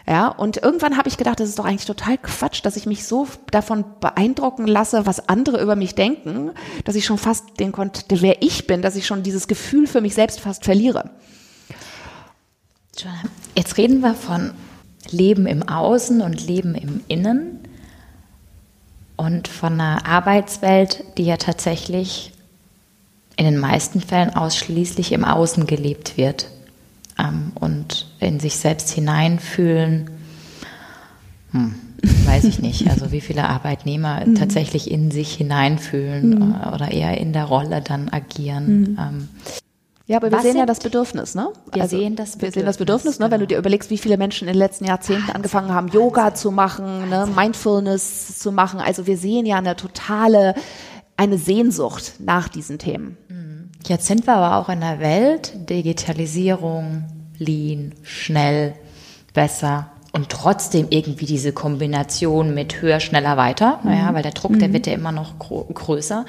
Ja, 0.09 0.29
und 0.29 0.55
irgendwann 0.55 0.97
habe 0.97 1.09
ich 1.09 1.17
gedacht, 1.17 1.41
das 1.41 1.49
ist 1.49 1.59
doch 1.59 1.65
eigentlich 1.65 1.85
total 1.85 2.17
Quatsch, 2.17 2.61
dass 2.63 2.77
ich 2.77 2.85
mich 2.85 3.05
so 3.05 3.27
davon 3.51 3.83
beeindrucken 3.99 4.65
lasse, 4.65 5.05
was 5.05 5.27
andere 5.27 5.61
über 5.61 5.75
mich 5.75 5.95
denken, 5.95 6.51
dass 6.85 6.95
ich 6.95 7.05
schon 7.05 7.17
fast 7.17 7.59
den 7.59 7.73
Kontakt, 7.73 8.21
wer 8.21 8.41
ich 8.41 8.67
bin, 8.67 8.81
dass 8.81 8.95
ich 8.95 9.05
schon 9.05 9.21
dieses 9.21 9.49
Gefühl 9.49 9.85
für 9.85 9.99
mich 9.99 10.13
selbst 10.13 10.39
fast 10.39 10.63
verliere. 10.63 11.09
Jetzt 13.53 13.77
reden 13.77 13.99
wir 13.99 14.13
von 14.13 14.53
Leben 15.09 15.45
im 15.45 15.67
Außen 15.67 16.21
und 16.21 16.47
Leben 16.47 16.73
im 16.73 17.01
Innen 17.09 17.59
und 19.17 19.49
von 19.49 19.73
einer 19.73 20.07
Arbeitswelt, 20.07 21.03
die 21.17 21.25
ja 21.25 21.35
tatsächlich 21.35 22.31
in 23.35 23.43
den 23.43 23.57
meisten 23.57 23.99
Fällen 23.99 24.33
ausschließlich 24.35 25.11
im 25.11 25.25
Außen 25.25 25.67
gelebt 25.67 26.15
wird 26.15 26.47
ähm, 27.19 27.51
und 27.55 28.07
in 28.19 28.39
sich 28.39 28.57
selbst 28.57 28.89
hineinfühlen. 28.89 30.09
Hm, 31.51 31.75
weiß 32.25 32.43
ich 32.45 32.59
nicht. 32.59 32.89
Also 32.89 33.11
wie 33.11 33.21
viele 33.21 33.47
Arbeitnehmer 33.47 34.21
mhm. 34.25 34.35
tatsächlich 34.35 34.91
in 34.91 35.11
sich 35.11 35.33
hineinfühlen 35.33 36.29
mhm. 36.29 36.55
oder 36.73 36.91
eher 36.91 37.17
in 37.17 37.33
der 37.33 37.45
Rolle 37.45 37.81
dann 37.81 38.09
agieren. 38.09 38.81
Mhm. 38.81 38.97
Ähm, 38.99 39.29
ja, 40.07 40.17
aber 40.17 40.31
wir 40.31 40.39
sehen 40.39 40.55
ja 40.55 40.65
das 40.65 40.79
Bedürfnis, 40.79 41.35
ne? 41.35 41.49
Wir 41.73 41.81
also, 41.81 41.97
sehen 41.97 42.15
das 42.15 42.37
Bedürfnis. 42.37 42.55
Wir 42.55 42.61
sehen 42.61 42.65
das 42.65 42.77
Bedürfnis, 42.77 43.19
ne? 43.19 43.25
Wenn 43.25 43.41
du 43.41 43.45
genau. 43.45 43.57
dir 43.57 43.57
überlegst, 43.57 43.89
wie 43.89 43.97
viele 43.97 44.17
Menschen 44.17 44.47
in 44.47 44.53
den 44.53 44.59
letzten 44.59 44.85
Jahrzehnten 44.85 45.31
angefangen 45.31 45.73
haben, 45.73 45.89
Yoga 45.89 46.33
zu 46.33 46.51
machen, 46.51 47.09
ne? 47.09 47.27
Mindfulness 47.35 48.39
zu 48.39 48.53
machen. 48.53 48.79
Also 48.79 49.05
wir 49.05 49.17
sehen 49.17 49.45
ja 49.45 49.57
eine 49.57 49.75
totale, 49.75 50.55
eine 51.17 51.37
Sehnsucht 51.37 52.13
nach 52.19 52.47
diesen 52.47 52.79
Themen. 52.79 53.17
Mhm. 53.27 53.56
Jetzt 53.85 54.07
sind 54.07 54.27
wir 54.27 54.35
aber 54.35 54.57
auch 54.57 54.69
in 54.69 54.81
der 54.81 54.99
Welt, 54.99 55.69
Digitalisierung, 55.69 57.05
lean, 57.37 57.93
schnell, 58.03 58.73
besser 59.33 59.91
und 60.11 60.29
trotzdem 60.29 60.87
irgendwie 60.89 61.27
diese 61.27 61.53
Kombination 61.53 62.53
mit 62.53 62.81
höher, 62.81 62.99
schneller, 62.99 63.37
weiter, 63.37 63.79
mhm. 63.83 63.91
ja, 63.91 64.13
weil 64.13 64.23
der 64.23 64.31
Druck, 64.31 64.57
der 64.57 64.69
mhm. 64.69 64.73
wird 64.73 64.87
ja 64.87 64.93
immer 64.93 65.11
noch 65.11 65.37
größer. 65.39 66.25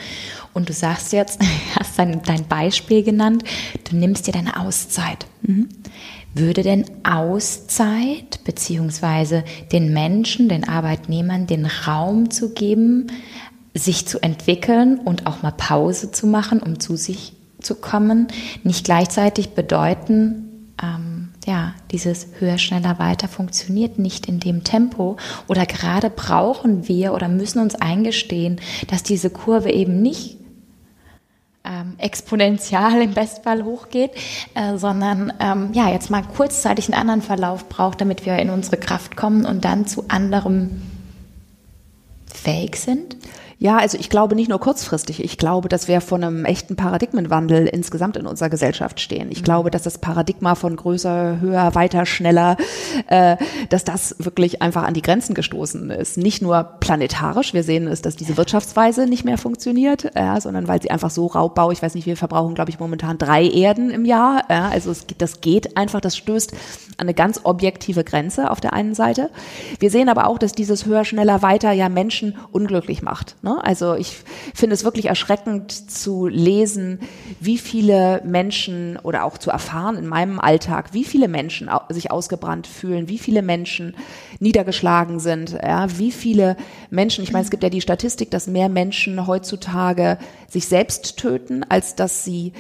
Und 0.53 0.69
du 0.69 0.75
sagst 0.75 1.13
jetzt, 1.13 1.41
hast 1.79 1.99
dein, 1.99 2.23
dein 2.23 2.47
Beispiel 2.47 3.03
genannt, 3.03 3.45
du 3.89 3.97
nimmst 3.97 4.27
dir 4.27 4.33
deine 4.33 4.61
Auszeit. 4.61 5.27
Mhm. 5.43 5.69
Würde 6.35 6.63
denn 6.63 6.85
Auszeit 7.03 8.45
beziehungsweise 8.45 9.43
den 9.73 9.95
Menschen, 9.95 10.51
den 10.51 10.69
Arbeitnehmern 10.69 11.47
den 11.47 11.65
Raum 11.65 12.31
zu 12.31 12.53
geben, 12.53 13.07
sich 13.75 14.07
zu 14.07 14.23
entwickeln 14.23 14.99
und 14.99 15.27
auch 15.27 15.43
mal 15.43 15.53
Pause 15.53 16.11
zu 16.11 16.27
machen, 16.27 16.61
um 16.61 16.79
zu 16.79 16.97
sich 16.97 17.38
zu 17.61 17.75
kommen, 17.75 18.29
nicht 18.63 18.85
gleichzeitig 18.85 19.51
bedeuten, 19.51 20.75
ähm, 20.83 21.31
ja, 21.47 21.75
dieses 21.91 22.29
höher, 22.39 22.59
schneller, 22.59 22.99
weiter 22.99 23.27
funktioniert 23.27 23.99
nicht 23.99 24.27
in 24.27 24.39
dem 24.39 24.65
Tempo 24.65 25.17
oder 25.47 25.67
gerade 25.67 26.11
brauchen 26.11 26.89
wir 26.89 27.15
oder 27.15 27.29
müssen 27.29 27.61
uns 27.61 27.75
eingestehen, 27.75 28.61
dass 28.89 29.03
diese 29.03 29.31
Kurve 29.31 29.71
eben 29.71 30.03
nicht 30.03 30.37
ähm, 31.65 31.95
exponentiell 31.99 33.03
im 33.03 33.15
Bestfall 33.15 33.65
hochgeht, 33.65 34.13
äh, 34.55 34.77
sondern 34.77 35.33
ähm, 35.41 35.71
ja, 35.73 35.91
jetzt 35.91 36.11
mal 36.11 36.23
kurzzeitig 36.23 36.87
einen 36.87 37.01
anderen 37.01 37.23
Verlauf 37.23 37.69
braucht, 37.69 38.01
damit 38.01 38.27
wir 38.27 38.37
in 38.39 38.51
unsere 38.51 38.77
Kraft 38.77 39.17
kommen 39.17 39.45
und 39.45 39.65
dann 39.65 39.87
zu 39.87 40.05
anderem 40.09 40.83
fähig 42.33 42.77
sind? 42.77 43.17
Ja, 43.61 43.77
also 43.77 43.99
ich 43.99 44.09
glaube 44.09 44.37
nicht 44.37 44.49
nur 44.49 44.61
kurzfristig. 44.61 45.23
Ich 45.23 45.37
glaube, 45.37 45.69
dass 45.69 45.89
wir 45.89 46.01
vor 46.01 46.17
einem 46.17 46.45
echten 46.45 46.77
Paradigmenwandel 46.77 47.67
insgesamt 47.67 48.17
in 48.17 48.25
unserer 48.27 48.51
Gesellschaft 48.51 49.01
stehen. 49.01 49.33
Ich 49.33 49.41
mhm. 49.41 49.45
glaube, 49.45 49.71
dass 49.73 49.83
das 49.83 49.99
Paradigma 49.99 50.55
von 50.55 50.77
größer, 50.77 51.41
höher, 51.41 51.75
weiter, 51.75 52.07
schneller, 52.07 52.57
äh, 53.09 53.37
dass 53.69 53.83
das 53.83 54.15
wirklich 54.21 54.63
einfach 54.63 54.85
an 54.85 54.95
die 54.95 55.03
Grenzen 55.03 55.35
gestoßen 55.35 55.91
ist. 55.91 56.17
Nicht 56.19 56.41
nur 56.41 56.63
planetarisch. 56.79 57.53
Wir 57.53 57.65
sehen 57.65 57.89
es, 57.89 58.01
dass 58.01 58.15
diese 58.15 58.37
Wirtschaftsweise 58.37 59.07
nicht 59.07 59.25
mehr 59.25 59.39
funktioniert, 59.39 60.13
äh, 60.15 60.41
sondern 60.41 60.69
weil 60.69 60.81
sie 60.81 60.93
einfach 60.93 61.11
so 61.11 61.27
Raubbau, 61.27 61.73
ich 61.73 61.83
weiß 61.83 61.97
nicht, 61.97 62.07
wir 62.07 62.17
verbrauchen, 62.17 62.55
glaube 62.55 62.71
ich, 62.71 62.79
momentan 62.79 63.19
drei 63.19 63.45
Erden 63.45 63.91
im 63.91 64.05
Jahr. 64.05 64.45
Äh, 64.49 64.55
also 64.55 64.93
es, 64.93 65.05
das 65.19 65.41
geht 65.41 65.77
einfach, 65.77 66.01
das 66.01 66.17
stößt 66.17 66.53
an 66.99 67.07
eine 67.07 67.15
ganz 67.15 67.41
objektive 67.45 68.05
Grenze 68.05 68.51
auf 68.51 68.61
der 68.61 68.73
einen 68.73 68.95
Seite. 68.95 69.31
Wir 69.81 69.91
sehen 69.91 70.09
aber 70.09 70.29
auch, 70.29 70.39
dass 70.39 70.53
dieses 70.53 70.87
höher, 70.87 71.05
schneller, 71.05 71.43
weiter 71.43 71.73
ja 71.73 71.89
Menschen 71.89 72.37
unglücklich 72.53 73.03
macht. 73.03 73.37
Ne? 73.43 73.48
Ne? 73.49 73.65
Also 73.65 73.95
ich 73.95 74.19
finde 74.55 74.75
es 74.75 74.85
wirklich 74.85 75.07
erschreckend 75.07 75.91
zu 75.91 76.27
lesen, 76.27 77.01
wie 77.41 77.59
viele 77.59 78.21
Menschen 78.25 78.99
oder 79.03 79.25
auch 79.25 79.39
zu 79.39 79.51
erfahren 79.51 79.97
in 79.97 80.07
meinem 80.07 80.39
Alltag, 80.39 80.93
wie 80.93 81.05
viele 81.05 81.29
Menschen 81.29 81.71
sich 81.89 82.11
ausgebrannt 82.11 82.67
fühlen, 82.67 83.09
wie 83.09 83.19
viele 83.19 83.43
Menschen 83.43 83.97
niedergeschlagen 84.39 85.19
sind, 85.19 85.53
ja, 85.53 85.87
wie 85.99 86.13
viele 86.13 86.57
Menschen, 86.91 87.25
ich 87.25 87.33
meine, 87.33 87.45
es 87.45 87.51
gibt 87.51 87.63
ja 87.63 87.71
die 87.71 87.81
Statistik, 87.81 88.31
dass 88.31 88.47
mehr 88.47 88.69
Menschen 88.69 89.27
heutzutage 89.27 90.19
sich 90.49 90.67
selbst 90.67 91.17
töten, 91.19 91.65
als 91.69 91.95
dass 91.95 92.25
sie 92.25 92.53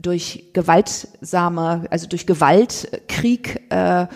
durch 0.00 0.50
gewaltsame, 0.52 1.86
also 1.90 2.06
durch 2.06 2.26
Gewalt, 2.26 3.02
Krieg 3.08 3.62
äh, 3.70 4.06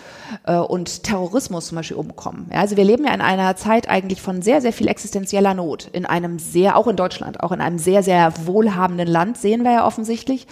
äh, 0.45 0.57
und 0.57 1.03
Terrorismus 1.03 1.67
zum 1.67 1.77
Beispiel 1.77 1.97
umkommen. 1.97 2.47
Ja, 2.51 2.59
also 2.59 2.77
wir 2.77 2.83
leben 2.83 3.05
ja 3.05 3.13
in 3.13 3.21
einer 3.21 3.55
Zeit 3.55 3.89
eigentlich 3.89 4.21
von 4.21 4.41
sehr, 4.41 4.61
sehr 4.61 4.73
viel 4.73 4.87
existenzieller 4.87 5.53
Not. 5.53 5.89
In 5.91 6.05
einem 6.05 6.39
sehr, 6.39 6.77
auch 6.77 6.87
in 6.87 6.95
Deutschland, 6.95 7.41
auch 7.41 7.51
in 7.51 7.61
einem 7.61 7.79
sehr, 7.79 8.03
sehr 8.03 8.33
wohlhabenden 8.45 9.07
Land 9.07 9.37
sehen 9.37 9.63
wir 9.63 9.71
ja 9.71 9.85
offensichtlich, 9.85 10.47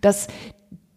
dass 0.00 0.28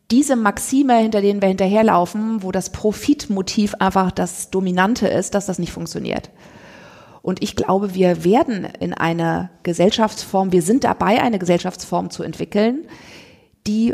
diese 0.09 0.37
Maxime, 0.37 0.97
hinter 0.97 1.21
denen 1.21 1.41
wir 1.41 1.49
hinterherlaufen, 1.49 2.41
wo 2.43 2.51
das 2.51 2.71
Profitmotiv 2.71 3.75
einfach 3.75 4.11
das 4.11 4.49
Dominante 4.49 5.07
ist, 5.07 5.35
dass 5.35 5.45
das 5.45 5.59
nicht 5.59 5.73
funktioniert. 5.73 6.29
Und 7.21 7.43
ich 7.43 7.57
glaube, 7.57 7.93
wir 7.93 8.23
werden 8.23 8.65
in 8.79 8.93
eine 8.93 9.49
Gesellschaftsform, 9.63 10.53
wir 10.53 10.61
sind 10.61 10.85
dabei, 10.85 11.21
eine 11.21 11.39
Gesellschaftsform 11.39 12.09
zu 12.09 12.23
entwickeln, 12.23 12.87
die 13.67 13.93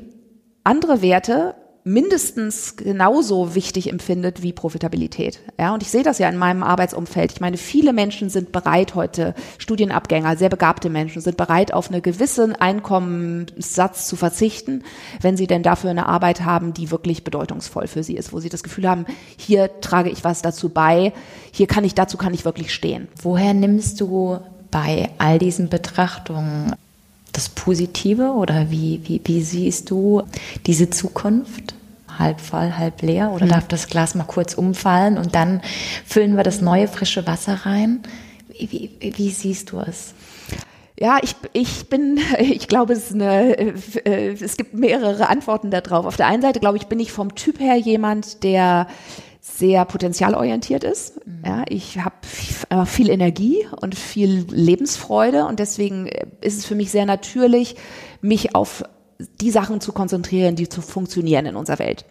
andere 0.63 1.01
Werte 1.01 1.55
mindestens 1.85 2.77
genauso 2.77 3.55
wichtig 3.55 3.89
empfindet 3.91 4.41
wie 4.41 4.53
Profitabilität. 4.53 5.41
Ja, 5.59 5.73
und 5.73 5.83
ich 5.83 5.89
sehe 5.89 6.03
das 6.03 6.17
ja 6.17 6.29
in 6.29 6.37
meinem 6.37 6.63
Arbeitsumfeld. 6.63 7.33
Ich 7.33 7.41
meine, 7.41 7.57
viele 7.57 7.91
Menschen 7.91 8.29
sind 8.29 8.53
bereit 8.53 8.95
heute, 8.95 9.35
Studienabgänger, 9.57 10.37
sehr 10.37 10.47
begabte 10.47 10.89
Menschen 10.89 11.21
sind 11.21 11.35
bereit, 11.35 11.73
auf 11.73 11.91
einen 11.91 12.01
gewissen 12.01 12.55
Einkommenssatz 12.55 14.07
zu 14.07 14.15
verzichten, 14.15 14.83
wenn 15.19 15.35
sie 15.35 15.47
denn 15.47 15.61
dafür 15.61 15.89
eine 15.89 16.05
Arbeit 16.05 16.45
haben, 16.45 16.73
die 16.73 16.89
wirklich 16.89 17.25
bedeutungsvoll 17.25 17.87
für 17.87 18.03
sie 18.03 18.15
ist, 18.15 18.31
wo 18.31 18.39
sie 18.39 18.49
das 18.49 18.63
Gefühl 18.63 18.87
haben, 18.87 19.05
hier 19.35 19.81
trage 19.81 20.09
ich 20.09 20.23
was 20.23 20.41
dazu 20.41 20.69
bei, 20.69 21.11
hier 21.51 21.67
kann 21.67 21.83
ich, 21.83 21.95
dazu 21.95 22.17
kann 22.17 22.33
ich 22.33 22.45
wirklich 22.45 22.73
stehen. 22.73 23.09
Woher 23.21 23.53
nimmst 23.53 23.99
du 23.99 24.39
bei 24.71 25.09
all 25.17 25.37
diesen 25.37 25.67
Betrachtungen 25.67 26.73
das 27.33 27.49
Positive 27.49 28.31
oder 28.31 28.71
wie, 28.71 29.01
wie, 29.03 29.21
wie 29.23 29.41
siehst 29.41 29.89
du 29.91 30.23
diese 30.65 30.89
Zukunft? 30.89 31.75
Halb 32.17 32.39
voll, 32.39 32.73
halb 32.77 33.01
leer? 33.01 33.31
Oder 33.31 33.45
mhm. 33.45 33.49
darf 33.49 33.67
das 33.67 33.87
Glas 33.87 34.15
mal 34.15 34.23
kurz 34.23 34.53
umfallen 34.53 35.17
und 35.17 35.35
dann 35.35 35.61
füllen 36.05 36.37
wir 36.37 36.43
das 36.43 36.61
neue 36.61 36.87
frische 36.87 37.25
Wasser 37.27 37.65
rein? 37.65 38.03
Wie, 38.47 38.91
wie, 38.99 39.17
wie 39.17 39.29
siehst 39.31 39.71
du 39.71 39.79
es? 39.79 40.13
Ja, 40.99 41.17
ich, 41.21 41.35
ich 41.53 41.89
bin, 41.89 42.19
ich 42.39 42.67
glaube, 42.67 42.93
es, 42.93 43.09
ist 43.09 43.15
eine, 43.15 43.57
äh, 43.57 44.33
es 44.33 44.57
gibt 44.57 44.75
mehrere 44.75 45.27
Antworten 45.27 45.71
darauf. 45.71 46.05
Auf 46.05 46.17
der 46.17 46.27
einen 46.27 46.41
Seite, 46.41 46.59
glaube 46.59 46.77
ich, 46.77 46.85
bin 46.85 46.99
ich 46.99 47.11
vom 47.11 47.35
Typ 47.35 47.59
her 47.59 47.75
jemand, 47.75 48.43
der 48.43 48.87
sehr 49.45 49.83
potenzialorientiert 49.83 50.85
ist. 50.85 51.19
Mhm. 51.27 51.43
Ja, 51.45 51.63
ich 51.67 51.99
habe 51.99 52.15
einfach 52.69 52.87
viel 52.87 53.09
Energie 53.09 53.67
und 53.81 53.93
viel 53.93 54.45
Lebensfreude 54.49 55.45
und 55.45 55.59
deswegen 55.59 56.07
ist 56.39 56.57
es 56.57 56.65
für 56.65 56.75
mich 56.75 56.91
sehr 56.91 57.05
natürlich, 57.05 57.75
mich 58.21 58.55
auf 58.55 58.83
die 59.41 59.51
Sachen 59.51 59.81
zu 59.81 59.91
konzentrieren, 59.91 60.55
die 60.55 60.69
zu 60.69 60.81
funktionieren 60.81 61.45
in 61.45 61.57
unserer 61.57 61.79
Welt. 61.79 62.05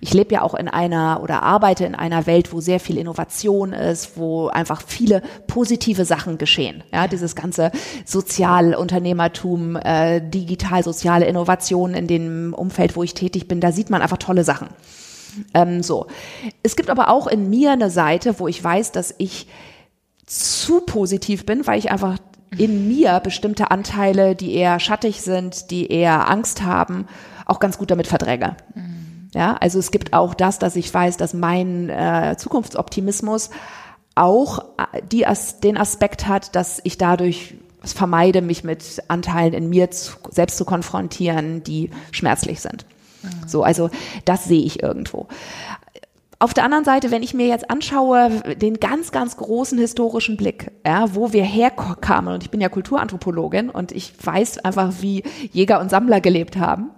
Ich 0.00 0.14
lebe 0.14 0.34
ja 0.34 0.42
auch 0.42 0.54
in 0.54 0.68
einer 0.68 1.20
oder 1.22 1.42
arbeite 1.42 1.84
in 1.84 1.94
einer 1.94 2.26
Welt, 2.26 2.54
wo 2.54 2.60
sehr 2.60 2.80
viel 2.80 2.96
Innovation 2.96 3.74
ist, 3.74 4.16
wo 4.16 4.48
einfach 4.48 4.82
viele 4.86 5.22
positive 5.46 6.06
Sachen 6.06 6.38
geschehen. 6.38 6.84
Ja, 6.90 7.06
dieses 7.06 7.36
ganze 7.36 7.70
Sozialunternehmertum, 8.06 9.76
äh, 9.76 10.20
digital-soziale 10.22 11.26
Innovation 11.26 11.92
in 11.92 12.06
dem 12.06 12.54
Umfeld, 12.54 12.96
wo 12.96 13.02
ich 13.02 13.12
tätig 13.12 13.46
bin, 13.46 13.60
da 13.60 13.72
sieht 13.72 13.90
man 13.90 14.00
einfach 14.00 14.18
tolle 14.18 14.44
Sachen. 14.44 14.68
Ähm, 15.54 15.82
so. 15.82 16.06
Es 16.62 16.76
gibt 16.76 16.90
aber 16.90 17.08
auch 17.08 17.26
in 17.26 17.50
mir 17.50 17.72
eine 17.72 17.90
Seite, 17.90 18.38
wo 18.38 18.48
ich 18.48 18.62
weiß, 18.62 18.92
dass 18.92 19.14
ich 19.18 19.46
zu 20.26 20.80
positiv 20.80 21.46
bin, 21.46 21.66
weil 21.66 21.78
ich 21.78 21.90
einfach 21.90 22.18
in 22.56 22.88
mir 22.88 23.20
bestimmte 23.20 23.70
Anteile, 23.70 24.34
die 24.34 24.54
eher 24.54 24.80
schattig 24.80 25.22
sind, 25.22 25.70
die 25.70 25.90
eher 25.90 26.28
Angst 26.30 26.62
haben, 26.62 27.06
auch 27.46 27.60
ganz 27.60 27.78
gut 27.78 27.90
damit 27.90 28.06
verdränge. 28.06 28.56
Mhm. 28.74 29.28
Ja, 29.34 29.54
also 29.54 29.78
es 29.78 29.90
gibt 29.90 30.14
auch 30.14 30.34
das, 30.34 30.58
dass 30.58 30.76
ich 30.76 30.92
weiß, 30.92 31.18
dass 31.18 31.34
mein 31.34 31.90
äh, 31.90 32.36
Zukunftsoptimismus 32.38 33.50
auch 34.14 34.60
äh, 34.78 35.02
die, 35.12 35.26
den 35.62 35.76
Aspekt 35.76 36.26
hat, 36.26 36.56
dass 36.56 36.80
ich 36.84 36.96
dadurch 36.98 37.54
vermeide, 37.82 38.42
mich 38.42 38.64
mit 38.64 39.02
Anteilen 39.08 39.52
in 39.52 39.68
mir 39.68 39.90
zu, 39.90 40.14
selbst 40.30 40.56
zu 40.56 40.64
konfrontieren, 40.64 41.62
die 41.62 41.90
schmerzlich 42.10 42.60
sind. 42.60 42.86
So, 43.46 43.62
also 43.62 43.90
das 44.24 44.44
sehe 44.44 44.62
ich 44.62 44.82
irgendwo. 44.82 45.28
Auf 46.40 46.54
der 46.54 46.64
anderen 46.64 46.84
Seite, 46.84 47.10
wenn 47.10 47.24
ich 47.24 47.34
mir 47.34 47.48
jetzt 47.48 47.68
anschaue, 47.68 48.30
den 48.56 48.78
ganz, 48.78 49.10
ganz 49.10 49.36
großen 49.36 49.76
historischen 49.76 50.36
Blick, 50.36 50.70
ja, 50.86 51.12
wo 51.14 51.32
wir 51.32 51.42
herkamen, 51.42 52.34
und 52.34 52.44
ich 52.44 52.50
bin 52.50 52.60
ja 52.60 52.68
Kulturanthropologin 52.68 53.70
und 53.70 53.90
ich 53.90 54.12
weiß 54.24 54.58
einfach, 54.64 54.92
wie 55.00 55.24
Jäger 55.52 55.80
und 55.80 55.90
Sammler 55.90 56.20
gelebt 56.20 56.56
haben. 56.56 56.90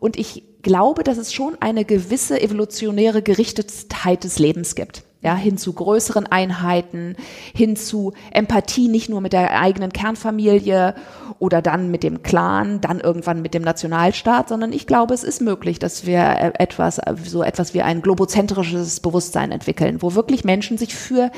Und 0.00 0.18
ich 0.18 0.42
glaube, 0.62 1.04
dass 1.04 1.18
es 1.18 1.34
schon 1.34 1.56
eine 1.60 1.84
gewisse 1.84 2.40
evolutionäre 2.40 3.20
Gerichtetheit 3.20 4.24
des 4.24 4.38
Lebens 4.38 4.74
gibt 4.74 5.04
ja, 5.20 5.34
hin 5.34 5.58
zu 5.58 5.72
größeren 5.72 6.26
Einheiten, 6.26 7.16
hin 7.54 7.76
zu 7.76 8.12
Empathie 8.30 8.88
nicht 8.88 9.08
nur 9.08 9.20
mit 9.20 9.32
der 9.32 9.60
eigenen 9.60 9.92
Kernfamilie 9.92 10.94
oder 11.40 11.60
dann 11.60 11.90
mit 11.90 12.02
dem 12.02 12.22
Clan, 12.22 12.80
dann 12.80 13.00
irgendwann 13.00 13.42
mit 13.42 13.54
dem 13.54 13.62
Nationalstaat, 13.62 14.48
sondern 14.48 14.72
ich 14.72 14.86
glaube, 14.86 15.14
es 15.14 15.24
ist 15.24 15.40
möglich, 15.40 15.78
dass 15.78 16.06
wir 16.06 16.20
äh, 16.20 16.52
etwas, 16.58 17.00
so 17.24 17.42
etwas 17.42 17.74
wie 17.74 17.82
ein 17.82 18.02
globozentrisches 18.02 19.00
Bewusstsein 19.00 19.50
entwickeln, 19.50 20.02
wo 20.02 20.14
wirklich 20.14 20.44
Menschen 20.44 20.78
sich 20.78 20.94
für 20.94 21.30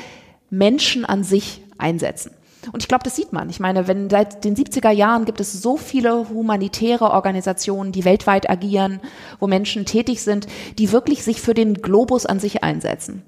Menschen 0.49 1.05
an 1.05 1.23
sich 1.23 1.63
einsetzen. 1.77 2.31
Und 2.71 2.83
ich 2.83 2.87
glaube, 2.87 3.03
das 3.03 3.15
sieht 3.15 3.33
man. 3.33 3.49
Ich 3.49 3.59
meine, 3.59 3.87
wenn 3.87 4.09
seit 4.09 4.43
den 4.43 4.55
70er 4.55 4.91
Jahren 4.91 5.25
gibt 5.25 5.39
es 5.39 5.51
so 5.51 5.77
viele 5.77 6.29
humanitäre 6.29 7.09
Organisationen, 7.11 7.91
die 7.91 8.05
weltweit 8.05 8.49
agieren, 8.49 8.99
wo 9.39 9.47
Menschen 9.47 9.85
tätig 9.85 10.21
sind, 10.21 10.45
die 10.77 10.91
wirklich 10.91 11.23
sich 11.23 11.41
für 11.41 11.55
den 11.55 11.75
Globus 11.81 12.27
an 12.27 12.39
sich 12.39 12.63
einsetzen. 12.63 13.23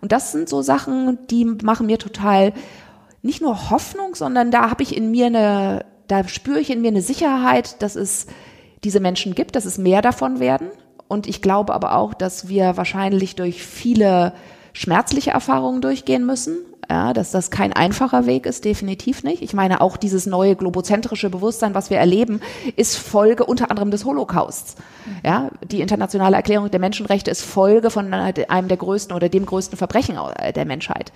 Und 0.00 0.12
das 0.12 0.32
sind 0.32 0.48
so 0.48 0.62
Sachen, 0.62 1.18
die 1.28 1.44
machen 1.44 1.86
mir 1.86 1.98
total 1.98 2.52
nicht 3.22 3.42
nur 3.42 3.70
Hoffnung, 3.70 4.14
sondern 4.14 4.50
da 4.50 4.70
habe 4.70 4.82
ich 4.82 4.96
in 4.96 5.10
mir 5.10 5.26
eine, 5.26 5.84
da 6.08 6.26
spüre 6.26 6.60
ich 6.60 6.70
in 6.70 6.80
mir 6.80 6.88
eine 6.88 7.02
Sicherheit, 7.02 7.82
dass 7.82 7.96
es 7.96 8.26
diese 8.82 9.00
Menschen 9.00 9.34
gibt, 9.34 9.56
dass 9.56 9.66
es 9.66 9.76
mehr 9.76 10.00
davon 10.00 10.40
werden. 10.40 10.68
Und 11.06 11.26
ich 11.26 11.42
glaube 11.42 11.74
aber 11.74 11.96
auch, 11.96 12.14
dass 12.14 12.48
wir 12.48 12.76
wahrscheinlich 12.76 13.36
durch 13.36 13.62
viele 13.62 14.32
schmerzliche 14.72 15.32
Erfahrungen 15.32 15.82
durchgehen 15.82 16.24
müssen 16.24 16.56
ja, 16.90 17.12
dass 17.12 17.30
das 17.30 17.52
kein 17.52 17.72
einfacher 17.72 18.26
Weg 18.26 18.46
ist, 18.46 18.64
definitiv 18.64 19.22
nicht. 19.22 19.42
Ich 19.42 19.54
meine, 19.54 19.80
auch 19.80 19.96
dieses 19.96 20.26
neue 20.26 20.56
globozentrische 20.56 21.30
Bewusstsein, 21.30 21.72
was 21.72 21.88
wir 21.88 21.98
erleben, 21.98 22.40
ist 22.74 22.96
Folge 22.96 23.46
unter 23.46 23.70
anderem 23.70 23.92
des 23.92 24.04
Holocausts. 24.04 24.74
Ja, 25.24 25.50
die 25.70 25.82
internationale 25.82 26.34
Erklärung 26.34 26.68
der 26.68 26.80
Menschenrechte 26.80 27.30
ist 27.30 27.42
Folge 27.42 27.90
von 27.90 28.12
einem 28.12 28.68
der 28.68 28.76
größten 28.76 29.14
oder 29.14 29.28
dem 29.28 29.46
größten 29.46 29.78
Verbrechen 29.78 30.18
der 30.56 30.64
Menschheit. 30.64 31.12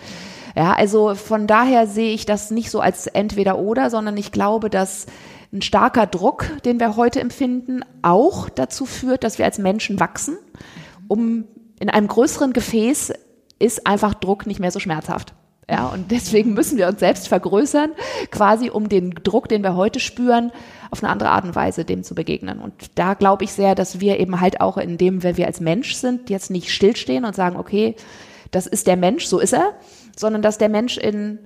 Ja, 0.55 0.75
also 0.75 1.17
von 1.17 1.49
daher 1.49 1.89
sehe 1.89 2.15
ich 2.15 2.25
das 2.25 2.53
nicht 2.53 2.71
so 2.71 2.79
als 2.79 3.09
entweder 3.09 3.59
oder, 3.59 3.91
sondern 3.91 4.17
ich 4.17 4.31
glaube, 4.31 4.71
dass 4.71 5.07
ein 5.53 5.61
starker 5.61 6.07
Druck, 6.07 6.47
den 6.65 6.79
wir 6.79 6.95
heute 6.95 7.21
empfinden, 7.21 7.81
auch 8.03 8.49
dazu 8.49 8.87
führt, 8.87 9.25
dass 9.25 9.39
wir 9.39 9.45
als 9.45 9.59
Menschen 9.59 9.99
wachsen, 9.99 10.39
um 11.09 11.47
in 11.81 11.91
einem 11.91 12.07
größeren 12.07 12.53
Gefäß 12.53 13.13
ist 13.59 13.89
einfach 13.89 14.15
Druck 14.15 14.47
nicht 14.47 14.61
mehr 14.61 14.71
so 14.71 14.79
schmerzhaft. 14.79 15.35
Ja, 15.69 15.87
und 15.87 16.11
deswegen 16.11 16.53
müssen 16.55 16.77
wir 16.77 16.89
uns 16.89 17.01
selbst 17.01 17.29
vergrößern, 17.29 17.93
quasi 18.31 18.71
um 18.71 18.89
den 18.89 19.11
Druck, 19.11 19.49
den 19.49 19.63
wir 19.63 19.77
heute 19.77 19.99
spüren, 19.99 20.53
auf 20.91 21.03
eine 21.03 21.11
andere 21.11 21.31
Art 21.31 21.45
und 21.45 21.57
Weise 21.57 21.85
dem 21.85 22.05
zu 22.05 22.15
begegnen. 22.15 22.61
Und 22.61 22.99
da 22.99 23.15
glaube 23.15 23.45
ich 23.45 23.53
sehr, 23.53 23.75
dass 23.75 24.01
wir 24.01 24.21
eben 24.21 24.41
halt 24.41 24.61
auch 24.61 24.77
in 24.77 24.99
dem, 24.99 25.23
wenn 25.23 25.37
wir 25.37 25.47
als 25.47 25.61
Mensch 25.61 25.95
sind, 25.95 26.31
jetzt 26.31 26.51
nicht 26.51 26.71
stillstehen 26.71 27.25
und 27.25 27.35
sagen, 27.35 27.57
okay, 27.57 27.97
das 28.51 28.67
ist 28.67 28.87
der 28.87 28.97
Mensch, 28.97 29.27
so 29.27 29.41
ist 29.41 29.53
er, 29.53 29.73
sondern 30.17 30.43
dass 30.43 30.59
der 30.59 30.69
Mensch 30.69 30.99
in 30.99 31.39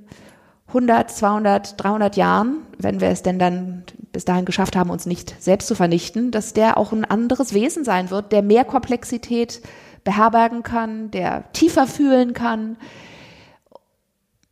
100, 0.68 1.10
200, 1.10 1.82
300 1.82 2.16
Jahren, 2.16 2.58
wenn 2.76 3.00
wir 3.00 3.08
es 3.08 3.22
denn 3.22 3.38
dann 3.38 3.84
bis 4.12 4.26
dahin 4.26 4.44
geschafft 4.44 4.76
haben, 4.76 4.90
uns 4.90 5.06
nicht 5.06 5.34
selbst 5.42 5.66
zu 5.66 5.74
vernichten, 5.74 6.30
dass 6.30 6.52
der 6.52 6.76
auch 6.76 6.92
ein 6.92 7.06
anderes 7.06 7.54
Wesen 7.54 7.84
sein 7.84 8.10
wird, 8.10 8.32
der 8.32 8.42
mehr 8.42 8.64
Komplexität 8.64 9.62
beherbergen 10.04 10.62
kann, 10.62 11.10
der 11.10 11.50
tiefer 11.52 11.86
fühlen 11.86 12.34
kann, 12.34 12.76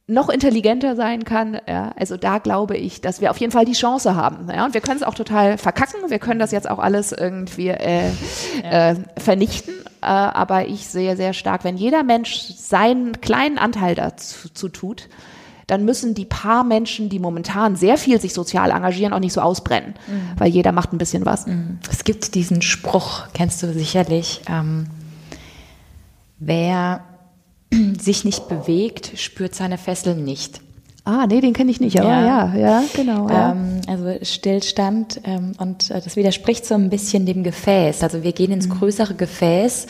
noch 0.09 0.29
intelligenter 0.29 0.95
sein 0.95 1.25
kann. 1.25 1.59
Ja, 1.67 1.93
also 1.97 2.17
da 2.17 2.39
glaube 2.39 2.77
ich, 2.77 3.01
dass 3.01 3.21
wir 3.21 3.31
auf 3.31 3.39
jeden 3.39 3.53
Fall 3.53 3.65
die 3.65 3.73
Chance 3.73 4.15
haben. 4.15 4.49
Ja, 4.49 4.65
und 4.65 4.75
wir 4.75 4.81
können 4.81 4.99
es 4.99 5.03
auch 5.03 5.15
total 5.15 5.59
verkacken. 5.59 6.09
Wir 6.09 6.21
können 6.21 6.39
das 6.39 6.53
jetzt 6.53 6.71
auch 6.71 6.79
alles 6.79 7.13
irgendwie 7.13 7.69
äh, 7.69 8.11
ja. 8.63 8.91
äh, 8.91 8.97
vernichten. 9.17 9.75
Äh, 10.03 10.07
aber 10.07 10.69
ich 10.69 10.87
sehe 10.87 11.17
sehr 11.17 11.33
stark, 11.33 11.65
wenn 11.65 11.77
jeder 11.77 12.05
Mensch 12.05 12.53
seinen 12.57 13.21
kleinen 13.21 13.59
Anteil 13.59 13.97
dazu 13.97 14.49
zu 14.49 14.69
tut, 14.69 15.09
dann 15.67 15.85
müssen 15.85 16.15
die 16.15 16.25
paar 16.25 16.63
Menschen, 16.63 17.09
die 17.09 17.19
momentan 17.19 17.75
sehr 17.75 17.99
viel 17.99 18.21
sich 18.21 18.33
sozial 18.33 18.71
engagieren, 18.71 19.13
auch 19.13 19.19
nicht 19.19 19.33
so 19.33 19.41
ausbrennen, 19.41 19.95
mhm. 20.07 20.31
weil 20.39 20.49
jeder 20.49 20.71
macht 20.71 20.93
ein 20.93 20.99
bisschen 20.99 21.27
was. 21.27 21.49
Mhm. 21.49 21.81
Es 21.91 22.05
gibt 22.05 22.37
diesen 22.37 22.63
Spruch, 22.63 23.25
kennst 23.35 23.65
du 23.65 23.73
sicherlich, 23.73 24.43
ähm, 24.49 24.87
wer 26.39 27.03
sich 28.01 28.25
nicht 28.25 28.49
bewegt, 28.49 29.12
spürt 29.17 29.55
seine 29.55 29.79
Fesseln 29.79 30.25
nicht. 30.25 30.61
Ah, 31.05 31.25
nee, 31.29 31.41
den 31.41 31.53
kenne 31.53 31.71
ich 31.71 31.81
nicht, 31.81 32.01
aber 32.01 32.09
ja, 32.09 32.53
ja, 32.53 32.55
ja 32.57 32.85
genau. 32.93 33.29
Ja. 33.29 33.53
Ähm, 33.53 33.81
also 33.87 34.12
Stillstand 34.25 35.21
ähm, 35.23 35.53
und 35.59 35.93
äh, 35.93 36.01
das 36.01 36.17
widerspricht 36.17 36.67
so 36.67 36.75
ein 36.75 36.91
bisschen 36.91 37.27
dem 37.27 37.45
Gefäß. 37.45 38.03
Also 38.03 38.25
wir 38.25 38.33
gehen 38.33 38.51
ins 38.51 38.67
mhm. 38.67 38.79
größere 38.81 39.14
Gefäß 39.14 39.87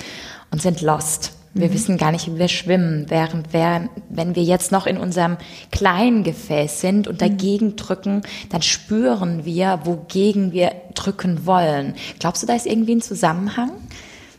und 0.50 0.60
sind 0.60 0.82
lost. 0.82 1.32
Wir 1.54 1.68
mhm. 1.68 1.72
wissen 1.72 1.96
gar 1.96 2.12
nicht, 2.12 2.26
wie 2.26 2.38
wir 2.38 2.48
schwimmen, 2.48 3.06
während 3.08 3.54
wir, 3.54 3.88
wenn 4.10 4.36
wir 4.36 4.42
jetzt 4.42 4.72
noch 4.72 4.86
in 4.86 4.98
unserem 4.98 5.38
kleinen 5.72 6.22
Gefäß 6.22 6.82
sind 6.82 7.08
und 7.08 7.14
mhm. 7.14 7.18
dagegen 7.18 7.76
drücken, 7.76 8.20
dann 8.50 8.60
spüren 8.60 9.46
wir, 9.46 9.80
wogegen 9.84 10.52
wir 10.52 10.72
drücken 10.94 11.46
wollen. 11.46 11.94
Glaubst 12.18 12.42
du, 12.42 12.46
da 12.46 12.54
ist 12.54 12.66
irgendwie 12.66 12.96
ein 12.96 13.00
Zusammenhang? 13.00 13.70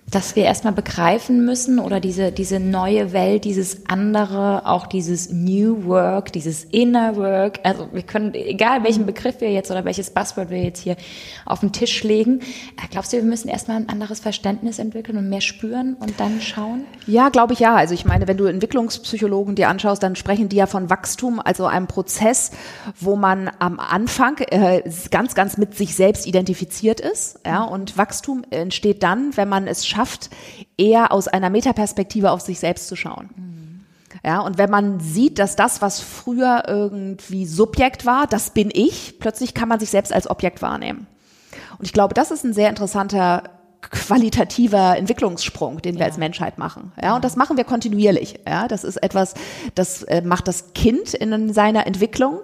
Dass 0.09 0.37
wir 0.37 0.45
erstmal 0.45 0.71
begreifen 0.71 1.43
müssen 1.43 1.79
oder 1.79 1.99
diese, 1.99 2.31
diese 2.31 2.61
neue 2.61 3.11
Welt, 3.11 3.43
dieses 3.43 3.89
andere, 3.89 4.65
auch 4.65 4.87
dieses 4.87 5.33
New 5.33 5.83
Work, 5.83 6.31
dieses 6.31 6.63
Inner 6.63 7.17
Work. 7.17 7.59
Also 7.63 7.89
wir 7.91 8.03
können, 8.03 8.33
egal 8.33 8.85
welchen 8.85 9.05
Begriff 9.05 9.41
wir 9.41 9.51
jetzt 9.51 9.69
oder 9.69 9.83
welches 9.83 10.11
Buzzword 10.11 10.49
wir 10.49 10.63
jetzt 10.63 10.79
hier 10.79 10.95
auf 11.45 11.59
den 11.59 11.73
Tisch 11.73 12.03
legen, 12.03 12.39
äh, 12.39 12.87
glaubst 12.89 13.11
du, 13.11 13.17
wir 13.17 13.23
müssen 13.25 13.49
erstmal 13.49 13.75
ein 13.77 13.89
anderes 13.89 14.21
Verständnis 14.21 14.79
entwickeln 14.79 15.17
und 15.17 15.27
mehr 15.27 15.41
spüren 15.41 15.97
und 15.99 16.17
dann 16.21 16.39
schauen? 16.39 16.85
Ja, 17.05 17.27
glaube 17.27 17.51
ich 17.51 17.59
ja. 17.59 17.75
Also 17.75 17.93
ich 17.93 18.05
meine, 18.05 18.29
wenn 18.29 18.37
du 18.37 18.45
Entwicklungspsychologen 18.45 19.55
dir 19.55 19.67
anschaust, 19.67 20.01
dann 20.01 20.15
sprechen 20.15 20.47
die 20.47 20.55
ja 20.55 20.67
von 20.67 20.89
Wachstum, 20.89 21.41
also 21.43 21.65
einem 21.65 21.87
Prozess, 21.87 22.51
wo 22.97 23.17
man 23.17 23.51
am 23.59 23.77
Anfang 23.77 24.37
äh, 24.37 24.83
ganz, 25.11 25.35
ganz 25.35 25.57
mit 25.57 25.75
sich 25.75 25.95
selbst 25.95 26.25
identifiziert 26.25 27.01
ist. 27.01 27.41
Ja, 27.45 27.63
und 27.65 27.97
Wachstum 27.97 28.45
entsteht 28.51 29.03
dann, 29.03 29.35
wenn 29.35 29.49
man 29.49 29.67
es 29.67 29.85
schafft, 29.85 29.96
schafft, 29.97 30.29
eher 30.77 31.11
aus 31.11 31.27
einer 31.27 31.49
Metaperspektive 31.49 32.31
auf 32.31 32.41
sich 32.41 32.59
selbst 32.59 32.87
zu 32.87 32.95
schauen. 32.95 33.29
Ja, 34.23 34.39
und 34.39 34.57
wenn 34.57 34.69
man 34.69 34.99
sieht, 34.99 35.39
dass 35.39 35.55
das, 35.55 35.81
was 35.81 35.99
früher 35.99 36.63
irgendwie 36.67 37.45
Subjekt 37.45 38.05
war, 38.05 38.27
das 38.27 38.51
bin 38.51 38.69
ich, 38.73 39.19
plötzlich 39.19 39.53
kann 39.53 39.69
man 39.69 39.79
sich 39.79 39.89
selbst 39.89 40.13
als 40.13 40.29
Objekt 40.29 40.61
wahrnehmen. 40.61 41.07
Und 41.77 41.85
ich 41.85 41.93
glaube, 41.93 42.13
das 42.13 42.31
ist 42.31 42.43
ein 42.43 42.53
sehr 42.53 42.69
interessanter 42.69 43.43
qualitativer 43.81 44.97
Entwicklungssprung, 44.97 45.81
den 45.81 45.95
wir 45.95 46.01
ja. 46.01 46.05
als 46.07 46.17
Menschheit 46.17 46.57
machen. 46.57 46.91
Ja, 47.01 47.15
und 47.15 47.23
das 47.23 47.35
machen 47.35 47.57
wir 47.57 47.63
kontinuierlich. 47.63 48.39
Ja, 48.47 48.67
das 48.67 48.83
ist 48.83 48.97
etwas, 48.97 49.33
das 49.75 50.03
äh, 50.03 50.21
macht 50.21 50.47
das 50.47 50.73
Kind 50.73 51.13
in 51.13 51.53
seiner 51.53 51.87
Entwicklung 51.87 52.41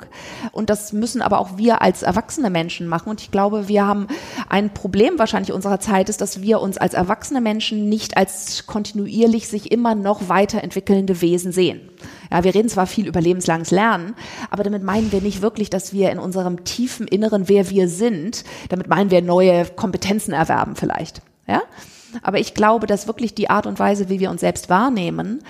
und 0.51 0.69
das 0.69 0.93
müssen 0.93 1.21
aber 1.21 1.39
auch 1.39 1.57
wir 1.57 1.81
als 1.81 2.03
erwachsene 2.03 2.49
Menschen 2.49 2.87
machen. 2.87 3.09
Und 3.09 3.21
ich 3.21 3.31
glaube, 3.31 3.67
wir 3.67 3.85
haben 3.85 4.07
ein 4.47 4.73
Problem 4.73 5.19
wahrscheinlich 5.19 5.51
unserer 5.51 5.79
Zeit 5.79 6.09
ist, 6.09 6.21
dass 6.21 6.41
wir 6.41 6.61
uns 6.61 6.77
als 6.77 6.93
erwachsene 6.93 7.41
Menschen 7.41 7.89
nicht 7.89 8.15
als 8.15 8.65
kontinuierlich 8.65 9.47
sich 9.47 9.71
immer 9.71 9.95
noch 9.95 10.29
weiterentwickelnde 10.29 11.21
Wesen 11.21 11.51
sehen. 11.51 11.89
Ja, 12.33 12.43
wir 12.43 12.55
reden 12.55 12.67
zwar 12.67 12.87
viel 12.87 13.07
über 13.07 13.21
lebenslanges 13.21 13.69
Lernen, 13.69 14.15
aber 14.49 14.63
damit 14.63 14.81
meinen 14.81 15.11
wir 15.11 15.21
nicht 15.21 15.43
wirklich, 15.43 15.69
dass 15.69 15.93
wir 15.93 16.11
in 16.11 16.17
unserem 16.17 16.63
tiefen 16.63 17.07
Inneren, 17.07 17.47
wer 17.47 17.69
wir 17.69 17.87
sind, 17.87 18.43
damit 18.69 18.87
meinen 18.87 19.11
wir 19.11 19.21
neue 19.21 19.65
Kompetenzen 19.65 20.33
erwerben 20.33 20.75
vielleicht. 20.75 21.21
Ja? 21.47 21.61
Aber 22.23 22.39
ich 22.39 22.55
glaube, 22.55 22.87
dass 22.87 23.05
wirklich 23.05 23.35
die 23.35 23.51
Art 23.51 23.67
und 23.67 23.77
Weise, 23.77 24.09
wie 24.09 24.19
wir 24.19 24.31
uns 24.31 24.41
selbst 24.41 24.71
wahrnehmen, 24.71 25.43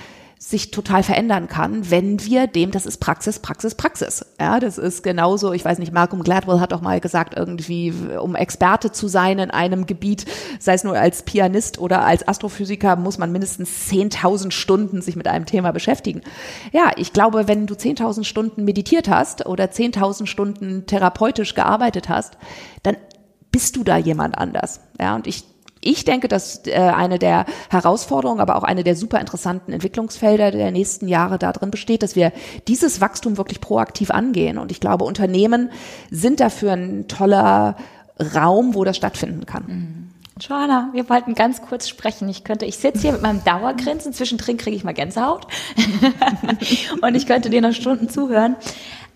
sich 0.45 0.71
total 0.71 1.03
verändern 1.03 1.47
kann, 1.47 1.89
wenn 1.89 2.25
wir 2.25 2.47
dem, 2.47 2.71
das 2.71 2.85
ist 2.85 2.97
Praxis, 2.97 3.39
Praxis, 3.39 3.75
Praxis. 3.75 4.25
Ja, 4.37 4.59
das 4.59 4.77
ist 4.77 5.01
genauso, 5.01 5.53
ich 5.53 5.63
weiß 5.63 5.79
nicht, 5.79 5.93
Malcolm 5.93 6.21
Gladwell 6.21 6.59
hat 6.59 6.73
auch 6.73 6.81
mal 6.81 6.99
gesagt, 6.99 7.33
irgendwie, 7.37 7.93
um 8.19 8.35
Experte 8.35 8.91
zu 8.91 9.07
sein 9.07 9.39
in 9.39 9.51
einem 9.51 9.85
Gebiet, 9.85 10.25
sei 10.59 10.73
es 10.73 10.83
nur 10.83 10.97
als 10.97 11.23
Pianist 11.23 11.79
oder 11.79 12.03
als 12.05 12.27
Astrophysiker, 12.27 12.97
muss 12.97 13.17
man 13.17 13.31
mindestens 13.31 13.89
10.000 13.89 14.51
Stunden 14.51 15.01
sich 15.01 15.15
mit 15.15 15.29
einem 15.29 15.45
Thema 15.45 15.71
beschäftigen. 15.71 16.21
Ja, 16.73 16.91
ich 16.97 17.13
glaube, 17.13 17.47
wenn 17.47 17.65
du 17.65 17.75
10.000 17.75 18.25
Stunden 18.25 18.65
meditiert 18.65 19.07
hast 19.07 19.45
oder 19.45 19.65
10.000 19.65 20.25
Stunden 20.25 20.85
therapeutisch 20.85 21.55
gearbeitet 21.55 22.09
hast, 22.09 22.37
dann 22.83 22.97
bist 23.49 23.77
du 23.77 23.85
da 23.85 23.95
jemand 23.95 24.37
anders. 24.37 24.81
Ja, 24.99 25.15
und 25.15 25.25
ich 25.25 25.45
ich 25.83 26.05
denke, 26.05 26.27
dass 26.27 26.65
äh, 26.65 26.73
eine 26.73 27.19
der 27.19 27.45
Herausforderungen, 27.69 28.39
aber 28.39 28.55
auch 28.55 28.63
eine 28.63 28.83
der 28.83 28.95
super 28.95 29.19
interessanten 29.19 29.71
Entwicklungsfelder 29.73 30.51
der 30.51 30.71
nächsten 30.71 31.07
Jahre 31.07 31.37
darin 31.37 31.71
besteht, 31.71 32.03
dass 32.03 32.15
wir 32.15 32.31
dieses 32.67 33.01
Wachstum 33.01 33.37
wirklich 33.37 33.61
proaktiv 33.61 34.11
angehen. 34.11 34.57
Und 34.57 34.71
ich 34.71 34.79
glaube, 34.79 35.05
Unternehmen 35.05 35.71
sind 36.11 36.39
dafür 36.39 36.73
ein 36.73 37.07
toller 37.07 37.75
Raum, 38.35 38.75
wo 38.75 38.83
das 38.83 38.97
stattfinden 38.97 39.45
kann. 39.45 39.63
Mhm. 39.67 40.03
Joanna, 40.39 40.89
wir 40.93 41.07
wollten 41.09 41.35
ganz 41.35 41.61
kurz 41.61 41.87
sprechen. 41.87 42.27
Ich 42.27 42.43
könnte, 42.43 42.65
ich 42.65 42.77
sitze 42.77 43.01
hier 43.01 43.11
mit 43.11 43.21
meinem 43.21 43.43
Dauergrinsen, 43.43 44.13
zwischendrin 44.13 44.57
kriege 44.57 44.75
ich 44.75 44.83
mal 44.83 44.93
Gänsehaut 44.93 45.45
und 47.01 47.15
ich 47.15 47.27
könnte 47.27 47.51
dir 47.51 47.61
noch 47.61 47.73
Stunden 47.73 48.09
zuhören. 48.09 48.55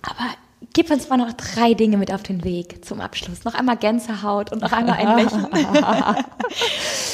Aber 0.04 0.30
Gib 0.78 0.92
uns 0.92 1.10
mal 1.10 1.18
noch 1.18 1.34
drei 1.34 1.74
Dinge 1.74 1.98
mit 1.98 2.14
auf 2.14 2.22
den 2.22 2.44
Weg 2.44 2.86
zum 2.86 3.02
Abschluss. 3.02 3.44
Noch 3.46 3.56
einmal 3.56 3.78
Gänsehaut 3.78 4.52
und 4.52 4.62
noch 4.62 4.72
einmal 4.72 5.00
ein 5.00 5.18
Lächeln. 5.18 5.48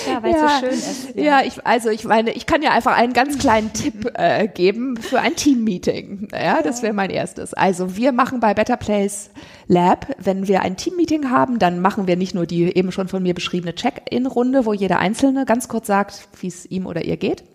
ja, 0.06 0.22
weil 0.22 0.32
ja, 0.34 0.46
es 0.46 0.52
so 0.52 0.60
schön 0.60 0.70
ist. 0.70 1.16
Ja, 1.16 1.24
ja 1.24 1.42
ich, 1.46 1.66
also 1.66 1.90
ich 1.90 2.04
meine, 2.04 2.32
ich 2.34 2.46
kann 2.46 2.62
ja 2.62 2.72
einfach 2.72 2.92
einen 2.92 3.14
ganz 3.14 3.40
kleinen 3.40 3.72
Tipp 3.72 4.12
äh, 4.16 4.50
geben 4.50 4.98
für 4.98 5.22
ein 5.22 5.38
Team-Meeting. 5.38 6.28
Ja, 6.34 6.62
das 6.62 6.84
wäre 6.84 6.92
mein 6.92 7.10
erstes. 7.10 7.54
Also 7.54 7.96
wir 7.96 8.12
machen 8.12 8.42
bei 8.42 8.54
Better 8.54 8.76
Place 8.76 9.30
Lab, 9.68 10.14
wenn 10.18 10.50
wir 10.50 10.62
ein 10.62 10.76
Team-Meeting 10.76 11.30
haben, 11.30 11.58
dann 11.58 11.80
machen 11.80 12.06
wir 12.06 12.18
nicht 12.18 12.36
nur 12.36 12.46
die 12.46 12.64
eben 12.76 12.92
schon 12.92 13.08
von 13.08 13.24
mir 13.24 13.34
beschriebene 13.34 13.74
Check-in-Runde, 13.76 14.66
wo 14.66 14.74
jeder 14.74 15.00
Einzelne 15.00 15.46
ganz 15.46 15.70
kurz 15.70 15.88
sagt, 15.88 16.28
wie 16.42 16.48
es 16.48 16.66
ihm 16.66 16.86
oder 16.86 17.06
ihr 17.06 17.16
geht, 17.16 17.46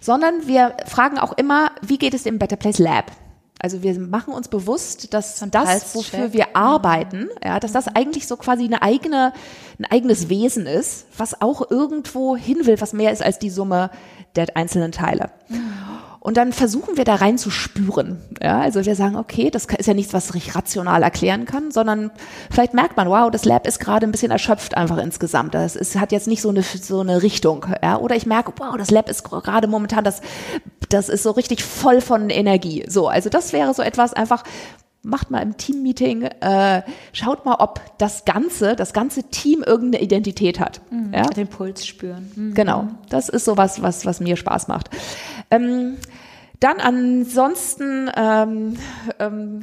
sondern 0.00 0.46
wir 0.46 0.78
fragen 0.86 1.18
auch 1.18 1.36
immer, 1.36 1.72
wie 1.82 1.98
geht 1.98 2.14
es 2.14 2.24
im 2.24 2.38
Better 2.38 2.56
Place 2.56 2.78
Lab? 2.78 3.12
Also 3.58 3.82
wir 3.82 3.98
machen 3.98 4.34
uns 4.34 4.48
bewusst, 4.48 5.14
dass 5.14 5.42
das, 5.50 5.94
wofür 5.94 6.32
wir 6.32 6.54
arbeiten, 6.54 7.28
ja, 7.42 7.58
dass 7.58 7.72
das 7.72 7.88
eigentlich 7.88 8.26
so 8.26 8.36
quasi 8.36 8.64
eine 8.64 8.82
eigene, 8.82 9.32
ein 9.78 9.86
eigenes 9.86 10.28
Wesen 10.28 10.66
ist, 10.66 11.06
was 11.16 11.40
auch 11.40 11.70
irgendwo 11.70 12.36
hin 12.36 12.66
will, 12.66 12.80
was 12.80 12.92
mehr 12.92 13.12
ist 13.12 13.22
als 13.22 13.38
die 13.38 13.50
Summe 13.50 13.90
der 14.36 14.56
einzelnen 14.56 14.92
Teile. 14.92 15.30
Und 16.26 16.36
dann 16.36 16.52
versuchen 16.52 16.96
wir 16.96 17.04
da 17.04 17.14
rein 17.14 17.38
zu 17.38 17.50
spüren. 17.50 18.20
Ja, 18.42 18.58
also 18.58 18.84
wir 18.84 18.96
sagen, 18.96 19.14
okay, 19.14 19.48
das 19.48 19.66
ist 19.66 19.86
ja 19.86 19.94
nichts, 19.94 20.12
was 20.12 20.34
ich 20.34 20.56
rational 20.56 21.04
erklären 21.04 21.44
kann, 21.44 21.70
sondern 21.70 22.10
vielleicht 22.50 22.74
merkt 22.74 22.96
man, 22.96 23.08
wow, 23.08 23.30
das 23.30 23.44
Lab 23.44 23.64
ist 23.64 23.78
gerade 23.78 24.08
ein 24.08 24.10
bisschen 24.10 24.32
erschöpft 24.32 24.76
einfach 24.76 24.98
insgesamt. 24.98 25.54
Das 25.54 25.76
ist, 25.76 25.94
hat 25.94 26.10
jetzt 26.10 26.26
nicht 26.26 26.42
so 26.42 26.48
eine, 26.48 26.64
so 26.64 26.98
eine 26.98 27.22
Richtung. 27.22 27.66
Ja, 27.80 27.98
oder 27.98 28.16
ich 28.16 28.26
merke, 28.26 28.52
wow, 28.56 28.76
das 28.76 28.90
Lab 28.90 29.08
ist 29.08 29.22
gerade 29.22 29.68
momentan, 29.68 30.02
das, 30.02 30.20
das 30.88 31.08
ist 31.08 31.22
so 31.22 31.30
richtig 31.30 31.62
voll 31.62 32.00
von 32.00 32.28
Energie. 32.28 32.84
So, 32.88 33.06
also 33.06 33.30
das 33.30 33.52
wäre 33.52 33.72
so 33.72 33.82
etwas 33.82 34.12
einfach, 34.12 34.42
macht 35.06 35.30
mal 35.30 35.40
im 35.40 35.56
Team-Meeting, 35.56 36.22
äh, 36.22 36.82
schaut 37.12 37.44
mal, 37.44 37.56
ob 37.60 37.80
das 37.98 38.24
Ganze, 38.24 38.74
das 38.74 38.92
ganze 38.92 39.22
Team 39.24 39.62
irgendeine 39.62 40.04
Identität 40.04 40.60
hat. 40.60 40.80
Mhm, 40.90 41.14
ja? 41.14 41.22
Den 41.22 41.48
Puls 41.48 41.86
spüren. 41.86 42.30
Mhm. 42.34 42.54
Genau, 42.54 42.88
das 43.08 43.28
ist 43.28 43.44
sowas, 43.44 43.82
was, 43.82 44.04
was 44.04 44.20
mir 44.20 44.36
Spaß 44.36 44.68
macht. 44.68 44.90
Ähm, 45.50 45.96
dann 46.58 46.80
ansonsten 46.80 48.10
ähm, 48.16 48.76
ähm, 49.18 49.62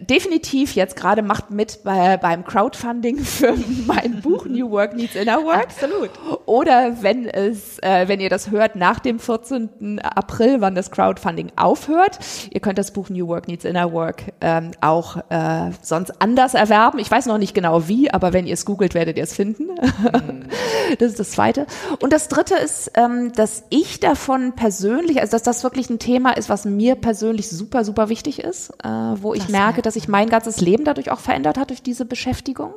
definitiv 0.00 0.74
jetzt 0.74 0.96
gerade 0.96 1.22
macht 1.22 1.50
mit 1.50 1.82
bei, 1.84 2.16
beim 2.16 2.44
Crowdfunding 2.44 3.18
für 3.18 3.54
mein 3.86 4.20
Buch 4.20 4.46
New 4.46 4.70
Work 4.70 4.94
Needs 4.94 5.14
Inner 5.16 5.42
Work. 5.44 5.64
Absolut. 5.64 6.10
Oder 6.46 7.02
wenn 7.02 7.26
es, 7.26 7.78
äh, 7.80 8.06
wenn 8.06 8.20
ihr 8.20 8.28
das 8.28 8.50
hört, 8.50 8.76
nach 8.76 9.00
dem 9.00 9.18
14. 9.18 10.00
April, 10.02 10.60
wann 10.60 10.74
das 10.74 10.90
Crowdfunding 10.90 11.52
aufhört. 11.56 12.18
Ihr 12.50 12.60
könnt 12.60 12.78
das 12.78 12.92
Buch 12.92 13.08
New 13.08 13.28
Work 13.28 13.48
Needs 13.48 13.64
Inner 13.64 13.92
Work 13.92 14.32
ähm, 14.40 14.72
auch 14.80 15.16
äh, 15.30 15.70
sonst 15.82 16.20
anders 16.20 16.54
erwerben. 16.54 16.98
Ich 16.98 17.10
weiß 17.10 17.26
noch 17.26 17.38
nicht 17.38 17.54
genau 17.54 17.88
wie, 17.88 18.10
aber 18.10 18.32
wenn 18.32 18.46
ihr 18.46 18.54
es 18.54 18.64
googelt, 18.64 18.94
werdet 18.94 19.16
ihr 19.16 19.24
es 19.24 19.34
finden. 19.34 19.68
Mhm. 19.68 20.44
das 20.98 21.10
ist 21.10 21.20
das 21.20 21.30
Zweite. 21.30 21.66
Und 22.00 22.12
das 22.12 22.28
Dritte 22.28 22.54
ist, 22.56 22.92
ähm, 22.94 23.32
dass 23.32 23.64
ich 23.70 24.00
davon 24.00 24.52
persönlich, 24.52 25.20
also 25.20 25.32
dass 25.32 25.42
das 25.42 25.64
wirklich 25.64 25.88
ein 25.90 25.98
Thema 25.98 26.32
ist, 26.36 26.48
was 26.48 26.64
mir 26.64 26.94
persönlich 26.94 27.48
super, 27.48 27.84
super 27.84 28.08
wichtig 28.08 28.40
ist, 28.40 28.70
äh, 28.82 28.88
wo 28.88 29.34
ich 29.34 29.42
das 29.42 29.50
merke, 29.50 29.82
dass 29.82 29.94
sich 29.94 30.08
mein 30.08 30.28
ganzes 30.28 30.60
Leben 30.60 30.84
dadurch 30.84 31.10
auch 31.10 31.20
verändert 31.20 31.58
hat 31.58 31.70
durch 31.70 31.82
diese 31.82 32.04
Beschäftigung 32.04 32.74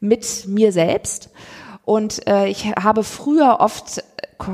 mit 0.00 0.46
mir 0.46 0.72
selbst. 0.72 1.30
Und 1.86 2.26
äh, 2.26 2.48
ich 2.48 2.66
habe 2.66 3.04
früher 3.04 3.60
oft 3.60 4.02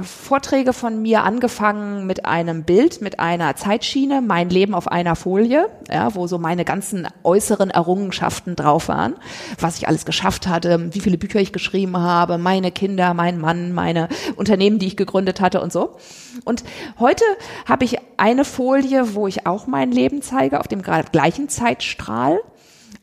Vorträge 0.05 0.75
von 0.75 1.01
mir 1.01 1.25
angefangen 1.25 2.07
mit 2.07 2.27
einem 2.27 2.63
Bild, 2.63 3.01
mit 3.01 3.21
einer 3.21 3.57
Zeitschiene, 3.57 4.21
mein 4.21 4.51
Leben 4.51 4.75
auf 4.75 4.87
einer 4.87 5.17
Folie, 5.17 5.71
ja, 5.91 6.15
wo 6.15 6.27
so 6.27 6.37
meine 6.37 6.67
ganzen 6.67 7.09
äußeren 7.25 7.71
Errungenschaften 7.71 8.55
drauf 8.55 8.89
waren, 8.89 9.15
was 9.59 9.79
ich 9.79 9.89
alles 9.89 10.05
geschafft 10.05 10.47
hatte, 10.47 10.95
wie 10.95 11.01
viele 11.01 11.17
Bücher 11.17 11.41
ich 11.41 11.55
geschrieben 11.55 11.97
habe, 11.97 12.37
meine 12.37 12.71
Kinder, 12.71 13.15
mein 13.15 13.41
Mann, 13.41 13.73
meine 13.73 14.09
Unternehmen, 14.37 14.79
die 14.79 14.89
ich 14.89 14.99
gegründet 14.99 15.41
hatte 15.41 15.63
und 15.63 15.73
so. 15.73 15.97
Und 16.45 16.65
heute 17.01 17.25
habe 17.65 17.87
ich 17.87 17.97
eine 18.19 18.45
Folie, 18.45 19.15
wo 19.15 19.27
ich 19.27 19.47
auch 19.47 19.67
mein 19.67 19.91
Leben 19.91 20.21
zeige, 20.21 20.61
auf 20.61 20.69
dem 20.69 20.83
gleichen 20.83 21.49
Zeitstrahl, 21.49 22.41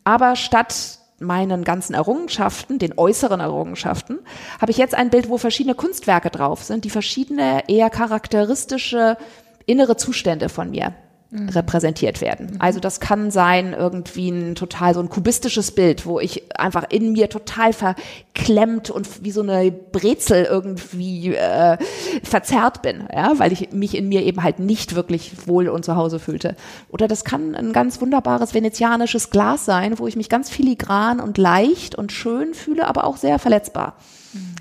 aber 0.03 0.36
statt 0.36 0.99
meinen 1.20 1.63
ganzen 1.63 1.93
Errungenschaften, 1.93 2.80
den 2.80 2.97
äußeren 2.97 3.39
Errungenschaften, 3.39 4.20
habe 4.59 4.72
ich 4.72 4.78
jetzt 4.78 4.95
ein 4.95 5.09
Bild, 5.09 5.30
wo 5.30 5.38
verschiedene 5.38 5.76
Kunstwerke 5.76 6.30
drauf 6.30 6.63
sind, 6.63 6.86
die 6.86 6.89
verschiedene 6.89 7.67
eher 7.67 7.89
charakteristische 7.89 9.17
innere 9.65 9.97
Zustände 9.97 10.49
von 10.49 10.72
mir 10.72 10.93
mhm. 11.32 11.49
repräsentiert 11.49 12.21
werden. 12.21 12.51
Mhm. 12.53 12.55
Also 12.59 12.80
das 12.80 12.99
kann 12.99 13.32
sein 13.32 13.73
irgendwie 13.73 14.30
ein 14.30 14.55
total 14.55 14.93
so 14.93 14.99
ein 14.99 15.09
kubistisches 15.09 15.71
Bild, 15.71 16.05
wo 16.05 16.19
ich 16.19 16.59
einfach 16.59 16.86
in 16.89 17.11
mir 17.11 17.30
total 17.30 17.73
verklemmt 17.73 18.89
und 18.89 19.23
wie 19.23 19.32
so 19.32 19.41
eine 19.41 19.71
Brezel 19.71 20.45
irgendwie 20.45 21.34
äh, 21.36 21.77
verzerrt 22.23 22.82
bin, 22.82 23.07
ja, 23.13 23.38
weil 23.38 23.51
ich 23.51 23.71
mich 23.71 23.95
in 23.95 24.09
mir 24.09 24.23
eben 24.23 24.43
halt 24.43 24.59
nicht 24.59 24.95
wirklich 24.95 25.47
wohl 25.47 25.69
und 25.69 25.86
zu 25.86 25.95
Hause 25.95 26.19
fühlte. 26.19 26.55
Oder 26.89 27.07
das 27.07 27.23
kann 27.23 27.55
ein 27.55 27.73
ganz 27.73 28.01
wunderbares 28.01 28.53
venezianisches 28.53 29.30
Glas 29.30 29.65
sein, 29.65 29.99
wo 29.99 30.07
ich 30.07 30.15
mich 30.15 30.30
ganz 30.30 30.49
filigran 30.49 31.19
und 31.19 31.38
leicht 31.38 31.95
und 31.95 32.11
schön 32.11 32.53
fühle, 32.53 32.88
aber 32.88 33.03
auch 33.03 33.17
sehr 33.17 33.39
verletzbar. 33.39 33.95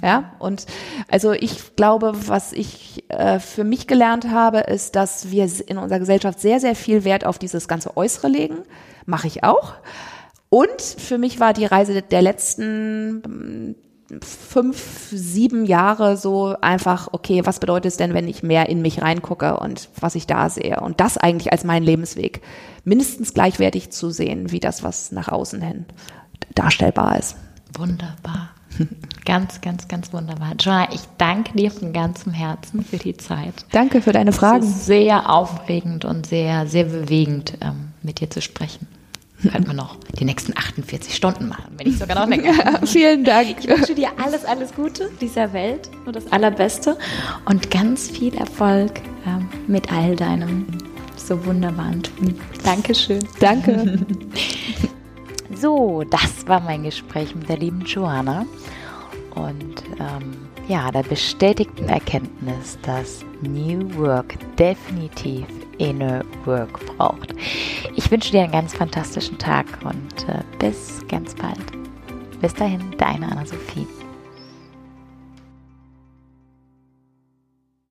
Ja, 0.02 0.32
und 0.38 0.66
also 1.10 1.32
ich 1.32 1.76
glaube, 1.76 2.12
was 2.26 2.52
ich 2.52 3.04
äh, 3.08 3.38
für 3.38 3.64
mich 3.64 3.86
gelernt 3.86 4.30
habe, 4.30 4.60
ist, 4.60 4.96
dass 4.96 5.30
wir 5.30 5.48
in 5.66 5.78
unserer 5.78 5.98
Gesellschaft 5.98 6.40
sehr, 6.40 6.60
sehr 6.60 6.74
viel 6.74 7.04
Wert 7.04 7.26
auf 7.26 7.38
dieses 7.38 7.68
ganze 7.68 7.96
Äußere 7.96 8.28
legen. 8.28 8.58
Mache 9.06 9.26
ich 9.26 9.44
auch. 9.44 9.74
Und 10.50 10.80
für 10.80 11.18
mich 11.18 11.40
war 11.40 11.52
die 11.52 11.66
Reise 11.66 12.00
der 12.00 12.22
letzten 12.22 13.22
hm, 13.24 13.74
fünf, 14.22 15.10
sieben 15.10 15.66
Jahre 15.66 16.16
so 16.16 16.56
einfach, 16.60 17.08
okay, 17.12 17.42
was 17.44 17.60
bedeutet 17.60 17.92
es 17.92 17.96
denn, 17.98 18.14
wenn 18.14 18.26
ich 18.26 18.42
mehr 18.42 18.68
in 18.68 18.80
mich 18.80 19.02
reingucke 19.02 19.58
und 19.58 19.90
was 20.00 20.14
ich 20.14 20.26
da 20.26 20.48
sehe? 20.48 20.80
Und 20.80 21.00
das 21.00 21.18
eigentlich 21.18 21.52
als 21.52 21.64
meinen 21.64 21.84
Lebensweg 21.84 22.40
mindestens 22.84 23.34
gleichwertig 23.34 23.90
zu 23.90 24.10
sehen, 24.10 24.50
wie 24.50 24.60
das, 24.60 24.82
was 24.82 25.12
nach 25.12 25.28
außen 25.28 25.60
hin 25.60 25.84
darstellbar 26.54 27.18
ist. 27.18 27.36
Wunderbar. 27.76 28.50
Ganz, 29.24 29.60
ganz, 29.60 29.88
ganz 29.88 30.12
wunderbar. 30.12 30.54
Joanna, 30.58 30.92
ich 30.92 31.02
danke 31.18 31.56
dir 31.56 31.70
von 31.70 31.92
ganzem 31.92 32.32
Herzen 32.32 32.84
für 32.84 32.96
die 32.96 33.16
Zeit. 33.16 33.54
Danke 33.72 34.00
für 34.00 34.12
deine 34.12 34.32
Fragen. 34.32 34.62
Es 34.62 34.70
ist 34.70 34.86
sehr 34.86 35.30
aufregend 35.30 36.04
und 36.04 36.26
sehr, 36.26 36.66
sehr 36.66 36.84
bewegend, 36.84 37.54
ähm, 37.60 37.92
mit 38.02 38.20
dir 38.20 38.30
zu 38.30 38.40
sprechen. 38.40 38.86
Könnten 39.42 39.68
wir 39.68 39.74
noch 39.74 39.96
die 40.18 40.24
nächsten 40.24 40.56
48 40.56 41.14
Stunden 41.14 41.48
machen, 41.48 41.74
wenn 41.76 41.86
ich 41.86 41.98
sogar 41.98 42.18
noch 42.18 42.26
länger. 42.26 42.80
Vielen 42.86 43.22
Dank. 43.22 43.56
Ich 43.60 43.68
wünsche 43.68 43.94
dir 43.94 44.08
alles, 44.22 44.44
alles 44.44 44.74
Gute 44.74 45.10
dieser 45.20 45.52
Welt, 45.52 45.88
nur 46.04 46.12
das 46.12 46.30
Allerbeste 46.32 46.98
und 47.44 47.70
ganz 47.70 48.10
viel 48.10 48.34
Erfolg 48.34 49.00
ähm, 49.26 49.48
mit 49.68 49.92
all 49.92 50.16
deinem 50.16 50.66
so 51.16 51.44
wunderbaren 51.46 52.02
Tun. 52.02 52.34
Dankeschön. 52.64 53.20
Danke. 53.38 53.98
So, 55.54 56.04
das 56.04 56.46
war 56.46 56.60
mein 56.60 56.84
Gespräch 56.84 57.34
mit 57.34 57.48
der 57.48 57.56
lieben 57.56 57.82
Joanna. 57.82 58.46
Und 59.34 59.82
ähm, 59.98 60.48
ja, 60.68 60.90
der 60.90 61.02
bestätigten 61.02 61.88
Erkenntnis, 61.88 62.78
dass 62.82 63.24
New 63.40 63.96
Work 63.96 64.34
definitiv 64.56 65.46
Inner 65.78 66.24
Work 66.44 66.96
braucht. 66.96 67.34
Ich 67.96 68.10
wünsche 68.10 68.32
dir 68.32 68.42
einen 68.42 68.52
ganz 68.52 68.74
fantastischen 68.74 69.38
Tag 69.38 69.66
und 69.84 70.28
äh, 70.28 70.42
bis 70.58 71.02
ganz 71.08 71.34
bald. 71.34 71.58
Bis 72.40 72.54
dahin, 72.54 72.80
deine 72.98 73.30
Anna-Sophie. 73.30 73.86